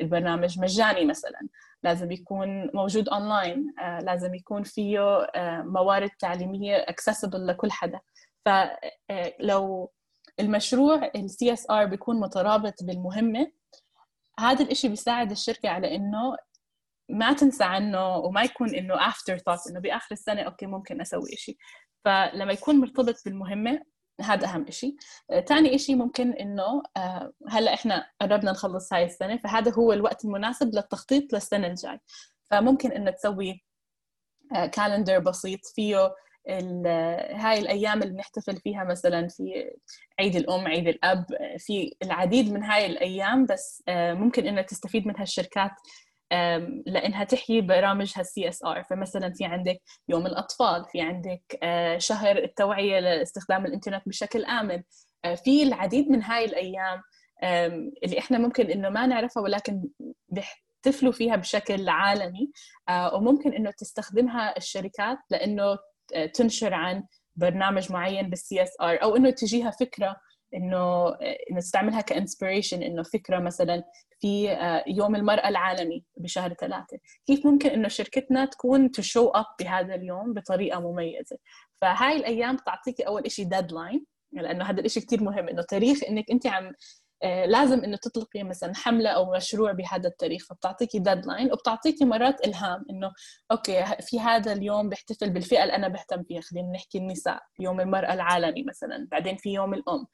البرنامج 0.00 0.58
مجاني 0.58 1.04
مثلا. 1.04 1.48
لازم 1.82 2.12
يكون 2.12 2.70
موجود 2.74 3.08
اونلاين 3.08 3.74
لازم 3.78 4.34
يكون 4.34 4.62
فيه 4.62 5.26
موارد 5.64 6.10
تعليمية 6.18 6.86
accessible 6.90 7.34
لكل 7.34 7.70
حدا. 7.72 8.00
فلو 8.44 9.92
المشروع 10.40 11.10
ال 11.16 11.52
CSR 11.52 11.84
بيكون 11.84 12.20
مترابط 12.20 12.74
بالمهمة 12.82 13.52
هذا 14.38 14.64
الإشي 14.64 14.88
بيساعد 14.88 15.30
الشركة 15.30 15.68
على 15.68 15.94
إنه 15.94 16.36
ما 17.08 17.32
تنسى 17.32 17.64
عنه 17.64 18.16
وما 18.16 18.42
يكون 18.42 18.74
إنه 18.74 19.08
afterthought 19.08 19.58
إنه 19.70 19.80
بآخر 19.80 20.12
السنة 20.12 20.42
okay 20.42 20.66
ممكن 20.66 21.00
أسوي 21.00 21.34
إشي. 21.34 21.58
فلما 22.04 22.52
يكون 22.52 22.80
مرتبط 22.80 23.16
بالمهمة 23.24 23.80
هذا 24.20 24.46
أهم 24.46 24.66
إشي. 24.68 24.96
ثاني 25.48 25.74
إشي 25.74 25.94
ممكن 25.94 26.32
إنه 26.32 26.82
آه، 26.96 27.32
هلأ 27.48 27.74
إحنا 27.74 28.06
قربنا 28.20 28.50
نخلص 28.50 28.92
هاي 28.92 29.04
السنة 29.04 29.36
فهذا 29.36 29.72
هو 29.72 29.92
الوقت 29.92 30.24
المناسب 30.24 30.74
للتخطيط 30.74 31.32
للسنة 31.32 31.66
الجاي. 31.66 32.00
فممكن 32.50 32.92
إنه 32.92 33.10
تسوي 33.10 33.64
calendar 34.72 35.16
آه، 35.16 35.18
بسيط 35.18 35.60
فيه 35.74 36.14
هاي 36.48 37.58
الأيام 37.58 38.02
اللي 38.02 38.14
بنحتفل 38.14 38.56
فيها 38.56 38.84
مثلا 38.84 39.28
في 39.28 39.70
عيد 40.20 40.36
الأم 40.36 40.66
عيد 40.66 40.88
الأب 40.88 41.26
في 41.58 41.96
العديد 42.02 42.52
من 42.52 42.62
هاي 42.62 42.86
الأيام 42.86 43.46
بس 43.46 43.82
آه، 43.88 44.14
ممكن 44.14 44.46
انها 44.46 44.62
تستفيد 44.62 45.06
منها 45.06 45.22
الشركات 45.22 45.70
لإنها 46.86 47.24
تحيي 47.24 47.60
برامجها 47.60 48.20
ال 48.20 48.48
CSR 48.48 48.82
فمثلا 48.82 49.32
في 49.32 49.44
عندك 49.44 49.82
يوم 50.08 50.26
الأطفال 50.26 50.84
في 50.84 51.00
عندك 51.00 51.58
آه، 51.62 51.98
شهر 51.98 52.36
التوعية 52.38 53.00
لاستخدام 53.00 53.66
الإنترنت 53.66 54.02
بشكل 54.08 54.44
آمن. 54.44 54.82
آه، 55.24 55.34
في 55.34 55.62
العديد 55.62 56.10
من 56.10 56.22
هاي 56.22 56.44
الأيام 56.44 57.02
اللي 58.04 58.18
إحنا 58.18 58.38
ممكن 58.38 58.70
إنه 58.70 58.88
ما 58.88 59.06
نعرفها 59.06 59.42
ولكن 59.42 59.88
بيحتفلوا 60.28 61.12
فيها 61.12 61.36
بشكل 61.36 61.88
عالمي. 61.88 62.50
وممكن 63.14 63.52
إنه 63.52 63.70
تستخدمها 63.70 64.56
الشركات 64.56 65.18
لإنه 65.30 65.78
تنشر 66.34 66.74
عن 66.74 67.04
برنامج 67.36 67.92
معين 67.92 68.30
بال 68.30 68.62
CSR 68.62 69.02
أو 69.02 69.16
إنه 69.16 69.30
تجيها 69.30 69.70
فكرة 69.70 70.16
إنه 70.54 71.08
إنه 71.50 71.60
تستعملها 71.60 72.00
ك 72.00 72.07
inspiration 72.07 72.82
إنه 72.82 73.02
فكرة 73.02 73.38
مثلا 73.38 73.84
في 74.20 74.50
آه، 74.50 74.84
يوم 74.86 75.14
المرأة 75.14 75.48
العالمي 75.48 76.04
بشهر 76.16 76.54
ثلاثة. 76.54 76.98
كيف 77.26 77.46
ممكن 77.46 77.68
إنه 77.68 77.88
شركتنا 77.88 78.44
تكون 78.44 78.90
show 78.90 79.28
up 79.28 79.44
بهذا 79.60 79.94
اليوم 79.94 80.32
بطريقة 80.34 80.80
مميزة؟ 80.80 81.36
فهاي 81.80 82.16
الأيام 82.16 82.56
بتعطيكي 82.56 83.02
أول 83.02 83.30
شيء 83.30 83.44
deadline 83.44 84.06
لأنه 84.32 84.64
هذا 84.64 84.80
الشيء 84.80 85.02
كثير 85.02 85.22
مهم 85.22 85.48
إنه 85.48 85.62
تاريخ 85.62 86.04
إنك 86.08 86.30
أنت 86.30 86.46
عم 86.46 86.72
آه، 87.22 87.46
لازم 87.46 87.84
إنه 87.84 87.96
تطلقي 87.96 88.42
مثلا 88.42 88.72
حملة 88.74 89.10
أو 89.10 89.32
مشروع 89.32 89.72
بهذا 89.72 90.08
التاريخ 90.08 90.46
فبتعطيكي 90.46 90.98
deadline 90.98 91.52
وبتعطيكي 91.52 92.04
مرات 92.04 92.46
إلهام 92.46 92.84
إنه 92.90 93.12
okay 93.50 93.84
في 94.00 94.20
هذا 94.20 94.52
اليوم 94.52 94.88
بيحتفل 94.88 95.30
بالفئة 95.30 95.62
اللي 95.62 95.76
أنا 95.76 95.88
بهتم 95.88 96.22
فيها 96.22 96.40
خلينا 96.40 96.72
نحكي 96.72 96.98
النساء 96.98 97.42
يوم 97.60 97.80
المرأة 97.80 98.14
العالمي 98.14 98.62
مثلا 98.62 99.08
بعدين 99.10 99.36
في 99.36 99.52
يوم 99.52 99.74
الأم. 99.74 99.98
آه، 99.98 100.06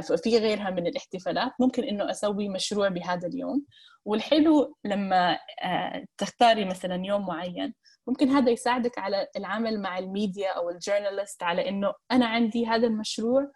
في 0.00 0.38
غيرها 0.38 0.70
من 0.70 0.86
الاحتفالات. 0.86 1.52
ممكن 1.60 1.84
إنه 1.84 2.10
أسوي 2.10 2.48
مشروع 2.48 2.88
بهذا 2.88 3.28
اليوم. 3.28 3.64
والحلو 4.04 4.76
لما 4.84 5.38
آه، 5.62 6.04
تختاري 6.18 6.64
مثلا 6.64 7.06
يوم 7.06 7.26
معين 7.26 7.74
ممكن 8.06 8.28
هذا 8.28 8.50
يساعدك 8.50 8.98
على 8.98 9.26
العمل 9.36 9.80
مع 9.80 9.98
الميديا 9.98 10.50
أو 10.50 10.70
الجورنالست 10.70 11.42
على 11.42 11.68
إنه 11.68 11.94
أنا 12.12 12.26
عندي 12.26 12.66
هذا 12.66 12.86
المشروع 12.86 13.50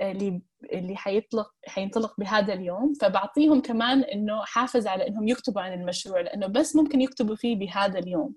اللي 0.00 0.42
اللي 0.72 0.96
حيطلق 0.96 1.50
حينطلق 1.66 2.14
بهذا 2.20 2.52
اليوم. 2.54 2.92
فبعطيهم 3.00 3.62
كمان 3.62 4.00
إنه 4.02 4.44
حافز 4.44 4.86
على 4.86 5.08
إنهم 5.08 5.28
يكتبوا 5.28 5.62
عن 5.62 5.72
المشروع 5.72 6.20
لأنه 6.20 6.46
بس 6.46 6.76
ممكن 6.76 7.00
يكتبوا 7.00 7.36
فيه 7.36 7.56
بهذا 7.56 7.98
اليوم. 7.98 8.34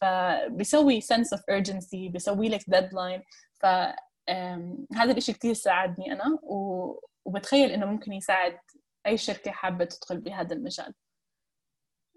فبيسوي 0.00 1.00
sense 1.00 1.38
of 1.38 1.40
urgency 1.60 2.10
بيسوي 2.12 2.48
لك 2.48 2.60
deadline. 2.60 3.22
ف 3.62 3.66
هذا 4.94 5.12
الإشي 5.12 5.32
كتير 5.32 5.54
ساعدني 5.54 6.12
أنا 6.12 6.38
وبتخيل 7.24 7.70
إنه 7.70 7.86
ممكن 7.86 8.12
يساعد 8.12 8.58
أي 9.06 9.16
شركة 9.16 9.50
حابة 9.50 9.84
تدخل 9.84 10.18
بهذا 10.18 10.54
المجال. 10.54 10.94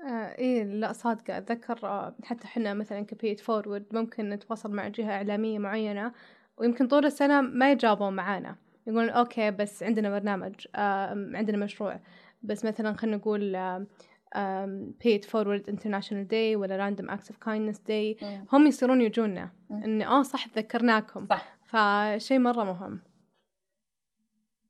آه 0.07 0.35
إيه 0.37 0.63
لا 0.63 0.93
صادقة. 0.93 1.37
أتذكر 1.37 1.87
آه، 1.87 2.15
حتى 2.23 2.47
حنا 2.47 2.73
مثلا 2.73 3.01
ك 3.01 3.07
Pay 3.07 3.26
It 3.26 3.39
Forward 3.39 3.85
ممكن 3.91 4.29
نتواصل 4.29 4.71
مع 4.71 4.87
جهة 4.87 5.11
إعلامية 5.11 5.59
معينة 5.59 6.13
ويمكن 6.57 6.87
طول 6.87 7.05
السنة 7.05 7.41
ما 7.41 7.71
يجاوبون 7.71 8.13
معانا. 8.13 8.55
يقولون 8.87 9.09
okay 9.09 9.51
بس 9.51 9.83
عندنا 9.83 10.09
برنامج 10.19 10.67
آه 10.75 11.29
عندنا 11.33 11.57
مشروع. 11.57 11.99
بس 12.41 12.65
مثلا 12.65 12.93
خلينا 12.93 13.17
نقول 13.17 13.55
آه 13.55 13.85
pay 15.03 15.14
it 15.14 15.21
forward 15.23 15.63
international 15.71 16.27
day 16.31 16.55
ولا 16.55 16.89
random 16.95 17.05
acts 17.09 17.29
of 17.29 17.35
kindness 17.35 17.77
day 17.77 18.23
هم 18.53 18.67
يصيرون 18.67 19.01
يجونا. 19.01 19.51
إن 19.71 20.01
آه 20.01 20.23
صح 20.23 20.45
تذكرناكم. 20.45 21.27
صح. 21.29 21.58
فشيء 21.69 22.39
مرة 22.39 22.63
مهم. 22.63 23.01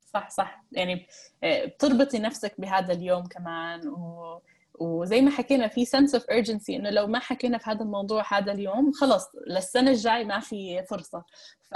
صح 0.06 0.30
صح. 0.30 0.64
يعني 0.72 1.06
آه، 1.44 1.64
بتربطي 1.64 2.18
نفسك 2.18 2.60
بهذا 2.60 2.92
اليوم 2.92 3.26
كمان 3.26 3.88
و... 3.88 4.40
وزي 4.74 5.20
ما 5.20 5.30
حكينا 5.30 5.68
في 5.68 5.86
sense 5.86 6.20
of 6.20 6.22
urgency 6.22 6.70
إنه 6.70 6.90
لو 6.90 7.06
ما 7.06 7.18
حكينا 7.18 7.58
في 7.58 7.70
هذا 7.70 7.82
الموضوع 7.82 8.24
هذا 8.38 8.52
اليوم 8.52 8.92
خلص 8.92 9.30
للسنة 9.46 9.90
الجاي 9.90 10.24
ما 10.24 10.40
في 10.40 10.84
فرصة. 10.90 11.24
ف 11.70 11.72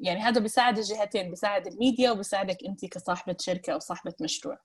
يعني 0.00 0.20
هذا 0.20 0.40
بيساعد 0.40 0.78
الجهتين 0.78 1.30
بيساعد 1.30 1.66
الميديا 1.66 2.10
وبيساعدك 2.10 2.64
أنت 2.64 2.84
كصاحبة 2.84 3.36
شركة 3.40 3.72
أو 3.72 3.78
صاحبة 3.78 4.14
مشروع. 4.20 4.58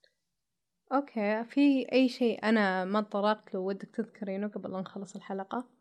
okay 0.94 1.44
في 1.44 1.92
أي 1.94 2.10
شيء 2.10 2.44
أنا 2.44 2.86
ما 2.86 3.02
تطرقت 3.02 3.54
له 3.54 3.60
ودك 3.60 3.90
تذكرينه 3.96 4.48
قبل 4.48 4.72
لا 4.72 4.80
نخلص 4.82 5.16
الحلقة؟ 5.16 5.73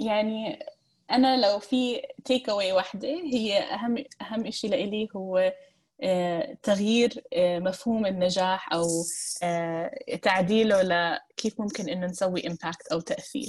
يعني 0.00 0.58
أنا 1.10 1.46
لو 1.46 1.58
في 1.58 2.02
تيك 2.24 2.48
اواي 2.48 2.72
واحدة 2.72 3.08
هي 3.08 3.58
أهم 3.58 4.04
أهم 4.22 4.50
شيء 4.50 4.70
لإلي 4.70 5.08
هو 5.16 5.52
آه، 6.02 6.56
تغيير 6.62 7.24
آه، 7.32 7.58
مفهوم 7.58 8.06
النجاح 8.06 8.72
أو 8.72 8.86
آه، 9.42 9.90
تعديله 10.22 10.82
لكيف 10.82 11.60
ممكن 11.60 11.88
إنه 11.88 12.06
نسوي 12.06 12.46
impact 12.46 12.86
أو 12.92 13.00
تأثير. 13.00 13.48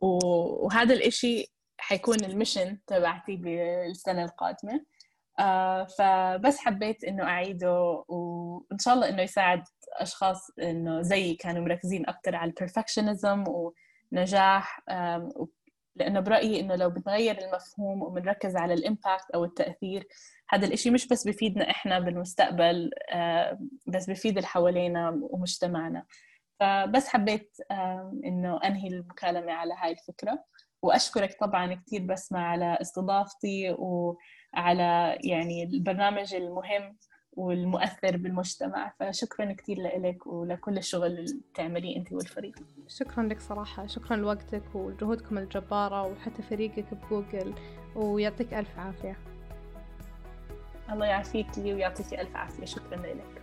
وهذا 0.00 0.94
الإشي 0.94 1.52
حيكون 1.78 2.24
ال 2.24 2.31
mission 2.31 2.78
تبعتي 2.86 3.36
بالسنة 3.36 4.24
القادمة. 4.24 4.84
فبس 5.98 6.58
حبيت 6.58 7.04
إنه 7.04 7.24
أعيده 7.24 8.04
وإن 8.08 8.78
شاء 8.78 8.94
الله 8.94 9.08
إنه 9.08 9.22
يساعد 9.22 9.64
أشخاص 9.92 10.50
إنه 10.62 11.02
زيي 11.02 11.34
كانوا 11.34 11.64
مركزين 11.64 12.08
أكثر 12.08 12.36
على 12.36 12.50
ال 12.50 12.57
perfectionism 12.57 13.44
نجاح 14.12 14.80
لأنه 15.96 16.20
برأيي 16.20 16.60
إنه 16.60 16.74
لو 16.74 16.90
بنغير 16.90 17.38
المفهوم 17.38 18.02
وبنركز 18.02 18.56
على 18.56 18.74
الإمباكت 18.74 19.30
أو 19.34 19.44
التأثير 19.44 20.06
هذا 20.50 20.66
الإشي 20.66 20.90
مش 20.90 21.08
بس 21.08 21.28
بفيدنا 21.28 21.70
إحنا 21.70 21.98
بالمستقبل 21.98 22.90
بس 23.86 24.10
بفيد 24.10 24.36
اللي 24.36 24.46
حوالينا 24.48 25.20
ومجتمعنا. 25.22 26.04
فبس 26.60 27.08
حبيت 27.08 27.56
إنه 28.24 28.60
أنهي 28.64 28.88
المكالمة 28.88 29.52
على 29.52 29.74
هاي 29.78 29.92
الفكرة. 29.92 30.44
وأشكرك 30.82 31.36
طبعا 31.40 31.74
كثير 31.74 32.02
بسمة 32.02 32.40
على 32.40 32.78
استضافتي 32.80 33.76
وعلى 33.78 35.18
يعني 35.24 35.62
البرنامج 35.62 36.34
المهم 36.34 36.96
والمؤثر 37.38 38.16
بالمجتمع. 38.16 38.92
فشكرا 39.00 39.52
كثير 39.52 39.78
لك 39.80 40.26
ولكل 40.26 40.78
الشغل 40.78 41.06
اللي 41.06 41.40
بتعمليه 41.52 41.96
انت 41.96 42.12
والفريق. 42.12 42.54
شكرا 42.88 43.22
لك 43.22 43.40
صراحة. 43.40 43.86
شكرا 43.86 44.16
لوقتك 44.16 44.62
وجهودكم 44.74 45.38
الجبارة 45.38 46.02
وحتى 46.02 46.42
فريقك 46.42 46.94
بجوجل 46.94 47.54
ويعطيك 47.96 48.54
ألف 48.54 48.78
عافية. 48.78 49.16
الله 50.90 51.06
يعافيك 51.06 51.46
ويعطيك 51.58 52.20
ألف 52.20 52.36
عافية. 52.36 52.64
شكرا 52.64 52.96
لك. 52.96 53.37